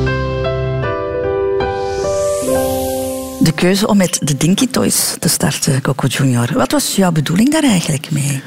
De 3.44 3.52
keuze 3.52 3.88
om 3.88 3.98
met 3.98 4.20
de 4.22 4.38
Dinky 4.38 4.68
Toys 4.68 5.16
te 5.20 5.30
starten, 5.30 5.82
Coco 5.82 6.08
Junior. 6.08 6.50
Wat 6.54 6.72
was 6.72 6.96
jouw 6.96 7.12
bedoeling 7.12 7.52
daar 7.52 7.64
eigenlijk 7.64 8.12
mee? 8.12 8.42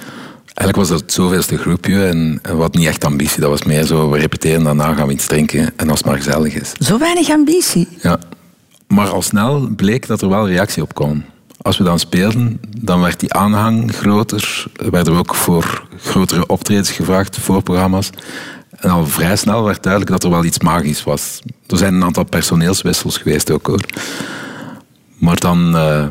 Eigenlijk 0.44 0.76
was 0.76 0.88
dat 0.88 1.00
het 1.00 1.12
zoveelste 1.12 1.56
groepje 1.56 2.06
en, 2.06 2.40
wat 2.54 2.74
niet 2.74 2.86
echt 2.86 3.04
ambitie. 3.04 3.40
Dat 3.40 3.50
was 3.50 3.62
meer 3.62 3.84
zo, 3.84 4.10
we 4.10 4.18
repeteren, 4.18 4.64
daarna 4.64 4.94
gaan 4.94 5.06
we 5.06 5.12
iets 5.12 5.26
drinken 5.26 5.72
en 5.76 5.90
als 5.90 5.98
het 5.98 6.06
maar 6.06 6.16
gezellig 6.16 6.54
is. 6.54 6.72
Zo 6.78 6.98
weinig 6.98 7.30
ambitie? 7.30 7.88
Ja, 8.02 8.18
maar 8.86 9.08
al 9.08 9.22
snel 9.22 9.68
bleek 9.76 10.06
dat 10.06 10.22
er 10.22 10.28
wel 10.28 10.48
reactie 10.48 10.82
op 10.82 10.94
kwam. 10.94 11.24
Als 11.62 11.78
we 11.78 11.84
dan 11.84 11.98
speelden, 11.98 12.60
dan 12.78 13.00
werd 13.00 13.20
die 13.20 13.32
aanhang 13.32 13.94
groter. 13.94 14.66
Er 14.76 14.90
werden 14.90 15.16
ook 15.16 15.34
voor 15.34 15.88
grotere 16.00 16.46
optredens 16.46 16.90
gevraagd, 16.90 17.38
voor 17.38 17.62
programma's. 17.62 18.10
En 18.70 18.90
al 18.90 19.06
vrij 19.06 19.36
snel 19.36 19.64
werd 19.64 19.82
duidelijk 19.82 20.12
dat 20.12 20.24
er 20.24 20.30
wel 20.30 20.44
iets 20.44 20.60
magisch 20.60 21.04
was. 21.04 21.40
Er 21.66 21.76
zijn 21.76 21.94
een 21.94 22.04
aantal 22.04 22.24
personeelswissels 22.24 23.18
geweest 23.18 23.50
ook 23.50 23.66
hoor. 23.66 23.80
Maar 25.18 25.40
dan, 25.40 25.66
uh, 25.66 26.06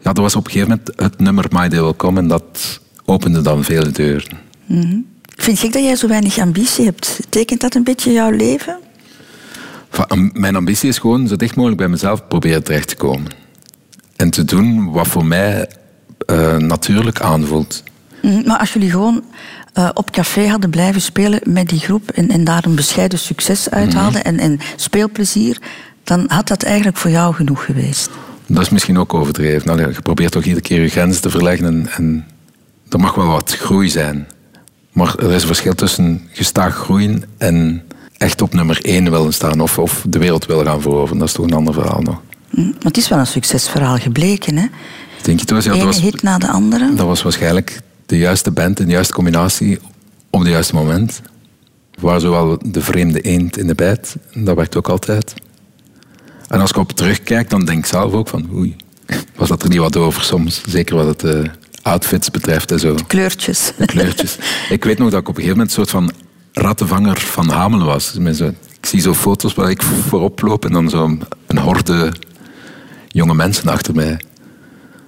ja, 0.00 0.12
er 0.12 0.22
was 0.22 0.36
op 0.36 0.44
een 0.44 0.52
gegeven 0.52 0.68
moment 0.68 1.00
het 1.00 1.20
nummer 1.20 1.46
My 1.50 1.68
Day 1.68 1.80
Will 1.80 1.96
Come 1.96 2.18
en 2.20 2.28
dat 2.28 2.80
opende 3.04 3.40
dan 3.40 3.64
vele 3.64 3.90
deuren. 3.90 4.38
Mm 4.66 5.08
Vind 5.40 5.62
ik 5.62 5.72
dat 5.72 5.82
jij 5.82 5.96
zo 5.96 6.08
weinig 6.08 6.38
ambitie 6.38 6.84
hebt? 6.84 7.20
Tekent 7.28 7.60
dat 7.60 7.74
een 7.74 7.84
beetje 7.84 8.12
jouw 8.12 8.30
leven? 8.30 8.78
Mijn 10.32 10.56
ambitie 10.56 10.88
is 10.88 10.98
gewoon 10.98 11.28
zo 11.28 11.36
dicht 11.36 11.56
mogelijk 11.56 11.80
bij 11.80 11.88
mezelf 11.88 12.28
proberen 12.28 12.64
terecht 12.64 12.88
te 12.88 12.96
komen. 12.96 13.30
En 14.16 14.30
te 14.30 14.44
doen 14.44 14.90
wat 14.90 15.06
voor 15.06 15.24
mij 15.24 15.68
uh, 16.30 16.56
natuurlijk 16.56 17.20
aanvoelt. 17.20 17.82
Mhm, 18.22 18.46
maar 18.46 18.58
als 18.58 18.72
jullie 18.72 18.90
gewoon 18.90 19.24
uh, 19.78 19.88
op 19.94 20.10
café 20.10 20.46
hadden 20.46 20.70
blijven 20.70 21.00
spelen 21.00 21.40
met 21.44 21.68
die 21.68 21.80
groep 21.80 22.10
en, 22.10 22.30
en 22.30 22.44
daar 22.44 22.64
een 22.64 22.74
bescheiden 22.74 23.18
succes 23.18 23.70
uithaalden 23.70 24.20
mm 24.20 24.26
en, 24.26 24.38
en 24.38 24.60
speelplezier, 24.76 25.58
dan 26.04 26.24
had 26.28 26.48
dat 26.48 26.62
eigenlijk 26.62 26.96
voor 26.96 27.10
jou 27.10 27.34
genoeg 27.34 27.64
geweest. 27.64 28.10
Dat 28.54 28.62
is 28.62 28.68
misschien 28.68 28.98
ook 28.98 29.14
overdreven. 29.14 29.70
Allee, 29.70 29.86
je 29.86 30.02
probeert 30.02 30.32
toch 30.32 30.42
iedere 30.44 30.62
keer 30.62 30.80
je 30.82 30.88
grenzen 30.88 31.22
te 31.22 31.30
verleggen 31.30 31.66
en, 31.66 31.88
en 31.96 32.26
er 32.88 33.00
mag 33.00 33.14
wel 33.14 33.26
wat 33.26 33.56
groei 33.56 33.88
zijn. 33.88 34.26
Maar 34.92 35.14
er 35.18 35.30
is 35.32 35.40
een 35.40 35.46
verschil 35.46 35.74
tussen 35.74 36.28
gestaag 36.32 36.74
groeien 36.76 37.22
en 37.38 37.82
echt 38.16 38.42
op 38.42 38.54
nummer 38.54 38.78
één 38.84 39.10
willen 39.10 39.32
staan 39.32 39.60
of, 39.60 39.78
of 39.78 40.04
de 40.08 40.18
wereld 40.18 40.46
willen 40.46 40.66
gaan 40.66 40.80
veroveren. 40.80 41.18
Dat 41.18 41.28
is 41.28 41.34
toch 41.34 41.46
een 41.46 41.52
ander 41.52 41.74
verhaal 41.74 42.00
nog. 42.00 42.20
Hm, 42.50 42.60
Maar 42.62 42.74
het 42.82 42.96
is 42.96 43.08
wel 43.08 43.18
een 43.18 43.26
succesverhaal 43.26 43.96
gebleken, 43.96 44.56
hè? 44.56 44.66
Denk 45.22 45.36
je 45.38 45.40
het 45.40 45.50
was? 45.50 45.64
Ja, 45.64 45.70
dat 45.70 45.78
Ene 45.78 45.86
was, 45.86 46.00
hit 46.00 46.22
na 46.22 46.38
de 46.38 46.48
andere. 46.48 46.94
dat 46.94 47.06
was 47.06 47.22
waarschijnlijk 47.22 47.80
de 48.06 48.18
juiste 48.18 48.50
band 48.50 48.80
en 48.80 48.86
de 48.86 48.92
juiste 48.92 49.12
combinatie 49.12 49.78
op 50.30 50.40
het 50.40 50.48
juiste 50.48 50.74
moment. 50.74 51.20
Waar 52.00 52.20
zowel 52.20 52.58
de 52.66 52.80
vreemde 52.80 53.20
eend 53.20 53.58
in 53.58 53.66
de 53.66 53.74
bijt, 53.74 54.16
dat 54.34 54.56
werkt 54.56 54.76
ook 54.76 54.88
altijd. 54.88 55.34
En 56.50 56.60
als 56.60 56.70
ik 56.70 56.76
op 56.76 56.92
terugkijk, 56.92 57.50
dan 57.50 57.64
denk 57.64 57.78
ik 57.78 57.86
zelf 57.86 58.12
ook 58.12 58.28
van, 58.28 58.48
oei, 58.54 58.76
was 59.36 59.48
dat 59.48 59.62
er 59.62 59.68
niet 59.68 59.78
wat 59.78 59.96
over 59.96 60.22
soms. 60.22 60.62
Zeker 60.68 60.96
wat 60.96 61.06
het 61.06 61.24
eh, 61.24 61.50
outfits 61.82 62.30
betreft 62.30 62.72
en 62.72 62.78
zo. 62.78 62.94
Kleurtjes. 63.06 63.72
De 63.78 63.86
kleurtjes. 63.86 64.36
ik 64.70 64.84
weet 64.84 64.98
nog 64.98 65.10
dat 65.10 65.20
ik 65.20 65.28
op 65.28 65.36
een 65.36 65.42
gegeven 65.42 65.58
moment 65.58 65.76
een 65.76 65.84
soort 65.84 65.90
van 65.90 66.12
rattenvanger 66.52 67.20
van 67.20 67.48
Hamelen 67.48 67.86
was. 67.86 68.14
Ik 68.14 68.86
zie 68.86 69.00
zo 69.00 69.14
foto's 69.14 69.54
waar 69.54 69.70
ik 69.70 69.82
voorop 69.82 70.40
loop 70.42 70.64
en 70.64 70.72
dan 70.72 70.88
zo 70.90 71.16
een 71.46 71.58
horde 71.58 72.12
jonge 73.08 73.34
mensen 73.34 73.68
achter 73.68 73.94
mij. 73.94 74.20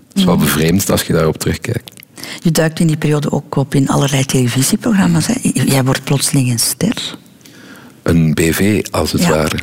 Het 0.09 0.21
is 0.21 0.25
wel 0.25 0.37
bevreemd 0.37 0.91
als 0.91 1.03
je 1.03 1.13
daarop 1.13 1.37
terugkijkt. 1.39 1.91
Je 2.43 2.51
duikt 2.51 2.81
in 2.81 2.87
die 2.87 2.97
periode 2.97 3.31
ook 3.33 3.57
op 3.57 3.75
in 3.75 3.89
allerlei 3.89 4.25
televisieprogramma's. 4.25 5.27
Hè? 5.27 5.35
Jij 5.43 5.85
wordt 5.85 6.05
plotseling 6.05 6.51
een 6.51 6.59
ster. 6.59 7.17
Een 8.03 8.35
BV, 8.35 8.85
als 8.91 9.13
het 9.13 9.23
Ja. 9.23 9.29
ware. 9.31 9.59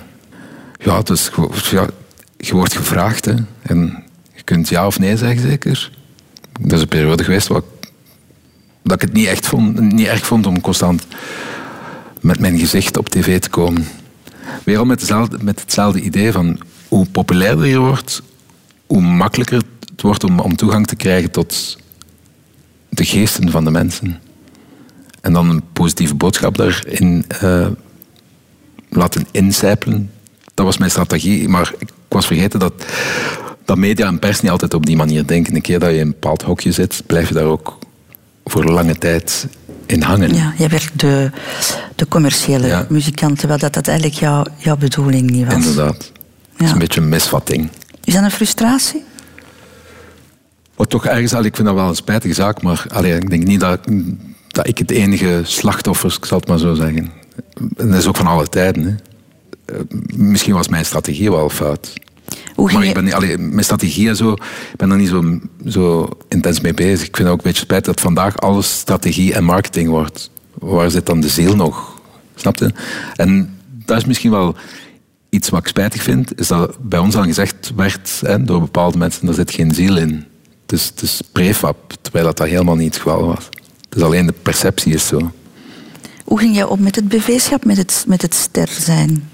Ja, 0.80 1.02
dus 1.02 1.32
ja, 1.70 1.88
je 2.38 2.54
wordt 2.54 2.78
gevraagd 2.78 3.26
hè, 3.26 3.34
en 3.62 4.04
je 4.36 4.44
kunt 4.44 4.70
ja 4.70 4.86
of 4.86 5.00
nee 5.00 5.18
zeggen, 5.18 5.42
zeker. 5.42 5.92
Dat 6.60 6.72
is 6.72 6.82
een 6.82 6.88
periode 6.88 7.24
geweest 7.24 7.48
waar 7.48 7.62
dat 8.84 9.02
ik 9.02 9.02
het 9.02 9.14
niet 9.14 9.28
echt 9.28 9.48
vond, 9.48 9.80
niet 9.80 10.08
erg 10.08 10.26
vond 10.26 10.46
om 10.46 10.62
constant 10.62 11.08
met 12.22 12.40
mijn 12.40 12.60
gezicht 12.60 12.98
op 12.98 13.10
tv 13.10 13.40
te 13.40 13.50
komen. 13.50 13.88
Weer 14.64 14.78
al 14.78 14.86
met, 14.86 15.60
hetzelfde 15.60 16.02
idee 16.02 16.32
van 16.32 16.60
hoe 16.88 17.06
populairder 17.06 17.66
je 17.66 17.78
wordt, 17.78 18.22
hoe 18.86 19.02
makkelijker 19.02 19.62
het 19.92 20.02
wordt 20.02 20.24
om, 20.24 20.56
toegang 20.56 20.88
te 20.88 20.96
krijgen 20.96 21.32
tot 21.32 21.78
de 22.90 23.06
geesten 23.06 23.52
van 23.52 23.64
de 23.64 23.72
mensen. 23.72 24.22
En 25.22 25.34
dan 25.34 25.50
een 25.50 25.64
positieve 25.74 26.16
boodschap 26.16 26.58
daarin 26.58 27.26
eh, 27.28 27.68
laten 28.90 29.28
incijpelen. 29.32 30.12
Dat 30.60 30.68
was 30.68 30.78
mijn 30.78 30.92
strategie. 30.92 31.48
Maar 31.50 31.74
ik 31.78 31.90
was 32.08 32.26
vergeten 32.28 32.60
dat, 32.60 32.74
dat 33.66 33.78
media 33.78 34.08
en 34.08 34.20
pers 34.20 34.42
niet 34.42 34.52
altijd 34.52 34.74
op 34.74 34.86
die 34.86 34.96
manier 34.96 35.28
denken. 35.28 35.56
Een 35.56 35.62
keer 35.62 35.80
dat 35.80 35.90
je 35.90 35.96
in 35.96 36.02
een 36.02 36.10
bepaald 36.10 36.42
hokje 36.42 36.72
zit, 36.72 37.04
blijf 37.06 37.28
je 37.28 37.34
daar 37.34 37.44
ook 37.44 37.78
voor 38.46 38.64
lange 38.64 38.98
tijd 38.98 39.48
in 39.86 40.02
hangen. 40.02 40.34
Ja, 40.36 40.54
jij 40.58 40.70
werd 40.70 41.00
de, 41.00 41.32
de 41.96 42.08
commerciële 42.08 42.68
Ja. 42.68 42.86
muzikant, 42.90 43.40
terwijl 43.40 43.60
dat, 43.60 43.74
dat 43.74 43.88
eigenlijk 43.88 44.20
jouw, 44.20 44.44
jouw 44.58 44.78
bedoeling 44.78 45.30
niet 45.30 45.46
was. 45.46 45.54
Inderdaad. 45.54 46.12
Dat 46.58 46.68
is 46.68 46.72
een 46.72 46.80
beetje 46.80 47.02
een 47.02 47.10
misvatting. 47.10 47.70
Is 48.04 48.14
dat 48.14 48.24
een 48.24 48.32
frustratie? 48.32 49.04
Wat 50.76 50.90
toch 50.90 51.06
ergens, 51.06 51.34
ik 51.34 51.56
vind 51.56 51.68
dat 51.68 51.76
wel 51.76 51.88
een 51.88 51.96
spijtige 51.96 52.34
zaak, 52.34 52.62
maar 52.62 52.86
allee, 52.88 53.16
ik 53.16 53.30
denk 53.30 53.44
niet 53.44 53.60
dat, 53.60 53.80
dat 54.48 54.68
ik 54.68 54.78
het 54.78 54.92
enige 54.92 55.42
slachtoffer, 55.44 56.16
ik 56.20 56.26
zal 56.26 56.40
het 56.40 56.48
maar 56.48 56.58
zo 56.58 56.74
zeggen. 56.74 57.12
En 57.78 57.90
dat 57.90 58.00
is 58.00 58.08
ook 58.08 58.16
van 58.18 58.28
alle 58.28 58.48
tijden. 58.48 58.84
Hè. 58.84 58.96
Eh, 59.72 59.80
Misschien 60.16 60.54
was 60.54 60.68
mijn 60.68 60.86
strategie 60.86 61.32
wel 61.32 61.50
fout. 61.50 61.94
Hoe 62.56 62.72
Maar 62.72 62.84
ik 62.84 62.94
ben, 62.94 63.14
allee, 63.14 63.38
mijn 63.38 63.64
strategie 63.64 64.08
en 64.08 64.16
zo, 64.16 64.32
ik 64.32 64.76
ben 64.76 64.92
er 64.92 64.98
niet 64.98 65.10
zo, 65.10 65.40
zo 65.68 66.10
intens 66.28 66.60
mee 66.60 66.74
bezig. 66.74 67.08
Ik 67.08 67.16
vind 67.16 67.28
het 67.28 67.28
ook 67.28 67.38
een 67.38 67.50
beetje 67.50 67.62
spijt 67.62 67.86
dat 67.86 68.02
vandaag 68.02 68.38
alles 68.38 68.80
strategie 68.80 69.34
en 69.34 69.44
marketing 69.44 69.90
wordt. 69.90 70.30
Waar 70.54 70.92
zit 70.92 71.06
dan 71.06 71.20
de 71.20 71.30
ziel 71.30 71.56
nog? 71.56 72.02
Snap 72.36 72.56
je? 72.56 72.72
En 73.16 73.58
dat 73.86 73.98
is 73.98 74.06
misschien 74.06 74.32
wel 74.32 74.56
iets 75.30 75.50
wat 75.50 75.60
ik 75.60 75.68
spijtig 75.68 76.04
vind, 76.04 76.40
is 76.40 76.48
dat 76.48 76.78
bij 76.82 77.00
ons 77.00 77.16
dan 77.16 77.24
gezegd 77.26 77.72
werd 77.76 78.22
hè, 78.26 78.44
door 78.44 78.60
bepaalde 78.60 78.98
mensen, 78.98 79.28
er 79.28 79.34
zit 79.34 79.52
geen 79.52 79.74
ziel 79.74 79.98
in. 79.98 80.26
Het 80.62 80.72
is, 80.72 80.86
het 80.86 81.02
is 81.02 81.22
prefab, 81.32 81.94
terwijl 82.02 82.26
dat, 82.26 82.38
dat 82.38 82.48
helemaal 82.48 82.76
niet 82.76 82.94
het 82.94 83.04
geval 83.04 83.26
was. 83.26 83.50
Dus 83.90 84.02
alleen 84.02 84.26
de 84.26 84.34
perceptie 84.42 84.94
is 84.94 85.08
zo. 85.08 85.32
Hoe 86.26 86.40
ging 86.40 86.56
jij 86.56 86.64
op 86.64 86.80
met 86.80 86.96
het 86.96 87.08
BV-schap, 87.08 87.66
met 87.66 87.78
het, 87.78 88.04
met 88.08 88.22
het 88.22 88.34
ster 88.34 88.68
zijn? 88.68 89.30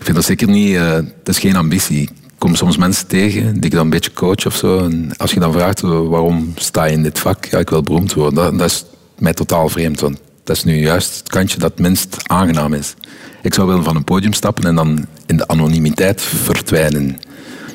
Ik 0.00 0.06
vind 0.06 0.16
dat 0.16 0.24
zeker 0.24 0.48
niet, 0.48 0.74
eh 0.74 0.92
het 0.92 1.28
is 1.28 1.38
geen 1.38 1.56
ambitie. 1.56 2.02
Ik 2.02 2.10
kom 2.38 2.54
soms 2.54 2.76
mensen 2.76 3.06
tegen 3.06 3.54
die 3.54 3.64
ik 3.64 3.70
dan 3.70 3.84
een 3.84 3.90
beetje 3.90 4.12
coach 4.12 4.46
of 4.46 4.56
zo. 4.56 4.78
En 4.78 5.10
als 5.16 5.32
je 5.32 5.40
dan 5.40 5.52
vraagt 5.52 5.82
eh, 5.82 6.08
waarom 6.08 6.52
sta 6.56 6.84
je 6.84 6.92
in 6.92 7.02
dit 7.02 7.18
vak, 7.18 7.44
ja, 7.44 7.58
ik 7.58 7.70
wil 7.70 7.82
beroemd 7.82 8.14
worden. 8.14 8.34
Dat, 8.34 8.58
dat 8.58 8.70
is 8.70 8.84
mij 9.18 9.34
totaal 9.34 9.68
vreemd, 9.68 10.00
want 10.00 10.20
dat 10.44 10.56
is 10.56 10.64
nu 10.64 10.74
juist 10.74 11.18
het 11.18 11.28
kantje 11.28 11.58
dat 11.58 11.70
het 11.70 11.80
minst 11.80 12.16
aangenaam 12.28 12.72
is. 12.72 12.94
Ik 13.42 13.54
zou 13.54 13.66
willen 13.66 13.84
van 13.84 13.96
een 13.96 14.04
podium 14.04 14.32
stappen 14.32 14.64
en 14.64 14.74
dan 14.74 15.06
in 15.26 15.36
de 15.36 15.48
anonimiteit 15.48 16.22
verdwijnen. 16.22 17.18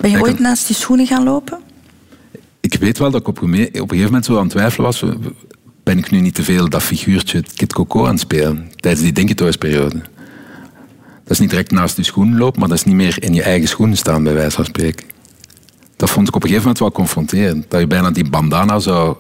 Ben 0.02 0.12
je 0.12 0.22
ooit 0.22 0.40
naast 0.40 0.68
die 0.68 0.76
schoenen 0.76 1.08
gaan 1.08 1.24
lopen? 1.24 1.60
Ik 2.60 2.74
weet 2.74 2.98
wel 2.98 3.12
dat 3.12 3.22
ik 3.22 3.28
op, 3.28 3.42
een 3.42 3.56
gegeven 3.56 4.04
moment 4.04 4.26
zo 4.26 4.36
aan 4.36 4.44
het 4.44 4.50
twijfelen 4.50 4.86
was. 4.86 5.04
Ben 5.84 5.98
ik 5.98 6.12
nu 6.12 6.20
niet 6.20 6.36
te 6.36 6.44
veel 6.44 6.70
dat 6.70 6.84
figuurtje 6.84 7.44
Kid 7.56 7.74
Coco 7.74 8.06
aan 8.06 8.12
het 8.12 8.20
spelen 8.20 8.72
tijdens 8.76 9.04
die 9.04 9.14
Dingethuisperiode? 9.14 10.02
Dat 11.26 11.34
is 11.34 11.40
niet 11.40 11.50
direct 11.50 11.72
naast 11.72 11.98
je 11.98 12.04
schoenen 12.04 12.38
lopen, 12.38 12.60
maar 12.60 12.70
dat 12.70 12.78
is 12.78 12.84
niet 12.84 12.96
meer 12.96 13.24
in 13.24 13.34
je 13.34 13.44
eigen 13.44 13.68
schoenen 13.68 13.98
staan, 13.98 14.24
bij 14.24 14.34
wijze 14.34 14.56
van 14.56 14.66
spreken. 14.66 15.06
Dat 15.96 16.10
vond 16.10 16.28
ik 16.28 16.36
op 16.36 16.44
een 16.44 16.50
gegeven 16.50 16.68
moment 16.68 16.80
wel 16.80 16.92
confronterend. 16.92 17.66
Dat 17.70 17.80
je 17.80 17.88
bijna 17.88 18.12
die 18.12 18.30
bandana 18.30 18.80
zou 18.80 19.18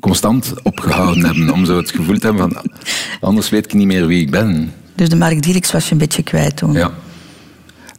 constant 0.00 0.54
opgehouden 0.62 1.24
hebben, 1.24 1.50
om 1.50 1.64
zo 1.64 1.76
het 1.76 1.90
gevoel 1.90 2.18
te 2.18 2.26
hebben 2.26 2.52
van 2.52 2.70
anders 3.20 3.48
weet 3.48 3.64
ik 3.64 3.72
niet 3.72 3.86
meer 3.86 4.06
wie 4.06 4.20
ik 4.20 4.30
ben. 4.30 4.72
Dus 4.94 5.08
de 5.08 5.16
Mark 5.16 5.70
was 5.72 5.86
je 5.86 5.92
een 5.92 5.98
beetje 5.98 6.22
kwijt 6.22 6.56
toen. 6.56 6.72
Ja. 6.72 6.92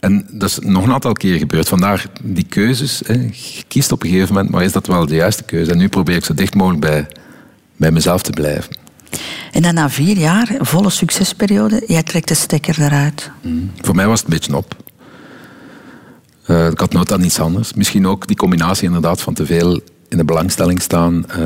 En 0.00 0.26
dat 0.30 0.48
is 0.48 0.58
nog 0.58 0.84
een 0.84 0.92
aantal 0.92 1.12
keer 1.12 1.38
gebeurd. 1.38 1.68
Vandaar 1.68 2.06
die 2.22 2.44
keuzes. 2.44 3.02
Hè. 3.06 3.12
Je 3.12 3.62
kiest 3.68 3.92
op 3.92 4.02
een 4.02 4.10
gegeven 4.10 4.34
moment, 4.34 4.50
maar 4.50 4.62
is 4.62 4.72
dat 4.72 4.86
wel 4.86 5.06
de 5.06 5.14
juiste 5.14 5.42
keuze? 5.42 5.70
En 5.70 5.78
nu 5.78 5.88
probeer 5.88 6.16
ik 6.16 6.24
zo 6.24 6.34
dicht 6.34 6.54
mogelijk 6.54 6.80
bij, 6.80 7.06
bij 7.76 7.90
mezelf 7.90 8.22
te 8.22 8.30
blijven. 8.30 8.81
En 9.52 9.62
dan 9.62 9.74
na 9.74 9.90
vier 9.90 10.16
jaar, 10.16 10.54
volle 10.58 10.90
succesperiode, 10.90 11.82
jij 11.86 12.02
trekt 12.02 12.28
de 12.28 12.34
stekker 12.34 12.80
eruit. 12.80 13.30
Voor 13.80 13.94
mij 13.94 14.06
was 14.06 14.20
het 14.20 14.28
een 14.28 14.34
beetje 14.34 14.56
op. 14.56 14.76
Eh, 16.46 16.66
ik 16.66 16.80
had 16.80 16.92
nood 16.92 17.12
aan 17.12 17.24
iets 17.24 17.40
anders. 17.40 17.74
Misschien 17.74 18.06
ook 18.06 18.26
die 18.26 18.36
combinatie 18.36 18.86
inderdaad 18.86 19.20
van 19.20 19.34
te 19.34 19.46
veel 19.46 19.80
in 20.08 20.16
de 20.16 20.24
belangstelling 20.24 20.82
staan. 20.82 21.24
Eh, 21.28 21.40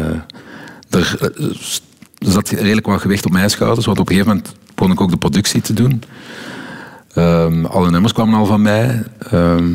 er, 0.90 1.16
eh, 1.20 1.44
er 2.18 2.32
zat 2.32 2.48
redelijk 2.48 2.86
wat 2.86 3.00
gewicht 3.00 3.26
op 3.26 3.32
mijn 3.32 3.50
schouders, 3.50 3.86
want 3.86 3.98
op 3.98 4.08
een 4.08 4.16
gegeven 4.16 4.36
moment 4.36 4.54
begon 4.74 4.92
ik 4.92 5.00
ook 5.00 5.10
de 5.10 5.16
productie 5.16 5.60
te 5.60 5.72
doen. 5.72 6.02
Ehm, 7.14 7.64
alle 7.64 7.90
nummers 7.90 8.12
kwamen 8.12 8.38
al 8.38 8.46
van 8.46 8.62
mij. 8.62 9.02
Ehm, 9.18 9.72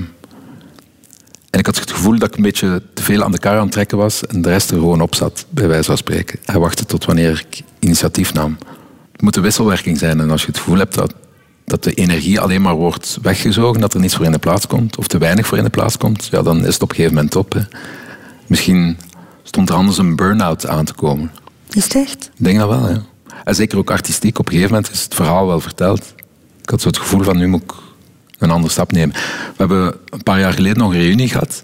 en 1.50 1.60
ik 1.60 1.66
had 1.66 1.80
het 1.80 1.92
gevoel 1.92 2.20
dat 2.20 2.28
ik 2.30 2.36
een 2.36 2.44
beetje 2.44 2.82
te 2.94 3.04
veel 3.04 3.24
aan 3.24 3.32
de 3.32 3.40
kar 3.40 3.56
aan 3.56 3.64
het 3.64 3.72
trekken 3.72 3.98
was 3.98 4.26
en 4.26 4.42
de 4.42 4.50
rest 4.50 4.72
er 4.72 4.78
gewoon 4.78 5.02
op 5.02 5.16
zat, 5.16 5.46
bij 5.50 5.68
wijze 5.68 5.84
van 5.84 5.98
spreken. 5.98 6.40
Hij 6.46 6.60
wachtte 6.60 6.86
tot 6.86 7.06
wanneer 7.06 7.46
ik 7.50 7.64
initiatief 7.84 8.34
nam. 8.34 8.58
Het 9.12 9.22
moet 9.22 9.36
een 9.36 9.42
wisselwerking 9.42 9.98
zijn 9.98 10.20
en 10.20 10.30
als 10.30 10.42
je 10.42 10.48
het 10.48 10.58
gevoel 10.58 10.78
hebt 10.78 10.96
dat, 10.96 11.14
dat 11.66 11.84
de 11.84 11.94
energie 11.94 12.40
alleen 12.40 12.62
maar 12.62 12.76
wordt 12.76 13.18
weggezogen, 13.22 13.82
dat 13.82 13.94
er 13.94 14.00
niets 14.00 14.16
voor 14.16 14.26
in 14.26 14.32
de 14.32 14.40
plaats 14.40 14.68
komt, 14.68 14.98
of 14.98 15.08
te 15.08 15.18
weinig 15.18 15.48
voor 15.48 15.58
in 15.58 15.64
de 15.64 15.70
plaats 15.70 15.98
komt, 15.98 16.28
ja, 16.32 16.42
dan 16.42 16.66
is 16.66 16.74
het 16.74 16.84
op 16.84 16.90
een 16.90 16.96
gegeven 16.96 17.16
moment 17.16 17.36
op. 17.36 17.54
Hè. 17.54 17.62
Misschien 18.48 18.98
stond 19.44 19.70
er 19.70 19.76
anders 19.76 19.98
een 19.98 20.16
burn-out 20.16 20.68
aan 20.68 20.86
te 20.86 20.94
komen. 20.94 21.32
Is 21.70 21.84
het 21.84 21.96
echt? 21.96 22.32
Ik 22.38 22.44
denk 22.44 22.58
dat 22.60 22.70
wel, 22.70 22.90
ja. 22.90 23.02
En 23.44 23.56
zeker 23.56 23.78
ook 23.78 23.92
artistiek. 23.92 24.40
Op 24.40 24.46
een 24.46 24.54
gegeven 24.54 24.74
moment 24.74 24.94
is 24.94 25.04
het 25.04 25.14
verhaal 25.14 25.48
wel 25.48 25.60
verteld. 25.60 26.14
Ik 26.62 26.70
had 26.70 26.82
zo 26.82 26.88
het 26.88 26.98
gevoel 26.98 27.24
van, 27.24 27.38
nu 27.38 27.48
moet 27.48 27.62
ik 27.62 27.74
een 28.38 28.52
andere 28.52 28.72
stap 28.72 28.92
nemen. 28.92 29.16
We 29.16 29.54
hebben 29.56 29.96
een 30.10 30.24
paar 30.24 30.40
jaar 30.40 30.54
geleden 30.54 30.78
nog 30.78 30.94
een 30.94 31.00
reunie 31.00 31.30
gehad. 31.30 31.64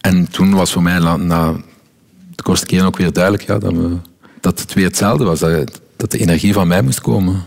En 0.00 0.30
toen 0.30 0.54
was 0.54 0.72
voor 0.72 0.82
mij 0.82 0.98
na, 0.98 1.16
na 1.16 1.52
de 2.34 2.42
kortste 2.42 2.66
keren 2.66 2.86
ook 2.86 2.96
weer 2.96 3.12
duidelijk 3.12 3.42
ja, 3.42 3.58
dat, 3.58 3.72
we, 3.72 3.96
dat 4.46 4.60
het 4.60 4.74
weer 4.74 4.84
hetzelfde 4.84 5.24
was. 5.24 5.40
Dat, 5.96 6.10
de 6.10 6.18
energie 6.18 6.52
van 6.52 6.68
mij 6.68 6.82
moest 6.82 7.00
komen. 7.00 7.44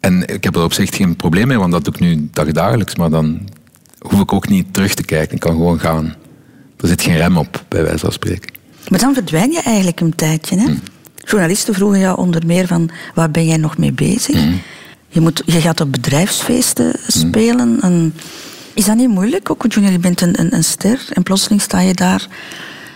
En 0.00 0.26
ik 0.26 0.44
heb 0.44 0.56
er 0.56 0.62
op 0.62 0.72
zich 0.72 0.96
geen 0.96 1.16
probleem 1.16 1.46
mee, 1.46 1.58
want 1.58 1.72
dat 1.72 1.84
doe 1.84 1.94
ik 1.94 2.00
nu 2.00 2.28
dagdagelijks. 2.32 2.96
Maar 2.96 3.10
dan 3.10 3.48
hoef 3.98 4.20
ik 4.20 4.32
ook 4.32 4.48
niet 4.48 4.74
terug 4.74 4.94
te 4.94 5.04
kijken. 5.04 5.34
Ik 5.34 5.40
kan 5.40 5.52
gewoon 5.52 5.80
gaan. 5.80 6.14
Er 6.76 6.88
zit 6.88 7.02
geen 7.02 7.16
rem 7.16 7.36
op, 7.36 7.64
bij 7.68 7.82
wijze 7.82 7.98
van 7.98 8.12
spreken. 8.12 8.52
Maar 8.88 8.98
dan 8.98 9.14
verdwijn 9.14 9.50
je 9.50 9.60
eigenlijk 9.60 10.00
een 10.00 10.14
tijdje. 10.14 10.58
Hè? 10.58 10.74
Journalisten 11.24 11.74
vroegen 11.74 11.98
jou 11.98 12.18
onder 12.18 12.46
meer 12.46 12.66
van, 12.66 12.90
waar 13.14 13.30
ben 13.30 13.46
jij 13.46 13.56
nog 13.56 13.78
mee 13.78 13.92
bezig? 13.92 14.44
Je, 15.08 15.20
moet, 15.20 15.42
je 15.46 15.60
gaat 15.60 15.80
op 15.80 15.92
bedrijfsfeesten 15.92 17.00
spelen. 17.06 17.80
En 17.80 18.14
is 18.74 18.84
dat 18.84 18.96
niet 18.96 19.08
moeilijk? 19.08 19.50
Ook 19.50 19.72
Junior, 19.72 19.92
je 19.92 19.98
bent 19.98 20.20
een, 20.20 20.40
een, 20.40 20.54
een 20.54 20.64
ster 20.64 21.06
en 21.12 21.22
plotseling 21.22 21.60
sta 21.60 21.80
je 21.80 21.94
daar 21.94 22.26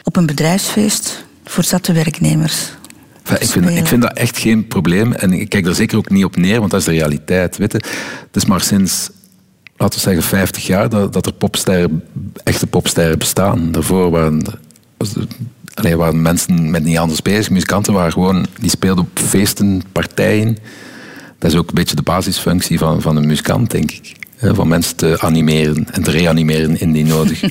op 0.03 0.17
een 0.17 0.27
bedrijfsfeest 0.27 1.27
voor 1.49 1.65
zatte 1.65 1.93
werknemers. 1.93 2.71
Enfin, 3.23 3.41
ik, 3.43 3.49
vind, 3.49 3.79
ik 3.79 3.87
vind 3.87 4.03
dat 4.03 4.13
echt 4.13 4.39
geen 4.39 4.67
probleem. 4.67 5.13
En 5.13 5.33
ik 5.33 5.49
kijk 5.49 5.67
er 5.67 5.75
zeker 5.75 5.99
ook 5.99 6.11
niet 6.11 6.25
op 6.25 6.37
neer, 6.37 6.59
want 6.59 6.71
dat 6.71 6.81
is 6.81 6.87
de 6.87 6.93
realiteit. 6.93 7.57
Weet 7.57 7.73
je? 7.73 7.79
Het 8.27 8.37
is 8.37 8.45
maar 8.45 8.61
sinds 8.61 9.11
laten 9.77 9.95
we 9.99 10.05
zeggen, 10.05 10.23
50 10.23 10.67
jaar 10.67 10.89
dat, 10.89 11.13
dat 11.13 11.27
er 11.27 11.33
popsterren, 11.33 12.05
echte 12.45 12.67
popsterren 12.67 13.19
bestaan. 13.19 13.73
Daarvoor 13.73 14.11
waren, 14.11 14.45
er- 14.47 14.59
allee, 15.75 15.97
waren 15.97 16.23
mensen 16.23 16.71
met 16.71 16.85
niet 16.85 16.99
anders 16.99 17.23
bezig. 17.23 17.51
Muzikanten 17.51 17.93
waren 17.93 18.13
gewoon, 18.13 18.47
die 18.61 18.71
speelden 18.71 19.05
op 19.05 19.19
feesten, 19.19 19.83
partijen. 19.93 20.57
Dat 21.39 21.51
is 21.53 21.57
ook 21.59 21.69
een 21.69 21.75
beetje 21.75 21.97
de 21.97 22.03
basisfunctie 22.03 22.79
van, 22.79 23.03
van 23.03 23.17
een 23.17 23.27
muzikant, 23.27 23.71
denk 23.71 23.91
ik. 23.91 24.17
Van 24.41 24.69
mensen 24.69 24.97
te 24.97 25.17
animeren 25.21 25.87
en 25.93 26.03
te 26.03 26.11
reanimeren 26.11 26.81
indien 26.81 27.07
nodig. 27.07 27.43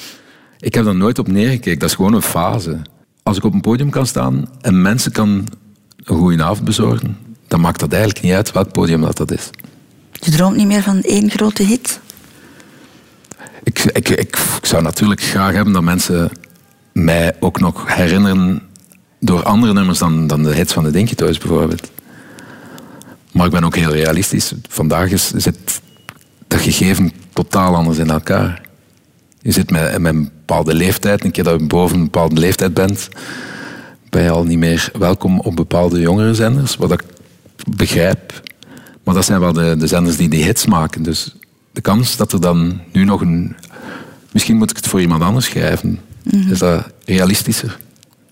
ik 0.60 0.74
heb 0.74 0.84
daar 0.84 0.96
nooit 0.96 1.18
op 1.18 1.28
neergekeken. 1.28 1.78
Dat 1.78 1.88
is 1.88 1.94
gewoon 1.94 2.14
een 2.14 2.22
fase. 2.22 2.78
Als 3.24 3.36
ik 3.36 3.44
op 3.44 3.52
een 3.54 3.60
podium 3.60 3.90
kan 3.90 4.06
staan 4.06 4.48
en 4.60 4.82
mensen 4.82 5.12
kan 5.12 5.46
een 6.04 6.16
goede 6.16 6.42
avond 6.42 6.64
bezorgen, 6.64 7.16
dan 7.48 7.60
maakt 7.60 7.80
dat 7.80 7.92
eigenlijk 7.92 8.24
niet 8.24 8.32
uit 8.32 8.52
welk 8.52 8.72
podium 8.72 9.00
dat, 9.00 9.16
dat 9.16 9.30
is. 9.30 9.50
Je 10.12 10.30
droomt 10.30 10.56
niet 10.56 10.66
meer 10.66 10.82
van 10.82 11.00
één 11.00 11.30
grote 11.30 11.62
hit? 11.62 12.00
Ik, 13.62 13.78
ik, 13.78 14.08
ik, 14.08 14.38
ik 14.58 14.66
zou 14.66 14.82
natuurlijk 14.82 15.20
graag 15.20 15.54
hebben 15.54 15.72
dat 15.72 15.82
mensen 15.82 16.30
mij 16.92 17.36
ook 17.40 17.60
nog 17.60 17.94
herinneren 17.94 18.62
door 19.20 19.42
andere 19.42 19.72
nummers 19.72 19.98
dan, 19.98 20.26
dan 20.26 20.42
de 20.42 20.54
hits 20.54 20.72
van 20.72 20.84
de 20.84 20.90
Dinky 20.90 21.14
Toys 21.14 21.38
bijvoorbeeld. 21.38 21.90
Maar 23.32 23.46
ik 23.46 23.52
ben 23.52 23.64
ook 23.64 23.76
heel 23.76 23.92
realistisch. 23.92 24.52
Vandaag 24.68 25.10
is, 25.10 25.30
zit 25.30 25.80
dat 26.48 26.60
gegeven 26.60 27.12
totaal 27.32 27.74
anders 27.74 27.98
in 27.98 28.10
elkaar. 28.10 28.63
Je 29.44 29.52
zit 29.52 29.70
met, 29.70 29.98
met 29.98 30.14
een 30.14 30.22
bepaalde 30.22 30.74
leeftijd, 30.74 31.24
een 31.24 31.30
keer 31.30 31.44
dat 31.44 31.60
je 31.60 31.66
boven 31.66 31.96
een 31.96 32.04
bepaalde 32.04 32.40
leeftijd 32.40 32.74
bent, 32.74 33.08
ben 34.10 34.22
je 34.22 34.30
al 34.30 34.44
niet 34.44 34.58
meer 34.58 34.90
welkom 34.98 35.40
op 35.40 35.56
bepaalde 35.56 36.00
jongere 36.00 36.34
zenders, 36.34 36.76
wat 36.76 36.92
ik 36.92 37.04
begrijp. 37.76 38.42
Maar 39.02 39.14
dat 39.14 39.24
zijn 39.24 39.40
wel 39.40 39.52
de, 39.52 39.76
de 39.78 39.86
zenders 39.86 40.16
die 40.16 40.28
die 40.28 40.44
hits 40.44 40.66
maken. 40.66 41.02
Dus 41.02 41.34
de 41.72 41.80
kans 41.80 42.16
dat 42.16 42.32
er 42.32 42.40
dan 42.40 42.80
nu 42.92 43.04
nog 43.04 43.20
een... 43.20 43.56
Misschien 44.32 44.56
moet 44.56 44.70
ik 44.70 44.76
het 44.76 44.86
voor 44.86 45.00
iemand 45.00 45.22
anders 45.22 45.46
schrijven. 45.46 45.98
Is 46.50 46.58
dat 46.58 46.86
realistischer? 47.04 47.78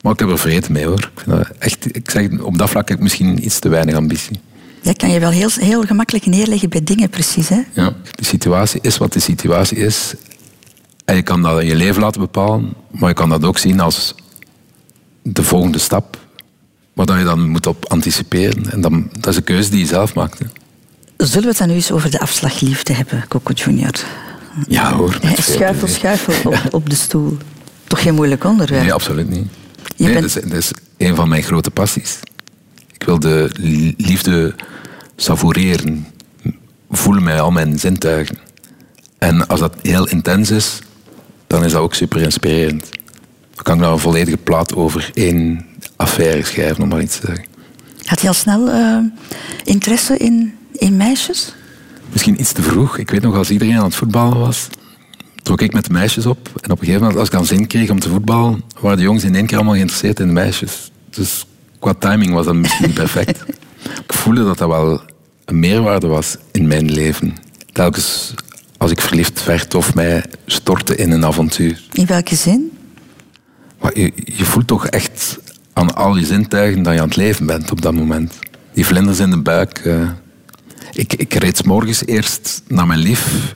Maar 0.00 0.12
ik 0.12 0.18
heb 0.18 0.28
er 0.28 0.38
vrede 0.38 0.72
mee 0.72 0.86
hoor. 0.86 1.10
Ik, 1.14 1.20
vind 1.24 1.36
dat 1.36 1.48
echt, 1.58 1.96
ik 1.96 2.10
zeg, 2.10 2.40
op 2.40 2.58
dat 2.58 2.70
vlak 2.70 2.88
heb 2.88 2.96
ik 2.96 3.02
misschien 3.02 3.44
iets 3.44 3.58
te 3.58 3.68
weinig 3.68 3.94
ambitie. 3.94 4.40
Jij 4.82 4.94
kan 4.94 5.10
je 5.10 5.20
wel 5.20 5.30
heel, 5.30 5.50
heel 5.54 5.82
gemakkelijk 5.82 6.26
neerleggen 6.26 6.68
bij 6.68 6.84
dingen, 6.84 7.08
precies. 7.08 7.48
Hè? 7.48 7.60
Ja, 7.72 7.92
de 8.10 8.24
situatie 8.24 8.80
is 8.82 8.98
wat 8.98 9.12
de 9.12 9.20
situatie 9.20 9.76
is. 9.76 10.14
En 11.12 11.18
je 11.18 11.24
kan 11.24 11.42
dat 11.42 11.60
in 11.60 11.66
je 11.66 11.74
leven 11.74 12.02
laten 12.02 12.20
bepalen, 12.20 12.72
maar 12.90 13.08
je 13.08 13.14
kan 13.14 13.28
dat 13.28 13.44
ook 13.44 13.58
zien 13.58 13.80
als 13.80 14.14
de 15.22 15.42
volgende 15.42 15.78
stap. 15.78 16.18
Waar 16.92 17.18
je 17.18 17.24
dan 17.24 17.48
moet 17.48 17.66
op 17.66 17.84
anticiperen. 17.88 18.70
En 18.72 18.80
dan, 18.80 19.08
dat 19.12 19.26
is 19.26 19.36
een 19.36 19.44
keuze 19.44 19.70
die 19.70 19.78
je 19.78 19.86
zelf 19.86 20.14
maakt. 20.14 20.38
hè. 20.38 20.44
Zullen 21.16 21.42
we 21.42 21.48
het 21.48 21.58
dan 21.58 21.68
nu 21.68 21.74
eens 21.74 21.90
over 21.90 22.10
de 22.10 22.20
afslagliefde 22.20 22.92
hebben, 22.92 23.24
Coco 23.28 23.52
Junior? 23.52 23.90
Ja 24.68 24.92
hoor. 24.92 25.18
Schuifel, 25.40 25.88
schuifel 25.88 26.50
op, 26.50 26.58
op 26.74 26.90
de 26.90 26.96
stoel. 26.96 27.36
Toch 27.86 28.02
geen 28.02 28.14
moeilijk 28.14 28.44
onderwerp? 28.44 28.82
Nee, 28.82 28.92
absoluut 28.92 29.28
niet. 29.30 29.46
Je 29.96 30.04
nee, 30.04 30.12
bent- 30.12 30.34
dat, 30.34 30.42
is, 30.44 30.50
dat 30.50 30.58
is 30.58 30.72
een 30.96 31.14
van 31.16 31.28
mijn 31.28 31.42
grote 31.42 31.70
passies. 31.70 32.18
Ik 32.92 33.02
wil 33.04 33.18
de 33.20 33.50
li- 33.52 33.94
liefde 33.96 34.54
savoureren. 35.16 36.06
Voelen 36.90 37.22
mij 37.22 37.40
al 37.40 37.50
mijn 37.50 37.78
zintuigen. 37.78 38.38
En 39.18 39.46
als 39.48 39.60
dat 39.60 39.74
heel 39.82 40.08
intens 40.08 40.50
is, 40.50 40.78
dan 41.52 41.64
is 41.64 41.72
dat 41.72 41.80
ook 41.80 41.94
super 41.94 42.20
inspirerend. 42.20 42.88
Dan 43.54 43.64
kan 43.64 43.74
ik 43.74 43.80
nou 43.80 43.92
een 43.92 43.98
volledige 43.98 44.36
plaat 44.36 44.74
over 44.74 45.10
één 45.14 45.66
affaire 45.96 46.44
schrijven, 46.44 46.82
om 46.82 46.88
maar 46.88 47.02
iets 47.02 47.18
te 47.18 47.26
zeggen. 47.26 47.44
Had 48.04 48.20
je 48.20 48.28
al 48.28 48.34
snel 48.34 48.68
eh, 48.68 48.98
interesse 49.64 50.16
in, 50.16 50.54
in 50.72 50.96
meisjes? 50.96 51.54
Misschien 52.12 52.40
iets 52.40 52.52
te 52.52 52.62
vroeg. 52.62 52.98
Ik 52.98 53.10
weet 53.10 53.22
nog, 53.22 53.36
als 53.36 53.50
iedereen 53.50 53.76
aan 53.76 53.84
het 53.84 53.94
voetballen 53.94 54.38
was, 54.38 54.68
trok 55.42 55.60
ik 55.60 55.72
met 55.72 55.84
de 55.84 55.92
meisjes 55.92 56.26
op. 56.26 56.48
En 56.60 56.70
op 56.70 56.78
een 56.78 56.84
gegeven 56.84 57.00
moment, 57.00 57.18
als 57.18 57.28
ik 57.28 57.34
dan 57.34 57.46
zin 57.46 57.66
kreeg 57.66 57.90
om 57.90 58.00
te 58.00 58.08
voetballen, 58.08 58.62
waren 58.80 58.96
de 58.96 59.02
jongens 59.02 59.24
in 59.24 59.34
één 59.34 59.46
keer 59.46 59.56
allemaal 59.56 59.74
geïnteresseerd 59.74 60.20
in 60.20 60.26
de 60.26 60.32
meisjes. 60.32 60.90
Dus 61.10 61.46
qua 61.78 61.94
timing 61.94 62.32
was 62.32 62.44
dat 62.44 62.54
misschien 62.54 62.92
perfect. 62.92 63.44
ik 64.06 64.12
voelde 64.12 64.44
dat 64.44 64.58
dat 64.58 64.68
wel 64.68 65.00
een 65.44 65.58
meerwaarde 65.58 66.06
was 66.06 66.36
in 66.52 66.66
mijn 66.66 66.92
leven. 66.92 67.34
Telkens 67.72 68.34
als 68.82 68.90
ik 68.90 69.00
verliefd 69.00 69.44
werd 69.44 69.74
of 69.74 69.94
mij 69.94 70.24
stortte 70.46 70.96
in 70.96 71.10
een 71.10 71.24
avontuur. 71.24 71.82
In 71.92 72.06
welke 72.06 72.34
zin? 72.34 72.78
Maar 73.80 73.98
je, 73.98 74.12
je 74.14 74.44
voelt 74.44 74.66
toch 74.66 74.86
echt 74.86 75.38
aan 75.72 75.94
al 75.94 76.16
je 76.16 76.24
zintuigen 76.24 76.82
dat 76.82 76.94
je 76.94 77.00
aan 77.00 77.06
het 77.06 77.16
leven 77.16 77.46
bent 77.46 77.70
op 77.70 77.82
dat 77.82 77.94
moment. 77.94 78.38
Die 78.72 78.86
vlinders 78.86 79.18
in 79.18 79.30
de 79.30 79.38
buik. 79.42 79.78
eh. 79.78 80.08
Ik, 80.92 81.14
ik 81.14 81.34
reed 81.34 81.56
's 81.56 81.62
morgens 81.62 82.06
eerst 82.06 82.62
naar 82.68 82.86
mijn 82.86 82.98
lief 82.98 83.54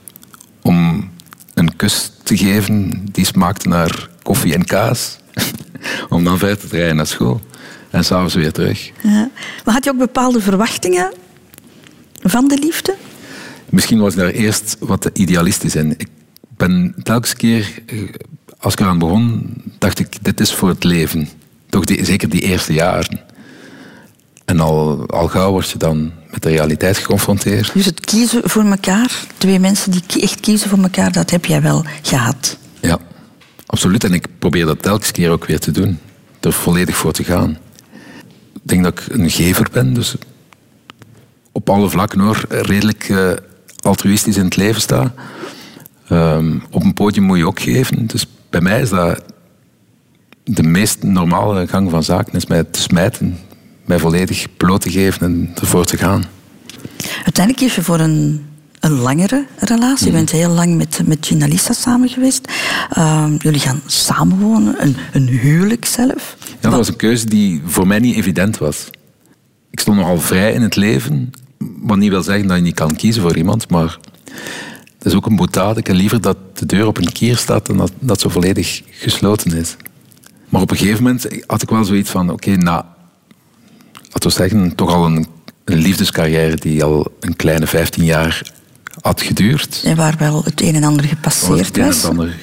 om 0.62 1.10
een 1.54 1.76
kus 1.76 2.12
te 2.22 2.36
geven 2.36 3.04
die 3.12 3.24
smaakte 3.24 3.68
naar 3.68 4.08
koffie 4.22 4.54
en 4.54 4.64
kaas. 4.64 5.16
om 6.08 6.24
dan 6.24 6.38
verder 6.38 6.58
te 6.68 6.76
rijden 6.76 6.96
naar 6.96 7.06
school. 7.06 7.40
En 7.90 8.04
s'avonds 8.04 8.34
weer 8.34 8.52
terug. 8.52 8.90
Ja. 9.02 9.30
Maar 9.64 9.74
had 9.74 9.84
je 9.84 9.90
ook 9.90 9.98
bepaalde 9.98 10.40
verwachtingen 10.40 11.12
van 12.22 12.48
de 12.48 12.58
liefde? 12.58 12.94
Misschien 13.70 13.98
was 13.98 14.12
ik 14.12 14.18
daar 14.18 14.30
eerst 14.30 14.76
wat 14.80 15.10
idealistisch 15.12 15.74
in. 15.74 15.94
Ik 15.96 16.08
ben 16.56 16.94
telkens 17.02 17.34
keer, 17.34 17.72
eh, 17.86 17.98
als 18.58 18.72
ik 18.72 18.80
eraan 18.80 18.98
begon, 18.98 19.54
dacht 19.78 19.98
ik, 19.98 20.24
dit 20.24 20.40
is 20.40 20.52
voor 20.52 20.68
het 20.68 20.84
leven. 20.84 21.28
Toch 21.68 21.84
die, 21.84 22.04
zeker 22.04 22.28
die 22.28 22.40
eerste 22.40 22.72
jaren. 22.72 23.20
En 24.44 24.60
al, 24.60 25.06
al 25.06 25.28
gauw 25.28 25.50
word 25.50 25.70
je 25.70 25.78
dan 25.78 26.12
met 26.30 26.42
de 26.42 26.48
realiteit 26.48 26.96
geconfronteerd. 26.96 27.72
Dus 27.74 27.84
het 27.84 28.00
kiezen 28.00 28.50
voor 28.50 28.64
elkaar, 28.64 29.26
twee 29.36 29.58
mensen 29.58 29.90
die 29.90 30.22
echt 30.22 30.40
kiezen 30.40 30.68
voor 30.68 30.78
elkaar, 30.78 31.12
dat 31.12 31.30
heb 31.30 31.44
jij 31.44 31.62
wel 31.62 31.84
gehad. 32.02 32.56
Ja, 32.80 32.98
absoluut. 33.66 34.04
En 34.04 34.14
ik 34.14 34.26
probeer 34.38 34.66
dat 34.66 34.82
telkens 34.82 35.10
keer 35.10 35.30
ook 35.30 35.44
weer 35.44 35.58
te 35.58 35.70
doen. 35.70 35.98
Er 36.40 36.52
volledig 36.52 36.96
voor 36.96 37.12
te 37.12 37.24
gaan. 37.24 37.58
Ik 38.54 38.60
denk 38.62 38.82
dat 38.84 38.98
ik 38.98 39.14
een 39.14 39.30
gever 39.30 39.68
ben, 39.72 39.94
dus 39.94 40.16
op 41.52 41.70
alle 41.70 41.88
vlakken 41.88 42.20
hoor, 42.20 42.44
redelijk 42.48 43.08
eh, 43.08 43.30
altruïstisch 43.80 44.36
in 44.36 44.44
het 44.44 44.56
leven 44.56 44.80
sta. 44.80 45.14
Ehm, 46.08 46.58
op 46.70 46.84
een 46.84 46.94
podium 46.94 47.24
moet 47.24 47.38
je 47.38 47.46
ook 47.46 47.60
geven. 47.60 48.06
Dus 48.06 48.26
bij 48.50 48.60
mij 48.60 48.80
is 48.80 48.88
dat 48.88 49.22
de 50.44 50.62
meest 50.62 51.02
normale 51.02 51.66
gang 51.66 51.90
van 51.90 52.02
zaken, 52.02 52.32
is 52.32 52.46
mij 52.46 52.64
te 52.64 52.80
smijten, 52.80 53.38
mij 53.84 53.98
volledig 53.98 54.46
bloot 54.56 54.80
te 54.80 54.90
geven 54.90 55.26
en 55.26 55.52
ervoor 55.60 55.84
te 55.84 55.96
gaan. 55.96 56.24
Uiteindelijk 57.24 57.56
kies 57.56 57.74
je 57.74 57.82
voor 57.82 58.00
een, 58.00 58.46
een 58.80 58.92
langere 58.92 59.46
relatie. 59.58 60.06
Je 60.06 60.12
bent 60.12 60.30
heel 60.30 60.50
lang 60.50 60.76
met, 60.76 61.00
met 61.06 61.26
Gina 61.26 61.46
Lisa 61.46 61.72
samen 61.72 62.08
geweest. 62.08 62.48
Ehm, 62.90 63.34
jullie 63.38 63.60
gaan 63.60 63.80
samenwonen, 63.86 64.82
een, 64.82 64.96
een 65.12 65.28
huwelijk 65.28 65.84
zelf. 65.84 66.36
Ja, 66.40 66.56
dat 66.60 66.72
was 66.72 66.88
een 66.88 66.96
keuze 66.96 67.26
die 67.26 67.62
voor 67.64 67.86
mij 67.86 67.98
niet 67.98 68.16
evident 68.16 68.58
was. 68.58 68.90
Ik 69.70 69.80
stond 69.80 69.96
nogal 69.96 70.20
vrij 70.20 70.52
in 70.52 70.62
het 70.62 70.76
leven, 70.76 71.30
wat 71.58 71.96
niet 71.96 72.10
wil 72.10 72.22
zeggen 72.22 72.48
dat 72.48 72.56
je 72.56 72.62
niet 72.62 72.74
kan 72.74 72.96
kiezen 72.96 73.22
voor 73.22 73.36
iemand, 73.36 73.70
maar 73.70 73.98
het 74.98 75.06
is 75.06 75.14
ook 75.14 75.26
een 75.26 75.36
boetade. 75.36 75.80
Ik 75.80 75.86
heb 75.86 75.96
liever 75.96 76.20
dat 76.20 76.36
de 76.54 76.66
deur 76.66 76.86
op 76.86 76.98
een 76.98 77.12
kier 77.12 77.36
staat 77.36 77.66
dan 77.66 77.76
dat, 77.76 77.92
dat 77.98 78.20
zo 78.20 78.28
volledig 78.28 78.82
gesloten 78.90 79.52
is. 79.52 79.76
Maar 80.48 80.60
op 80.60 80.70
een 80.70 80.76
gegeven 80.76 81.02
moment 81.02 81.28
had 81.46 81.62
ik 81.62 81.68
wel 81.68 81.84
zoiets 81.84 82.10
van, 82.10 82.30
oké, 82.30 82.56
na, 82.56 82.94
laten 84.02 84.28
we 84.28 84.30
zeggen, 84.30 84.74
toch 84.74 84.92
al 84.92 85.06
een, 85.06 85.26
een 85.64 85.78
liefdescarrière 85.78 86.56
die 86.56 86.84
al 86.84 87.12
een 87.20 87.36
kleine 87.36 87.66
15 87.66 88.04
jaar 88.04 88.52
had 89.00 89.22
geduurd. 89.22 89.82
En 89.84 89.96
waar 89.96 90.14
wel 90.18 90.44
het 90.44 90.60
een 90.60 90.74
en 90.74 90.84
ander 90.84 91.04
gepasseerd 91.04 91.66
het 91.66 91.76
een 91.76 91.82
en 91.82 91.88
was. 91.88 92.04
ander 92.04 92.36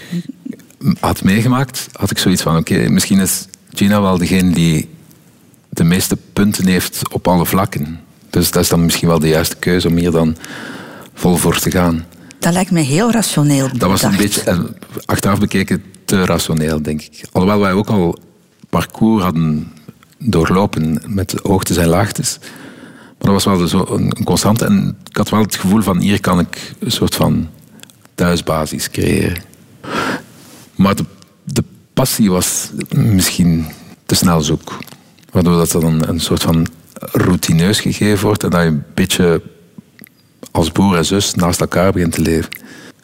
had 1.00 1.24
meegemaakt, 1.24 1.88
had 1.92 2.12
ik 2.12 2.18
zoiets 2.18 2.42
van: 2.42 2.58
oké, 2.58 2.90
misschien 2.90 3.20
is 3.20 3.48
Gina 3.74 4.02
wel 4.02 4.18
degene 4.18 4.54
die 4.54 4.90
de 5.70 5.84
meeste 5.84 6.18
punten 6.34 6.68
heeft 6.68 7.14
op 7.14 7.28
alle 7.28 7.46
vlakken. 7.46 8.00
Dus 8.34 8.52
dat 8.52 8.64
is 8.64 8.70
dan 8.70 8.84
misschien 8.84 9.08
wel 9.08 9.20
de 9.20 9.28
juiste 9.28 9.56
keuze 9.56 9.88
om 9.88 9.98
hier 9.98 10.12
dan 10.12 10.38
vol 11.14 11.36
voor 11.36 11.60
te 11.60 11.72
gaan. 11.72 12.06
Dat 12.40 12.54
lijkt 12.54 12.72
me 12.72 12.80
heel 12.80 13.12
rationeel. 13.12 13.70
Dat 13.78 13.90
was 13.90 14.02
een 14.02 14.12
bedacht. 14.12 14.46
beetje, 14.46 14.52
eh, 14.52 14.60
achteraf 15.06 15.40
bekeken, 15.40 15.84
te 16.06 16.26
rationeel, 16.26 16.82
denk 16.82 17.02
ik. 17.02 17.24
Alhoewel 17.32 17.60
wij 17.60 17.72
ook 17.72 17.90
al 17.90 18.20
parcours 18.70 19.24
hadden 19.24 19.72
doorlopen 20.18 21.02
met 21.08 21.40
hoogtes 21.44 21.78
en 21.78 21.88
laagtes. 21.88 22.38
Maar 23.18 23.32
dat 23.34 23.44
was 23.44 23.58
wel 23.58 23.68
zo 23.68 23.86
een, 23.90 24.14
een 24.18 24.24
constante. 24.24 24.66
En 24.66 24.98
ik 25.10 25.18
had 25.18 25.30
wel 25.30 25.42
het 25.42 25.56
gevoel 25.56 25.82
van, 25.82 26.00
hier 26.00 26.20
kan 26.20 26.40
ik 26.40 26.74
een 26.80 26.92
soort 26.92 27.16
van 27.16 27.50
thuisbasis 28.16 28.90
creëren. 28.90 29.44
Maar 30.76 30.96
de, 30.96 31.06
de 31.44 31.64
passie 31.94 32.32
was 32.32 32.70
misschien 32.96 33.66
te 34.06 34.16
snel 34.16 34.42
zoek. 34.42 34.78
Waardoor 35.32 35.58
dat 35.58 35.72
dan 35.72 36.08
een 36.08 36.20
soort 36.20 36.42
van 36.42 36.68
routineus 37.00 37.80
gegeven 37.80 38.26
wordt 38.26 38.44
en 38.44 38.50
dat 38.50 38.62
je 38.62 38.68
een 38.68 38.84
beetje 38.94 39.42
als 40.52 40.70
broer 40.70 40.98
en 40.98 41.06
zus 41.06 41.34
naast 41.34 41.62
elkaar 41.62 41.92
begint 41.92 42.14
te 42.14 42.22
leven. 42.22 42.50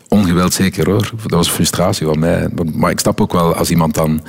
Ongeweld 0.08 0.54
zeker 0.54 0.90
hoor. 0.90 1.12
Dat 1.22 1.32
was 1.32 1.50
frustratie 1.50 2.06
van 2.06 2.20
mij. 2.20 2.50
Maar, 2.74 2.92
ik 2.92 3.00
snap 3.00 3.22
ook 3.22 3.34
wel 3.34 3.54
als 3.54 3.70
iemand 3.70 3.94
dan 3.94 4.24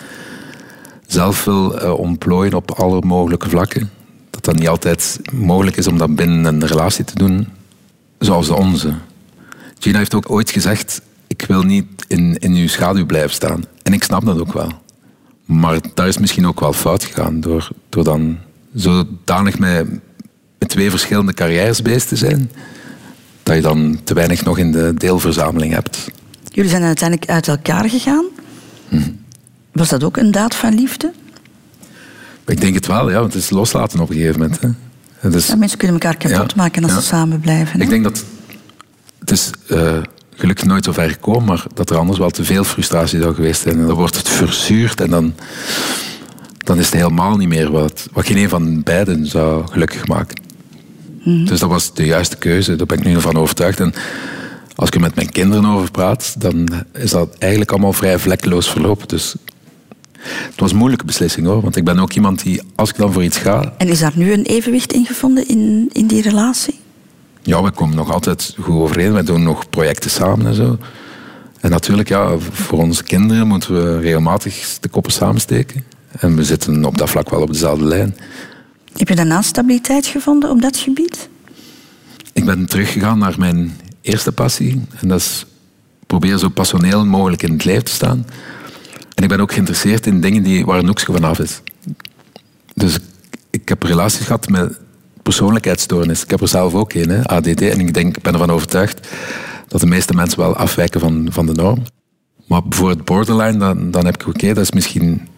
zelf 1.07 1.45
wil 1.45 1.79
eh, 1.79 1.93
ontplooien 1.93 2.55
op 2.55 2.71
alle 2.71 3.01
mogelijke 3.01 3.49
vlakken. 3.49 3.91
Dat 4.31 4.45
dat 4.45 4.59
niet 4.59 4.69
altijd 4.69 5.21
mogelijk 5.33 5.77
is 5.77 5.87
om 5.87 5.99
dat 5.99 6.15
binnen 6.15 6.45
een 6.45 6.67
relatie 6.67 7.05
te 7.05 7.15
doen 7.15 7.49
zoals 8.19 8.47
de 8.47 8.55
onze. 8.55 8.95
Gina 9.79 9.99
heeft 9.99 10.15
ook 10.15 10.31
ooit 10.31 10.51
gezegd, 10.51 11.01
ik 11.27 11.45
wil 11.49 11.63
niet 11.63 11.87
in, 12.09 12.39
in 12.39 12.55
uw 12.55 12.69
schaduw 12.69 13.07
blijven 13.07 13.31
staan. 13.31 13.65
En 13.83 13.93
ik 13.93 14.03
snap 14.03 14.25
dat 14.25 14.41
ook 14.41 14.53
wel. 14.53 14.73
Maar 15.45 15.81
daar 15.95 16.09
is 16.09 16.19
misschien 16.19 16.47
ook 16.47 16.61
wel 16.61 16.73
fout 16.73 17.05
gegaan 17.05 17.41
door, 17.41 17.69
door 17.89 18.05
dan 18.05 18.39
zodanig 18.75 19.59
met, 19.59 19.87
met 20.59 20.69
twee 20.69 20.91
verschillende 20.91 21.35
carrières 21.35 21.83
bezig 21.83 22.05
te 22.05 22.17
zijn, 22.17 22.51
dat 23.43 23.55
je 23.57 23.63
dan 23.63 24.01
te 24.05 24.15
weinig 24.15 24.45
nog 24.45 24.59
in 24.59 24.73
de 24.73 24.95
deelverzameling 24.95 25.73
hebt. 25.73 26.11
Jullie 26.45 26.71
zijn 26.71 26.83
uiteindelijk 26.83 27.31
uit 27.31 27.49
elkaar 27.49 27.89
gegaan. 27.91 28.25
Was 29.73 29.89
dat 29.89 30.05
ook 30.05 30.17
een 30.17 30.31
daad 30.31 30.55
van 30.55 30.75
liefde? 30.75 31.13
Ik 32.47 32.61
denk 32.61 32.75
het 32.75 32.87
wel, 32.87 33.11
ja, 33.11 33.21
want 33.21 33.33
het 33.33 33.43
is 33.43 33.51
loslaten 33.51 34.01
op 34.01 34.11
een 34.11 34.17
gegeven 34.17 34.41
moment. 34.41 34.61
Hè. 34.61 34.69
Ja, 35.29 35.57
mensen 35.57 35.79
kunnen 35.79 36.01
elkaar 36.01 36.17
kapot 36.17 36.51
Ja, 36.51 36.57
maken 36.57 36.83
als 36.83 36.93
ja. 36.93 37.01
ze 37.01 37.07
samen 37.07 37.41
blijven. 37.41 37.79
hè? 37.79 37.85
Ik 37.85 37.91
denk 37.91 38.05
dat 38.05 38.25
het 39.19 39.31
is 39.31 39.51
eh, 39.69 39.99
gelukkig 40.35 40.65
nooit 40.67 40.85
zo 40.85 40.93
ver 40.93 41.11
gekomen, 41.11 41.45
maar 41.45 41.65
dat 41.75 41.91
er 41.91 41.97
anders 41.97 42.19
wel 42.19 42.31
te 42.31 42.45
veel 42.45 42.65
frustratie 42.65 43.21
zou 43.21 43.35
geweest 43.35 43.61
zijn. 43.63 43.79
En 43.79 43.87
dan 43.87 43.97
wordt 43.97 44.17
het 44.17 44.29
verzuurd 44.29 45.01
en 45.01 45.11
dan, 45.11 45.35
dan 46.65 46.79
is 46.79 46.85
het 46.85 46.95
helemaal 46.95 47.37
niet 47.37 47.49
meer 47.49 47.71
wat, 47.71 48.09
wat 48.13 48.27
geen 48.27 48.37
een 48.37 48.49
van 48.49 48.83
beiden 48.83 49.27
zou 49.27 49.67
gelukkig 49.67 50.07
maken. 50.07 50.37
Dus 51.25 51.61
dat 51.61 51.69
was 51.69 51.95
de 51.95 52.07
juiste 52.07 52.37
keuze, 52.37 52.77
daar 52.77 52.87
ben 52.87 52.99
ik 52.99 53.05
nu 53.05 53.21
van 53.21 53.37
overtuigd. 53.37 53.81
En 53.81 53.95
als 54.75 54.89
ik 54.89 54.95
er 54.95 55.01
met 55.01 55.15
mijn 55.15 55.31
kinderen 55.31 55.65
over 55.65 55.91
praat, 55.91 56.35
dan 56.41 56.69
is 56.93 57.11
dat 57.11 57.37
eigenlijk 57.39 57.71
allemaal 57.71 57.93
vrij 57.93 58.19
vlekkeloos 58.19 58.71
verlopen. 58.71 59.09
Dus 59.09 59.35
het 60.21 60.61
was 60.61 60.71
een 60.71 60.77
moeilijke 60.77 61.05
beslissing 61.05 61.47
hoor, 61.47 61.61
want 61.61 61.77
ik 61.77 61.85
ben 61.85 61.99
ook 61.99 62.13
iemand 62.13 62.43
die, 62.43 62.63
als 62.75 62.91
ik 62.91 62.97
dan 62.97 63.13
voor 63.13 63.25
iets 63.25 63.39
ga, 63.39 63.75
En 63.79 63.89
is 63.89 63.99
daar 63.99 64.13
nu 64.15 64.33
een 64.33 64.45
evenwicht 64.45 64.93
in 64.93 65.07
gevonden 65.07 65.49
in, 65.49 65.91
in 65.93 66.07
die 66.07 66.23
relatie? 66.23 66.79
Ja, 67.43 67.63
we 67.63 67.71
komen 67.71 67.97
nog 67.97 68.13
altijd 68.13 68.55
goed 68.61 68.75
overeen. 68.75 69.13
We 69.13 69.23
doen 69.23 69.43
nog 69.43 69.69
projecten 69.71 70.11
samen 70.11 70.47
en 70.47 70.55
zo. 70.55 70.79
En 71.61 71.71
natuurlijk, 71.71 72.09
ja, 72.09 72.39
voor 72.39 72.79
onze 72.79 73.03
kinderen 73.03 73.47
moeten 73.47 73.75
we 73.75 74.01
regelmatig 74.01 74.79
de 74.81 74.89
koppen 74.89 75.13
samensteken. 75.13 75.85
En 76.19 76.37
we 76.37 76.45
zitten 76.45 76.85
op 76.85 76.99
dat 76.99 77.11
vlak 77.11 77.31
wel 77.31 77.43
op 77.43 77.53
dezelfde 77.53 77.85
lijn. 77.85 78.17
Heb 78.97 79.09
je 79.09 79.15
daarna 79.15 79.43
stabiliteit 79.43 80.07
gevonden 80.07 80.51
op 80.51 80.63
dat 80.63 80.77
gebied? 80.77 81.29
Ik 82.33 82.45
ben 82.45 82.67
teruggegaan 82.67 83.19
naar 83.19 83.35
mijn 83.39 83.77
eerste 84.01 84.33
passie. 84.33 84.83
En 85.01 85.09
dat 85.09 85.19
is 85.19 85.47
proberen 86.07 86.39
zo 86.39 86.49
passioneel 86.49 87.05
mogelijk 87.05 87.43
in 87.43 87.53
het 87.53 87.65
leven 87.65 87.85
te 87.85 87.91
staan. 87.91 88.27
En 89.15 89.23
ik 89.23 89.29
ben 89.29 89.41
ook 89.41 89.53
geïnteresseerd 89.53 90.07
in 90.07 90.21
dingen 90.21 90.43
die, 90.43 90.65
waar 90.65 90.79
een 90.79 90.87
hoekje 90.87 91.13
van 91.13 91.25
af 91.25 91.39
is. 91.39 91.61
Dus 92.75 92.99
ik 93.51 93.69
heb 93.69 93.83
relaties 93.83 94.27
gehad 94.27 94.49
met 94.49 94.79
persoonlijkheidsstoornis. 95.23 96.23
Ik 96.23 96.31
heb 96.31 96.41
er 96.41 96.49
zelf 96.49 96.75
ook 96.75 96.93
een, 96.93 97.09
hè, 97.09 97.29
ADD. 97.29 97.63
En 97.63 97.81
ik 97.81 97.95
denk, 97.95 98.17
ik 98.17 98.23
ben 98.23 98.33
ervan 98.33 98.51
overtuigd 98.51 99.09
dat 99.69 99.81
de 99.81 99.87
meeste 99.87 100.15
mensen 100.15 100.39
wel 100.39 100.57
afwijken 100.57 101.01
van, 101.01 101.29
van 101.31 101.47
de 101.47 101.53
norm. 101.53 101.83
Maar 102.47 102.63
bijvoorbeeld 102.63 103.05
borderline, 103.05 103.59
dan, 103.59 103.91
dan 103.91 104.05
heb 104.05 104.15
ik 104.15 104.29
oké, 104.29 104.47
dat 104.47 104.65
is 104.65 104.73
misschien 104.73 105.29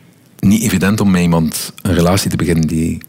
niet 0.46 0.62
evident 0.62 1.00
om 1.00 1.10
met 1.10 1.22
iemand 1.22 1.72
een 1.82 1.94
relatie 1.94 2.30
te 2.30 2.36
beginnen 2.36 2.66
die 2.66 3.02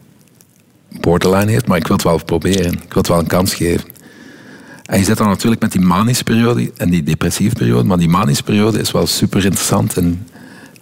borderline 1.00 1.50
heeft, 1.50 1.66
maar 1.66 1.76
ik 1.76 1.86
wil 1.86 1.96
het 1.96 2.04
wel 2.04 2.24
proberen. 2.24 2.72
Ik 2.72 2.92
wil 2.92 3.02
het 3.02 3.08
wel 3.08 3.18
een 3.18 3.26
kans 3.26 3.54
geven. 3.54 3.88
En 4.84 4.98
je 4.98 5.04
zit 5.04 5.16
dan 5.16 5.26
natuurlijk 5.26 5.62
met 5.62 5.72
die 5.72 5.80
manische 5.80 6.24
periode 6.24 6.72
en 6.76 6.90
die 6.90 7.02
depressieve 7.02 7.54
periode, 7.54 7.84
maar 7.84 7.98
die 7.98 8.08
manische 8.08 8.42
periode 8.42 8.78
is 8.78 8.90
wel 8.90 9.06
super 9.06 9.44
interessant 9.44 9.96
en, 9.96 10.26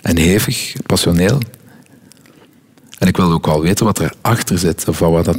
en 0.00 0.16
hevig, 0.16 0.72
passioneel. 0.86 1.40
En 2.98 3.08
ik 3.08 3.16
wil 3.16 3.32
ook 3.32 3.46
wel 3.46 3.62
weten 3.62 3.84
wat 3.84 4.00
erachter 4.00 4.58
zit. 4.58 4.88
Of 4.88 4.98
wat 4.98 5.24
dat, 5.24 5.38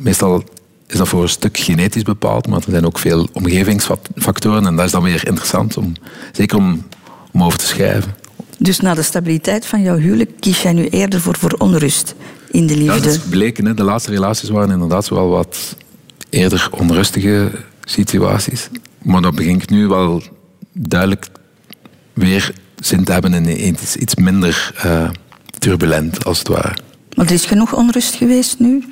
meestal 0.00 0.44
is 0.86 0.96
dat 0.96 1.08
voor 1.08 1.22
een 1.22 1.28
stuk 1.28 1.58
genetisch 1.58 2.02
bepaald, 2.02 2.46
maar 2.46 2.58
er 2.58 2.70
zijn 2.70 2.86
ook 2.86 2.98
veel 2.98 3.28
omgevingsfactoren 3.32 4.66
en 4.66 4.76
dat 4.76 4.84
is 4.84 4.92
dan 4.92 5.02
weer 5.02 5.26
interessant, 5.26 5.76
om, 5.76 5.92
zeker 6.32 6.56
om, 6.56 6.86
om 7.32 7.42
over 7.42 7.58
te 7.58 7.66
schrijven. 7.66 8.14
Dus 8.58 8.80
na 8.80 8.94
de 8.94 9.02
stabiliteit 9.02 9.66
van 9.66 9.82
jouw 9.82 9.96
huwelijk 9.96 10.30
kies 10.40 10.62
jij 10.62 10.72
nu 10.72 10.88
eerder 10.88 11.20
voor, 11.20 11.36
voor 11.38 11.52
onrust 11.58 12.14
in 12.50 12.66
de 12.66 12.72
Ja, 12.74 12.78
liefde. 12.80 13.00
dat 13.00 13.14
is 13.14 13.22
gebleken. 13.22 13.66
Hè. 13.66 13.74
De 13.74 13.82
laatste 13.84 14.10
relaties 14.10 14.48
waren 14.48 14.70
inderdaad 14.70 15.08
wel 15.08 15.28
wat 15.28 15.76
eerder 16.30 16.68
onrustige 16.70 17.50
situaties. 17.84 18.68
Maar 19.02 19.22
dan 19.22 19.34
begin 19.34 19.54
ik 19.60 19.70
nu 19.70 19.86
wel 19.86 20.22
duidelijk 20.72 21.26
weer 22.12 22.52
zin 22.78 23.04
te 23.04 23.12
hebben 23.12 23.34
in 23.34 23.66
iets, 23.66 23.96
iets 23.96 24.14
minder 24.14 24.72
eh, 24.76 25.10
turbulent, 25.58 26.24
als 26.24 26.38
het 26.38 26.48
ware. 26.48 26.76
Maar 27.14 27.26
er 27.26 27.32
is 27.32 27.44
genoeg 27.46 27.72
onrust 27.74 28.14
geweest 28.14 28.58
nu. 28.58 28.84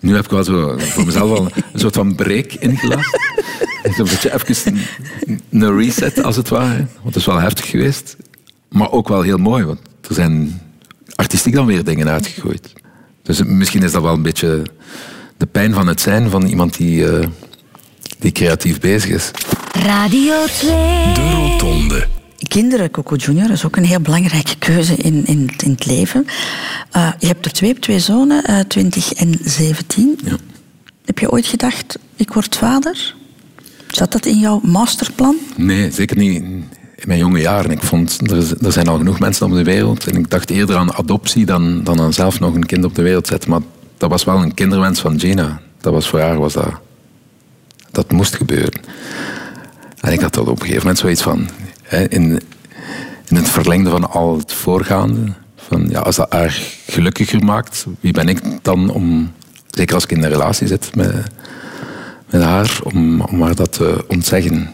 Nu 0.00 0.14
heb 0.14 0.24
ik 0.24 0.30
wel 0.30 0.44
zo 0.44 0.74
voor 0.78 1.04
mezelf 1.04 1.30
wel 1.30 1.48
een 1.72 1.80
soort 1.80 1.94
van 1.94 2.14
break 2.14 2.52
ingelast. 2.52 3.18
Zo'n 3.96 4.04
beetje 4.04 4.34
even 4.34 4.74
een, 5.26 5.40
een 5.50 5.76
reset, 5.76 6.22
als 6.22 6.36
het 6.36 6.48
ware. 6.48 6.76
Want 6.76 7.04
het 7.04 7.16
is 7.16 7.26
wel 7.26 7.40
heftig 7.40 7.66
geweest. 7.70 8.16
Maar 8.72 8.90
ook 8.90 9.08
wel 9.08 9.22
heel 9.22 9.38
mooi, 9.38 9.64
want 9.64 9.80
er 10.08 10.14
zijn 10.14 10.60
artistiek 11.14 11.54
dan 11.54 11.66
weer 11.66 11.84
dingen 11.84 12.08
uitgegooid. 12.08 12.72
Dus 13.22 13.42
misschien 13.42 13.82
is 13.82 13.92
dat 13.92 14.02
wel 14.02 14.14
een 14.14 14.22
beetje 14.22 14.62
de 15.36 15.46
pijn 15.46 15.74
van 15.74 15.86
het 15.86 16.00
zijn 16.00 16.30
van 16.30 16.42
iemand 16.42 16.76
die, 16.76 17.08
eh, 17.08 17.26
die 18.18 18.32
creatief 18.32 18.80
bezig 18.80 19.10
is. 19.10 19.30
Radio 19.72 20.44
2. 20.44 20.70
De 21.14 21.30
Rotonde. 21.30 22.06
Kinderen, 22.48 22.90
Coco 22.90 23.16
Junior, 23.16 23.50
is 23.50 23.64
ook 23.64 23.76
een 23.76 23.84
heel 23.84 24.00
belangrijke 24.00 24.56
keuze 24.58 24.94
in, 24.94 25.26
in, 25.26 25.50
in 25.64 25.70
het 25.70 25.86
leven. 25.86 26.26
Eh, 26.90 27.12
je 27.18 27.26
hebt 27.26 27.44
er 27.44 27.52
twee, 27.52 27.78
twee 27.78 27.98
zonen, 27.98 28.44
eh 28.44 28.58
20 28.60 29.12
en 29.12 29.38
17. 29.44 30.18
Ja. 30.24 30.36
Heb 31.04 31.18
je 31.18 31.30
ooit 31.30 31.46
gedacht, 31.46 31.98
ik 32.16 32.32
word 32.32 32.56
vader? 32.56 33.14
Zat 33.88 34.12
dat 34.12 34.26
in 34.26 34.38
jouw 34.38 34.60
masterplan? 34.62 35.36
Nee, 35.56 35.90
zeker 35.90 36.16
niet 36.16 36.44
in 37.02 37.08
mijn 37.08 37.20
jonge 37.20 37.40
jaren. 37.40 37.70
Ik 37.70 37.82
vond, 37.82 38.30
er, 38.30 38.64
er 38.64 38.72
zijn 38.72 38.88
al 38.88 38.96
genoeg 38.96 39.18
mensen 39.18 39.46
op 39.46 39.52
de 39.52 39.64
wereld. 39.64 40.06
En 40.06 40.18
ik 40.18 40.30
dacht 40.30 40.50
eerder 40.50 40.76
aan 40.76 40.94
adoptie 40.94 41.44
dan, 41.44 41.84
dan 41.84 42.00
aan 42.00 42.12
zelf 42.12 42.40
nog 42.40 42.54
een 42.54 42.66
kind 42.66 42.84
op 42.84 42.94
de 42.94 43.02
wereld 43.02 43.26
zetten. 43.26 43.50
Maar 43.50 43.60
dat 43.96 44.10
was 44.10 44.24
wel 44.24 44.42
een 44.42 44.54
kinderwens 44.54 45.00
van 45.00 45.20
Gina. 45.20 45.60
Dat 45.80 45.92
was 45.92 46.08
voor 46.08 46.20
haar, 46.20 46.38
was 46.38 46.52
dat, 46.52 46.72
dat 47.90 48.12
moest 48.12 48.34
gebeuren. 48.34 48.80
En 50.00 50.12
ik 50.12 50.20
had 50.20 50.34
dat 50.34 50.48
op 50.48 50.54
een 50.54 50.60
gegeven 50.60 50.80
moment 50.80 50.98
zoiets 50.98 51.22
van... 51.22 51.48
Hè, 51.82 52.08
in, 52.08 52.40
in 53.28 53.36
het 53.36 53.48
verlengde 53.48 53.90
van 53.90 54.10
al 54.10 54.38
het 54.38 54.52
voorgaande... 54.52 55.32
Van, 55.56 55.88
ja, 55.88 56.00
als 56.00 56.16
dat 56.16 56.32
haar 56.32 56.62
gelukkiger 56.86 57.44
maakt, 57.44 57.86
wie 58.00 58.12
ben 58.12 58.28
ik 58.28 58.40
dan 58.62 58.90
om... 58.90 59.32
Zeker 59.70 59.94
als 59.94 60.04
ik 60.04 60.10
in 60.10 60.22
een 60.22 60.30
relatie 60.30 60.66
zit 60.66 60.96
met, 60.96 61.14
met 62.30 62.42
haar, 62.42 62.78
om, 62.82 63.20
om 63.20 63.42
haar 63.42 63.54
dat 63.54 63.72
te 63.72 64.04
ontzeggen. 64.08 64.70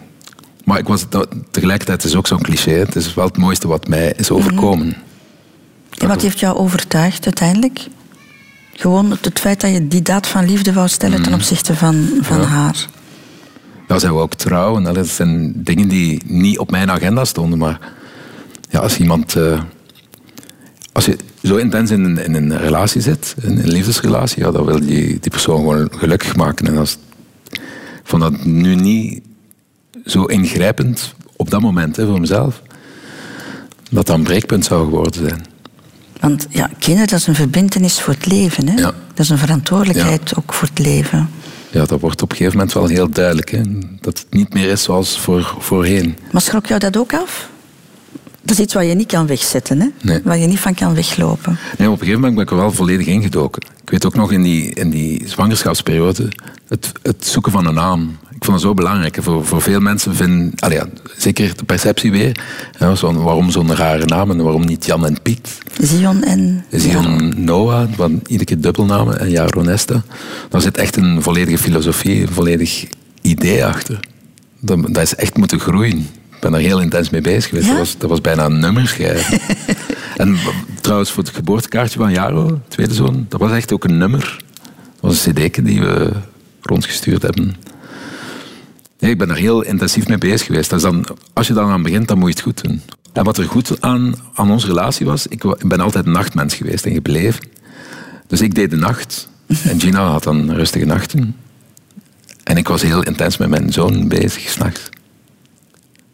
Maar 0.69 0.79
ik 0.79 0.87
was, 0.89 1.09
dat, 1.09 1.29
tegelijkertijd 1.51 2.05
is 2.05 2.11
het 2.11 2.19
ook 2.19 2.27
zo'n 2.27 2.43
cliché. 2.43 2.71
Het 2.71 2.97
is 2.97 3.14
wel 3.14 3.25
het 3.27 3.37
mooiste 3.37 3.69
wat 3.69 3.89
mij 3.89 4.12
is 4.16 4.31
overkomen. 4.31 4.97
En 5.99 6.09
wat 6.09 6.23
heeft 6.23 6.39
jou 6.41 6.57
overtuigd 6.57 7.25
uiteindelijk? 7.25 7.87
Gewoon 8.73 9.11
het, 9.11 9.25
het 9.25 9.39
feit 9.39 9.61
dat 9.61 9.71
je 9.73 9.89
die 9.89 10.03
daad 10.03 10.27
van 10.27 10.45
liefde 10.45 10.73
wou 10.73 10.89
stellen 10.89 11.23
ten 11.23 11.35
opzichte 11.35 11.75
van, 11.75 12.09
van 12.21 12.41
Ja. 12.41 12.45
haar. 12.45 12.87
Ja, 13.89 13.99
zijn 13.99 14.12
we 14.12 14.19
ook 14.19 14.35
trouw. 14.35 14.77
En 14.77 14.83
dat 14.95 15.07
zijn 15.07 15.53
dingen 15.57 15.89
die 15.89 16.23
niet 16.27 16.59
op 16.59 16.71
mijn 16.71 16.91
agenda 16.91 17.25
stonden. 17.25 17.59
Maar 17.59 17.81
ja, 18.71 18.79
als 18.79 18.99
iemand... 18.99 19.37
eh, 19.37 19.61
als 20.93 21.05
je 21.05 21.16
zo 21.43 21.57
intens 21.57 21.91
in 21.91 22.05
een, 22.05 22.19
in 22.25 22.35
een 22.35 22.59
relatie 22.59 23.01
zit, 23.01 23.35
in 23.43 23.59
een 23.59 23.69
liefdesrelatie, 23.69 24.45
ja, 24.45 24.51
dan 24.51 24.64
wil 24.64 24.83
je 24.83 25.19
die 25.21 25.31
persoon 25.31 25.57
gewoon 25.59 25.89
gelukkig 25.97 26.37
maken. 26.37 26.66
En 26.66 26.77
als, 26.77 26.99
ik 27.53 27.61
vond 28.05 28.23
dat 28.23 28.45
nu 28.45 28.75
niet 28.75 29.21
zo 30.11 30.25
ingrijpend 30.25 31.15
op 31.37 31.51
dat 31.51 31.61
moment 31.61 31.97
hè, 31.97 32.07
voor 32.07 32.21
mezelf. 32.21 32.63
Dat 33.91 34.07
dat 34.07 34.17
een 34.17 34.23
breekpunt 34.23 34.65
zou 34.65 34.85
geworden 34.85 35.29
zijn. 35.29 35.47
Want 36.21 36.47
ja, 36.51 36.71
kinderen, 36.79 37.09
dat 37.09 37.19
is 37.19 37.27
een 37.27 37.35
verbindenis 37.35 38.01
voor 38.01 38.15
het 38.15 38.27
leven. 38.27 38.69
Hè? 38.69 38.75
Ja. 38.75 38.93
Dat 39.15 39.19
is 39.19 39.29
een 39.29 39.39
verantwoordelijkheid 39.39 40.35
ook 40.37 40.53
voor 40.53 40.69
het 40.69 40.79
leven. 40.79 41.31
Ja, 41.71 41.85
dat 41.85 42.01
wordt 42.01 42.23
op 42.23 42.31
een 42.31 42.37
gegeven 42.37 42.59
moment 42.59 42.75
wel 42.75 42.87
heel 42.87 43.11
duidelijk. 43.11 43.51
Hè? 43.51 43.63
Dat 44.01 44.19
het 44.19 44.27
niet 44.31 44.55
meer 44.55 44.71
is 44.71 44.83
zoals 44.83 45.19
voor, 45.19 45.57
voorheen. 45.59 46.17
Maar 46.33 46.43
schrok 46.43 46.67
jou 46.67 46.81
dat 46.81 46.97
ook 46.97 47.15
af? 47.15 47.49
Dat 48.43 48.59
is 48.59 48.64
iets 48.64 48.74
wat 48.74 48.86
je 48.86 48.95
niet 48.95 49.07
kan 49.07 49.26
wegzetten, 49.26 49.80
hè? 49.80 49.86
Nee. 50.03 50.20
waar 50.24 50.39
je 50.39 50.47
niet 50.47 50.61
van 50.61 50.74
kan 50.74 50.95
weglopen. 50.95 51.59
Nee, 51.78 51.89
op 51.89 51.93
een 51.93 51.99
gegeven 51.99 52.20
moment 52.20 52.34
ben 52.34 52.45
ik 52.45 52.51
er 52.51 52.57
wel 52.57 52.72
volledig 52.72 53.07
ingedoken. 53.07 53.62
Ik 53.82 53.91
weet 53.91 54.07
ook 54.07 54.14
nog 54.14 54.32
in 54.32 54.43
die, 54.43 54.74
in 54.74 54.91
die 54.91 55.22
zwangerschapsperiode 55.28 56.28
het, 56.68 56.93
het 57.03 57.26
zoeken 57.26 57.53
van 57.53 57.66
een 57.66 57.74
naam. 57.74 58.18
Ik 58.39 58.45
vond 58.45 58.57
dat 58.57 58.61
zo 58.61 58.74
belangrijk. 58.74 59.18
Voor, 59.20 59.45
voor 59.47 59.62
veel 59.62 59.80
mensen 59.80 60.14
vinden, 60.14 60.53
ja, 60.68 60.86
zeker 61.16 61.57
de 61.57 61.64
perceptie 61.64 62.11
weer, 62.11 62.41
zo, 62.97 63.22
waarom 63.22 63.51
zo'n 63.51 63.74
rare 63.74 64.05
naam 64.05 64.30
en 64.30 64.43
waarom 64.43 64.64
niet 64.64 64.86
Jan 64.86 65.07
en 65.07 65.22
Piet? 65.22 65.59
Zion 65.80 66.22
en... 66.22 66.64
Zion 66.70 67.45
Noah, 67.45 67.89
van 67.97 68.20
iedere 68.26 68.45
keer 68.45 68.61
dubbelnamen, 68.61 69.20
en 69.20 69.30
Jaro 69.30 69.62
Nesta. 69.62 70.03
Daar 70.49 70.61
zit 70.61 70.76
echt 70.76 70.97
een 70.97 71.22
volledige 71.22 71.59
filosofie, 71.59 72.22
een 72.22 72.32
volledig 72.32 72.86
idee 73.22 73.64
achter. 73.64 74.01
Dat, 74.61 74.78
dat 74.82 75.03
is 75.03 75.14
echt 75.14 75.36
moeten 75.36 75.61
groeien. 75.61 76.07
Ik 76.39 76.45
ben 76.45 76.53
daar 76.53 76.61
heel 76.61 76.80
intens 76.80 77.11
mee 77.11 77.20
bezig 77.20 77.49
geweest. 77.49 77.66
Ja? 77.66 77.70
Dat, 77.70 77.80
was, 77.80 77.99
dat 77.99 78.11
was 78.11 78.20
bijna 78.20 78.45
een 78.45 78.59
nummer 78.59 78.89
schrijven. 78.89 79.41
en 80.16 80.36
trouwens, 80.80 81.11
voor 81.11 81.22
het 81.22 81.32
geboortekaartje 81.32 81.99
van 81.99 82.12
Jaro, 82.12 82.61
tweede 82.68 82.95
zoon, 82.95 83.26
dat 83.28 83.41
was 83.41 83.53
echt 83.53 83.72
ook 83.72 83.84
een 83.84 83.99
nummer. 83.99 84.36
Dat 85.01 85.01
was 85.01 85.26
een 85.26 85.34
cd 85.34 85.64
die 85.64 85.80
we 85.80 86.11
rondgestuurd 86.61 87.22
hebben. 87.22 87.57
Nee, 88.99 89.11
ik 89.11 89.18
ben 89.18 89.30
er 89.30 89.36
heel 89.36 89.62
intensief 89.62 90.09
mee 90.09 90.18
bezig 90.18 90.47
geweest. 90.47 90.80
Dan, 90.80 91.07
als 91.32 91.47
je 91.47 91.53
dan 91.53 91.70
aan 91.70 91.82
begint, 91.82 92.09
dan 92.09 92.18
moet 92.18 92.28
je 92.28 92.34
het 92.34 92.45
goed 92.45 92.62
doen. 92.62 92.82
En 93.12 93.24
wat 93.24 93.39
er 93.39 93.45
goed 93.45 93.80
aan, 93.80 94.14
aan 94.34 94.51
onze 94.51 94.66
relatie 94.66 95.07
was, 95.07 95.26
ik, 95.26 95.45
ik 95.45 95.68
ben 95.68 95.80
altijd 95.80 96.07
een 96.07 96.12
nachtmens 96.12 96.55
geweest 96.55 96.86
en 96.86 96.93
gebleven. 96.93 97.49
Dus 98.26 98.41
ik 98.41 98.55
deed 98.55 98.70
de 98.70 98.76
nacht. 98.76 99.28
En 99.64 99.80
Gina 99.80 100.07
had 100.07 100.22
dan 100.22 100.53
rustige 100.53 100.84
nachten. 100.84 101.36
En 102.45 102.57
ik 102.57 102.68
was 102.68 102.82
heel 102.82 103.03
intens 103.03 103.36
met 103.36 103.49
mijn 103.49 103.72
zoon 103.72 104.09
bezig, 104.09 104.49
s'nachts. 104.49 104.89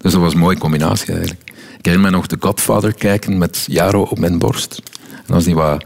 Dus 0.05 0.13
dat 0.13 0.23
was 0.23 0.33
een 0.33 0.39
mooie 0.39 0.59
combinatie 0.59 1.13
eigenlijk. 1.13 1.41
Ik 1.79 1.85
herinner 1.85 2.11
me 2.11 2.17
nog 2.17 2.27
The 2.27 2.37
Godfather 2.41 2.95
kijken 2.95 3.39
met 3.39 3.65
Jaro 3.67 4.03
op 4.03 4.19
mijn 4.19 4.39
borst. 4.39 4.83
En 5.27 5.35
als 5.35 5.45
die 5.45 5.55
wat 5.55 5.85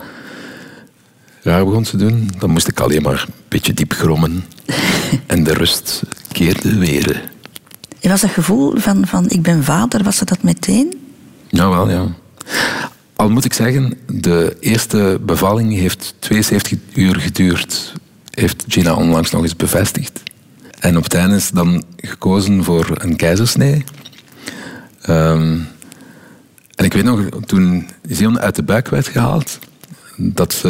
raar 1.42 1.64
begon 1.64 1.82
te 1.82 1.96
doen, 1.96 2.30
dan 2.38 2.50
moest 2.50 2.68
ik 2.68 2.80
alleen 2.80 3.02
maar 3.02 3.24
een 3.26 3.34
beetje 3.48 3.74
diep 3.74 3.92
grommen. 3.92 4.44
en 5.26 5.44
de 5.44 5.52
rust 5.52 6.02
keerde 6.32 6.78
weer. 6.78 7.30
En 8.00 8.10
was 8.10 8.20
dat 8.20 8.30
gevoel 8.30 8.76
van, 8.76 9.06
van 9.06 9.28
ik 9.28 9.42
ben 9.42 9.64
vader, 9.64 10.02
was 10.02 10.18
dat 10.18 10.28
dat 10.28 10.42
meteen? 10.42 10.98
Nou 11.50 11.74
wel, 11.74 11.90
ja. 11.90 12.06
Al 13.16 13.30
moet 13.30 13.44
ik 13.44 13.52
zeggen, 13.52 13.98
de 14.06 14.56
eerste 14.60 15.20
bevalling 15.22 15.74
heeft 15.74 16.14
72 16.18 16.78
uur 16.94 17.16
geduurd. 17.16 17.92
Heeft 18.30 18.64
Gina 18.68 18.94
onlangs 18.94 19.30
nog 19.30 19.42
eens 19.42 19.56
bevestigd. 19.56 20.22
En 20.78 20.96
op 20.96 21.02
het 21.02 21.14
einde 21.14 21.36
is 21.36 21.50
dan 21.50 21.84
gekozen 21.96 22.64
voor 22.64 22.90
een 22.94 23.16
keizersnee. 23.16 23.84
Ehm, 25.08 25.58
en 26.74 26.84
ik 26.84 26.92
weet 26.92 27.04
nog, 27.04 27.20
toen 27.46 27.88
Zion 28.08 28.40
uit 28.40 28.56
de 28.56 28.62
buik 28.62 28.88
werd 28.88 29.08
gehaald, 29.08 29.58
dat 30.16 30.54
eh, 30.54 30.62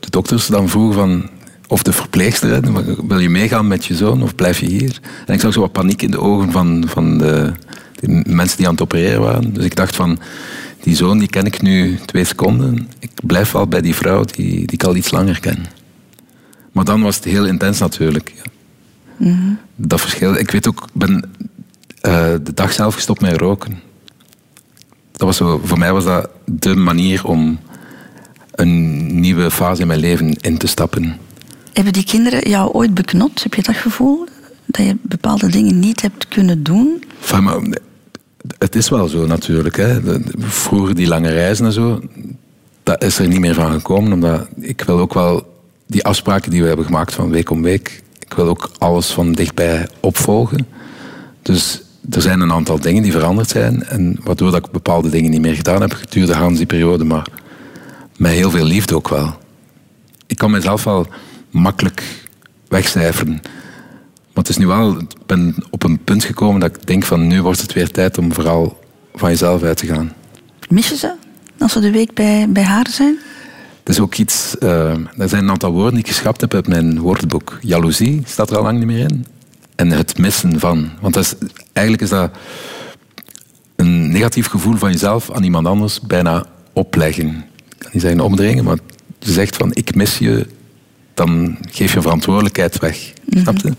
de 0.00 0.10
dokters 0.10 0.46
dan 0.46 0.68
vroegen 0.68 0.94
van, 0.94 1.28
of 1.68 1.82
de 1.82 1.92
verpleegster, 1.92 2.60
wil 3.06 3.18
je 3.18 3.30
meegaan 3.30 3.66
met 3.66 3.84
je 3.84 3.94
zoon 3.94 4.22
of 4.22 4.34
blijf 4.34 4.58
je 4.58 4.66
hier? 4.66 5.00
En 5.26 5.34
ik 5.34 5.40
zag 5.40 5.52
zo 5.52 5.60
wat 5.60 5.72
paniek 5.72 6.02
in 6.02 6.10
de 6.10 6.20
ogen 6.20 6.50
van, 6.50 6.84
van 6.86 7.18
de, 7.18 7.52
de 8.00 8.22
mensen 8.26 8.56
die 8.56 8.66
aan 8.66 8.72
het 8.72 8.82
opereren 8.82 9.20
waren. 9.20 9.52
Dus 9.52 9.64
ik 9.64 9.76
dacht 9.76 9.96
van, 9.96 10.18
die 10.82 10.96
zoon 10.96 11.18
die 11.18 11.28
ken 11.28 11.46
ik 11.46 11.62
nu 11.62 11.98
twee 12.06 12.24
seconden. 12.24 12.88
Ik 12.98 13.10
blijf 13.22 13.52
wel 13.52 13.66
bij 13.66 13.80
die 13.80 13.94
vrouw 13.94 14.24
die, 14.24 14.50
die 14.50 14.72
ik 14.72 14.84
al 14.84 14.96
iets 14.96 15.10
langer 15.10 15.40
ken. 15.40 15.66
Maar 16.72 16.84
dan 16.84 17.02
was 17.02 17.16
het 17.16 17.24
heel 17.24 17.46
intens 17.46 17.78
natuurlijk. 17.78 18.32
Ja. 19.18 19.56
Dat 19.76 20.00
verschil. 20.00 20.34
Ik 20.34 20.50
weet 20.50 20.68
ook, 20.68 20.88
ben 20.92 21.24
eh, 22.02 22.34
de 22.42 22.54
dag 22.54 22.72
zelf 22.72 22.94
gestopt 22.94 23.20
met 23.20 23.36
roken. 23.36 23.80
Dat 25.12 25.20
was 25.20 25.36
zo, 25.36 25.60
voor 25.64 25.78
mij 25.78 25.92
was 25.92 26.04
dat 26.04 26.28
de 26.44 26.76
manier 26.76 27.26
om 27.26 27.60
een 28.50 29.06
nieuwe 29.20 29.50
fase 29.50 29.80
in 29.80 29.86
mijn 29.86 30.00
leven 30.00 30.36
in 30.40 30.58
te 30.58 30.66
stappen. 30.66 31.16
Hebben 31.72 31.92
die 31.92 32.04
kinderen 32.04 32.48
jou 32.48 32.72
ooit 32.72 32.94
beknot? 32.94 33.42
Heb 33.42 33.54
je 33.54 33.62
dat 33.62 33.76
gevoel? 33.76 34.26
Dat 34.66 34.86
je 34.86 34.96
bepaalde 35.02 35.48
dingen 35.48 35.78
niet 35.78 36.02
hebt 36.02 36.28
kunnen 36.28 36.62
doen? 36.62 37.04
Enfin, 37.20 37.42
maar, 37.42 37.60
het 38.58 38.76
is 38.76 38.88
wel 38.88 39.08
zo 39.08 39.26
natuurlijk. 39.26 39.76
Hè. 39.76 40.00
Vroeger 40.38 40.94
die 40.94 41.06
lange 41.06 41.30
reizen 41.30 41.66
en 41.66 41.72
zo, 41.72 42.00
dat 42.82 43.04
is 43.04 43.18
er 43.18 43.28
niet 43.28 43.40
meer 43.40 43.54
van 43.54 43.72
gekomen. 43.72 44.12
Omdat 44.12 44.48
ik 44.60 44.80
wil 44.80 44.98
ook 44.98 45.14
wel 45.14 45.46
die 45.86 46.04
afspraken 46.04 46.50
die 46.50 46.60
we 46.62 46.68
hebben 46.68 46.86
gemaakt 46.86 47.14
van 47.14 47.30
week 47.30 47.50
om 47.50 47.62
week, 47.62 48.02
ik 48.18 48.34
wil 48.34 48.48
ook 48.48 48.70
alles 48.78 49.10
van 49.10 49.32
dichtbij 49.32 49.88
opvolgen. 50.00 50.66
Dus 51.42 51.82
er 52.10 52.22
zijn 52.22 52.40
een 52.40 52.52
aantal 52.52 52.80
dingen 52.80 53.02
die 53.02 53.12
veranderd 53.12 53.48
zijn. 53.48 53.84
En 53.84 54.18
waardoor 54.24 54.50
dat 54.50 54.66
ik 54.66 54.72
bepaalde 54.72 55.08
dingen 55.08 55.30
niet 55.30 55.40
meer 55.40 55.54
gedaan 55.54 55.80
heb 55.80 55.92
gedurende 55.92 56.34
Hans 56.34 56.56
die 56.56 56.66
periode. 56.66 57.04
Maar 57.04 57.26
met 58.16 58.32
heel 58.32 58.50
veel 58.50 58.64
liefde 58.64 58.94
ook 58.94 59.08
wel. 59.08 59.34
Ik 60.26 60.38
kan 60.38 60.50
mezelf 60.50 60.84
wel 60.84 61.06
makkelijk 61.50 62.26
wegcijferen. 62.68 63.40
Maar 64.32 64.44
het 64.44 64.48
is 64.48 64.56
nu 64.56 64.66
wel, 64.66 64.98
ik 64.98 65.26
ben 65.26 65.54
op 65.70 65.82
een 65.82 66.04
punt 66.04 66.24
gekomen 66.24 66.60
dat 66.60 66.76
ik 66.76 66.86
denk 66.86 67.04
van 67.04 67.26
nu 67.26 67.42
wordt 67.42 67.60
het 67.60 67.72
weer 67.72 67.90
tijd 67.90 68.18
om 68.18 68.32
vooral 68.32 68.80
van 69.14 69.30
jezelf 69.30 69.62
uit 69.62 69.76
te 69.76 69.86
gaan. 69.86 70.12
Mis 70.68 70.88
je 70.88 70.96
ze 70.96 71.14
als 71.58 71.72
ze 71.72 71.80
de 71.80 71.90
week 71.90 72.14
bij, 72.14 72.46
bij 72.48 72.62
haar 72.62 72.88
zijn? 72.90 73.18
Het 73.78 73.88
is 73.88 74.00
ook 74.00 74.14
iets, 74.14 74.58
eh, 74.58 74.90
er 74.90 75.28
zijn 75.28 75.42
een 75.42 75.50
aantal 75.50 75.72
woorden 75.72 75.94
die 75.94 76.02
ik 76.02 76.08
geschrapt 76.08 76.40
heb 76.40 76.54
uit 76.54 76.68
mijn 76.68 77.00
woordenboek. 77.00 77.58
Jaloezie 77.60 78.22
staat 78.24 78.50
er 78.50 78.56
al 78.56 78.62
lang 78.62 78.78
niet 78.78 78.86
meer 78.86 79.10
in. 79.10 79.26
En 79.76 79.90
het 79.90 80.18
missen 80.18 80.60
van. 80.60 80.90
Want 81.00 81.14
dat 81.14 81.24
is, 81.24 81.34
eigenlijk 81.72 82.04
is 82.04 82.10
dat 82.10 82.30
een 83.76 84.10
negatief 84.12 84.46
gevoel 84.46 84.76
van 84.76 84.92
jezelf 84.92 85.30
aan 85.30 85.42
iemand 85.42 85.66
anders 85.66 86.00
bijna 86.00 86.46
opleggen. 86.72 87.28
Ik 87.28 87.78
kan 87.78 87.90
niet 87.92 88.02
zeggen 88.02 88.20
opdringen, 88.20 88.64
maar 88.64 88.78
je 89.18 89.32
zegt 89.32 89.56
van 89.56 89.70
ik 89.72 89.94
mis 89.94 90.18
je, 90.18 90.46
dan 91.14 91.58
geef 91.70 91.92
je 91.92 92.00
verantwoordelijkheid 92.00 92.78
weg. 92.78 93.12
Snap 93.28 93.56
je? 93.56 93.72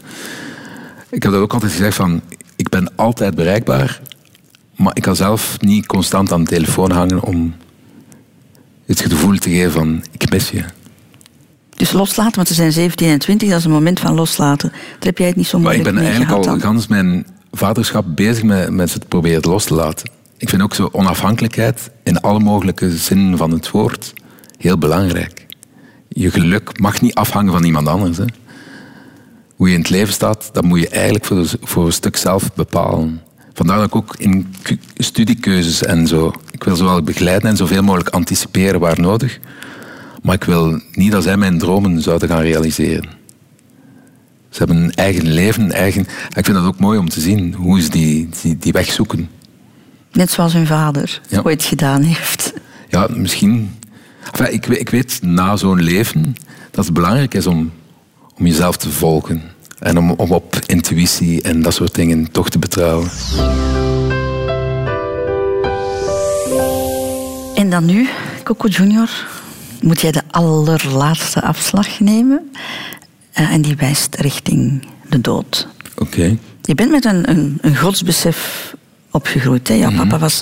Ik 1.09 1.23
heb 1.23 1.31
dat 1.31 1.41
ook 1.41 1.53
altijd 1.53 1.71
gezegd 1.71 1.95
van 1.95 2.21
ik 2.55 2.69
ben 2.69 2.95
altijd 2.95 3.35
bereikbaar, 3.35 4.01
maar 4.75 4.95
ik 4.95 5.01
kan 5.01 5.15
zelf 5.15 5.57
niet 5.61 5.85
constant 5.85 6.31
aan 6.31 6.43
de 6.43 6.49
telefoon 6.49 6.91
hangen 6.91 7.21
om 7.21 7.53
het 8.85 9.01
gevoel 9.01 9.37
te 9.37 9.49
geven 9.49 9.71
van 9.71 10.03
ik 10.11 10.29
mis 10.29 10.49
je. 10.49 10.63
Dus 11.75 11.91
loslaten, 11.91 12.35
want 12.35 12.47
ze 12.47 12.53
zijn 12.53 12.71
17 12.71 13.09
en 13.09 13.19
20, 13.19 13.49
dat 13.49 13.57
is 13.57 13.65
een 13.65 13.71
moment 13.71 13.99
van 13.99 14.15
loslaten. 14.15 14.69
Daar 14.69 14.99
heb 14.99 15.17
jij 15.17 15.27
het 15.27 15.35
niet 15.35 15.47
zo 15.47 15.59
Maar 15.59 15.73
ik 15.73 15.83
moeilijk 15.83 16.05
ben 16.05 16.13
eigenlijk 16.13 16.47
al 16.47 16.59
gans 16.59 16.87
mijn 16.87 17.25
vaderschap 17.51 18.05
bezig 18.07 18.43
met, 18.43 18.69
met 18.69 18.93
het 18.93 19.07
proberen 19.07 19.49
los 19.49 19.65
te 19.65 19.73
laten. 19.73 20.09
Ik 20.37 20.49
vind 20.49 20.61
ook 20.61 20.73
zo 20.73 20.89
onafhankelijkheid 20.91 21.89
in 22.03 22.21
alle 22.21 22.39
mogelijke 22.39 22.97
zinnen 22.97 23.37
van 23.37 23.51
het 23.51 23.71
woord 23.71 24.13
heel 24.57 24.77
belangrijk. 24.77 25.45
Je 26.07 26.31
geluk 26.31 26.79
mag 26.79 27.01
niet 27.01 27.13
afhangen 27.13 27.51
van 27.51 27.63
iemand 27.63 27.87
anders. 27.87 28.17
Hè. 28.17 28.25
Hoe 29.55 29.67
je 29.67 29.73
in 29.73 29.79
het 29.79 29.89
leven 29.89 30.13
staat, 30.13 30.49
dat 30.53 30.63
moet 30.63 30.79
je 30.79 30.89
eigenlijk 30.89 31.25
voor, 31.25 31.45
voor 31.61 31.85
een 31.85 31.93
stuk 31.93 32.17
zelf 32.17 32.53
bepalen. 32.53 33.21
Vandaar 33.53 33.77
dat 33.77 33.87
ik 33.87 33.95
ook 33.95 34.15
in 34.17 34.55
studiekeuzes 34.97 35.83
en 35.83 36.07
zo, 36.07 36.33
ik 36.51 36.63
wil 36.63 36.75
zowel 36.75 37.01
begeleiden 37.01 37.49
en 37.49 37.57
zoveel 37.57 37.83
mogelijk 37.83 38.09
anticiperen 38.09 38.79
waar 38.79 38.99
nodig. 38.99 39.39
Maar 40.23 40.35
ik 40.35 40.43
wil 40.43 40.79
niet 40.91 41.11
dat 41.11 41.23
zij 41.23 41.37
mijn 41.37 41.57
dromen 41.57 42.01
zouden 42.01 42.29
gaan 42.29 42.41
realiseren. 42.41 43.09
Ze 44.49 44.57
hebben 44.57 44.77
een 44.77 44.93
eigen 44.93 45.27
leven, 45.33 45.63
een 45.63 45.71
eigen... 45.71 46.01
Ik 46.35 46.45
vind 46.45 46.57
dat 46.57 46.65
ook 46.65 46.79
mooi 46.79 46.97
om 46.99 47.09
te 47.09 47.21
zien, 47.21 47.53
hoe 47.53 47.81
ze 47.81 47.89
die, 47.89 48.29
die, 48.41 48.57
die 48.57 48.71
weg 48.71 48.91
zoeken. 48.91 49.29
Net 50.11 50.31
zoals 50.31 50.53
hun 50.53 50.67
vader 50.67 51.21
Ja. 51.29 51.41
ooit 51.43 51.63
gedaan 51.63 52.01
heeft. 52.01 52.53
Ja, 52.89 53.07
misschien... 53.15 53.71
Enfin, 54.31 54.53
ik, 54.53 54.65
weet- 54.65 54.79
ik 54.79 54.89
weet 54.89 55.19
na 55.21 55.55
zo'n 55.55 55.81
leven 55.81 56.35
dat 56.71 56.85
het 56.85 56.93
belangrijk 56.93 57.33
is 57.33 57.47
om, 57.47 57.71
om 58.37 58.45
jezelf 58.45 58.77
te 58.77 58.89
volgen. 58.89 59.41
En 59.79 59.97
om, 59.97 60.11
om 60.11 60.31
op 60.31 60.55
intuïtie 60.65 61.41
en 61.41 61.61
dat 61.61 61.73
soort 61.73 61.95
dingen 61.95 62.31
toch 62.31 62.49
te 62.49 62.59
betrouwen. 62.59 63.09
En 67.55 67.69
dan 67.69 67.85
nu, 67.85 68.07
Coco 68.43 68.67
Junior, 68.67 69.09
moet 69.83 70.01
jij 70.01 70.11
de 70.11 70.21
allerlaatste 70.31 71.41
afslag 71.41 71.99
nemen. 71.99 72.51
Eh, 73.31 73.51
en 73.53 73.61
die 73.61 73.75
wijst 73.75 74.15
richting 74.15 74.85
de 75.09 75.21
dood. 75.21 75.67
Oké. 75.97 76.37
Je 76.61 76.75
bent 76.75 76.91
met 76.91 77.05
een, 77.05 77.29
een, 77.29 77.57
een 77.61 77.77
godsbesef 77.77 78.73
opgegroeid. 79.11 79.67
Hè? 79.67 79.73
Jouw 79.73 79.89
Mhm. 79.91 79.99
papa 80.01 80.19
was 80.19 80.41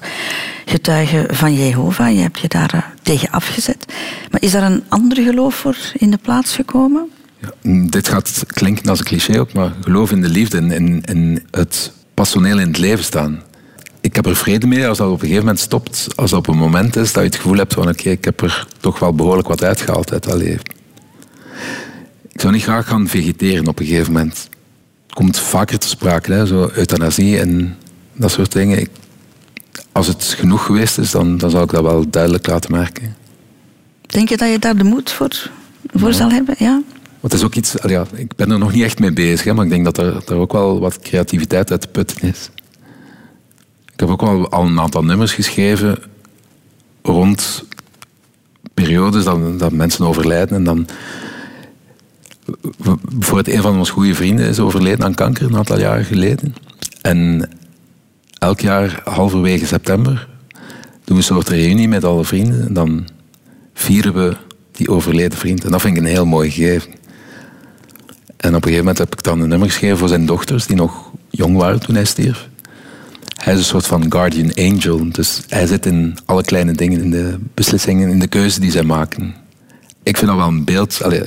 getuige 0.65 1.25
van 1.29 1.53
Jehovah. 1.53 2.13
Je 2.15 2.21
hebt 2.21 2.39
je 2.39 2.47
daar 2.47 2.73
eh, 2.73 2.81
tegen 3.01 3.29
afgezet. 3.29 3.85
Maar 4.31 4.41
is 4.41 4.51
daar 4.51 4.71
een 4.71 4.83
ander 4.87 5.23
geloof 5.23 5.55
voor 5.55 5.77
in 5.93 6.11
de 6.11 6.17
plaats 6.21 6.55
gekomen? 6.55 7.09
Ja, 7.41 7.51
mm, 7.61 7.89
dit 7.89 8.07
gaat 8.07 8.43
klinken 8.47 8.89
als 8.89 8.99
een 8.99 9.05
cliché 9.05 9.39
ook, 9.39 9.53
maar 9.53 9.71
geloof 9.81 10.11
in 10.11 10.21
de 10.21 10.29
liefde 10.29 10.57
en 10.57 11.01
in 11.03 11.43
het 11.51 11.91
passioneel 12.13 12.59
in 12.59 12.67
het 12.67 12.77
leven 12.77 13.03
staan. 13.03 13.41
Ik 14.11 14.17
heb 14.17 14.25
er 14.25 14.35
vrede 14.35 14.67
mee 14.67 14.87
als 14.87 14.97
dat 14.97 15.07
op 15.07 15.13
een 15.13 15.19
gegeven 15.19 15.39
moment 15.43 15.59
stopt. 15.59 16.07
Als 16.15 16.29
dat 16.29 16.39
op 16.39 16.47
een 16.47 16.57
moment 16.57 16.95
is 16.95 17.13
dat 17.13 17.23
je 17.23 17.29
het 17.29 17.35
gevoel 17.39 17.57
hebt 17.57 17.73
van 17.73 17.87
oké, 17.89 18.09
ik 18.09 18.25
heb 18.25 18.41
er 18.41 18.67
toch 18.79 18.99
wel 18.99 19.13
behoorlijk 19.13 19.47
wat 19.47 19.63
uitgehaald 19.63 20.11
uit 20.11 20.23
dat 20.23 20.33
leven. 20.37 20.61
Ik 22.31 22.41
zou 22.41 22.53
niet 22.53 22.63
graag 22.63 22.87
gaan 22.87 23.07
vegeteren 23.07 23.67
op 23.67 23.79
een 23.79 23.85
gegeven 23.85 24.11
moment. 24.13 24.49
Het 25.05 25.13
komt 25.15 25.39
vaker 25.39 25.79
te 25.79 25.87
sprake, 25.87 26.31
hè, 26.33 26.45
zo 26.45 26.69
euthanasie 26.75 27.39
en 27.39 27.77
dat 28.13 28.31
soort 28.31 28.51
dingen. 28.51 28.79
Ik- 28.79 28.89
als 29.91 30.07
het 30.07 30.23
genoeg 30.23 30.65
geweest 30.65 30.97
is, 30.97 31.11
dan, 31.11 31.37
dan 31.37 31.49
zal 31.49 31.63
ik 31.63 31.69
dat 31.69 31.83
wel 31.83 32.09
duidelijk 32.09 32.47
laten 32.47 32.71
merken. 32.71 33.15
Denk 34.01 34.29
je 34.29 34.37
dat 34.37 34.49
je 34.49 34.59
daar 34.59 34.77
de 34.77 34.83
moed 34.83 35.11
voor, 35.11 35.49
voor 35.93 36.13
zal 36.13 36.31
hebben? 36.31 36.55
Ja? 36.57 36.81
Want 37.19 37.33
is 37.33 37.43
ook 37.43 37.55
iets, 37.55 37.73
ja, 37.87 38.05
ik 38.13 38.35
ben 38.35 38.51
er 38.51 38.59
nog 38.59 38.73
niet 38.73 38.83
echt 38.83 38.99
mee 38.99 39.13
bezig, 39.13 39.43
hè, 39.45 39.53
maar 39.53 39.65
ik 39.65 39.71
denk 39.71 39.85
dat 39.85 39.97
er, 39.97 40.23
er 40.27 40.35
ook 40.35 40.51
wel 40.51 40.79
wat 40.79 40.99
creativiteit 40.99 41.71
uit 41.71 41.81
te 41.81 41.87
putten 41.87 42.21
is. 42.27 42.49
Ik 44.01 44.07
heb 44.07 44.21
ook 44.21 44.29
wel 44.29 44.49
al 44.49 44.65
een 44.65 44.79
aantal 44.79 45.03
nummers 45.03 45.33
geschreven 45.33 45.97
rond 47.01 47.63
periodes 48.73 49.23
dat, 49.23 49.59
dat 49.59 49.71
mensen 49.71 50.05
overlijden. 50.05 50.55
En 50.57 50.63
dan, 50.63 50.87
bijvoorbeeld 53.11 53.55
een 53.55 53.61
van 53.61 53.77
onze 53.77 53.91
goede 53.91 54.15
vrienden 54.15 54.47
is 54.47 54.59
overleden 54.59 55.05
aan 55.05 55.13
kanker 55.13 55.45
een 55.45 55.57
aantal 55.57 55.79
jaren 55.79 56.05
geleden. 56.05 56.55
En 57.01 57.49
elk 58.37 58.59
jaar, 58.59 59.01
halverwege 59.03 59.65
september, 59.65 60.27
doen 60.49 60.61
we 61.05 61.13
een 61.15 61.23
soort 61.23 61.49
reunie 61.49 61.87
met 61.87 62.03
alle 62.03 62.25
vrienden. 62.25 62.67
En 62.67 62.73
dan 62.73 63.07
vieren 63.73 64.13
we 64.13 64.35
die 64.71 64.89
overleden 64.89 65.37
vriend. 65.37 65.63
En 65.63 65.71
dat 65.71 65.81
vind 65.81 65.97
ik 65.97 66.03
een 66.03 66.09
heel 66.09 66.25
mooi 66.25 66.51
gegeven. 66.51 66.91
En 68.37 68.49
op 68.49 68.55
een 68.55 68.61
gegeven 68.61 68.77
moment 68.77 68.97
heb 68.97 69.13
ik 69.13 69.23
dan 69.23 69.41
een 69.41 69.49
nummer 69.49 69.67
geschreven 69.67 69.97
voor 69.97 70.07
zijn 70.07 70.25
dochters, 70.25 70.65
die 70.65 70.75
nog 70.75 71.11
jong 71.29 71.57
waren 71.57 71.79
toen 71.79 71.95
hij 71.95 72.05
stierf. 72.05 72.49
Hij 73.43 73.53
is 73.53 73.59
een 73.59 73.65
soort 73.65 73.87
van 73.87 74.05
guardian 74.11 74.53
angel. 74.53 75.11
Dus 75.11 75.41
hij 75.47 75.67
zit 75.67 75.85
in 75.85 76.17
alle 76.25 76.43
kleine 76.43 76.71
dingen, 76.73 77.01
in 77.03 77.11
de 77.11 77.37
beslissingen, 77.53 78.09
in 78.09 78.19
de 78.19 78.27
keuzes 78.27 78.55
die 78.59 78.71
zij 78.71 78.83
maken. 78.83 79.33
Ik 80.03 80.17
vind 80.17 80.29
dat 80.29 80.39
wel 80.39 80.47
een 80.47 80.63
beeld. 80.63 81.03
Allee, 81.03 81.23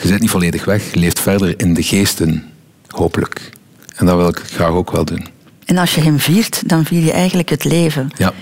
je 0.00 0.06
zit 0.08 0.20
niet 0.20 0.30
volledig 0.30 0.64
weg, 0.64 0.92
je 0.92 0.98
leeft 1.00 1.20
verder 1.20 1.60
in 1.60 1.74
de 1.74 1.82
geesten, 1.82 2.44
hopelijk. 2.88 3.50
En 3.96 4.06
dat 4.06 4.16
wil 4.16 4.28
ik 4.28 4.38
graag 4.46 4.70
ook 4.70 4.90
wel 4.90 5.04
doen. 5.04 5.26
En 5.64 5.78
als 5.78 5.94
je 5.94 6.00
hem 6.00 6.18
viert, 6.18 6.68
dan 6.68 6.84
vier 6.84 7.04
je 7.04 7.12
eigenlijk 7.12 7.48
het 7.48 7.64
leven. 7.64 8.10
Ja, 8.16 8.32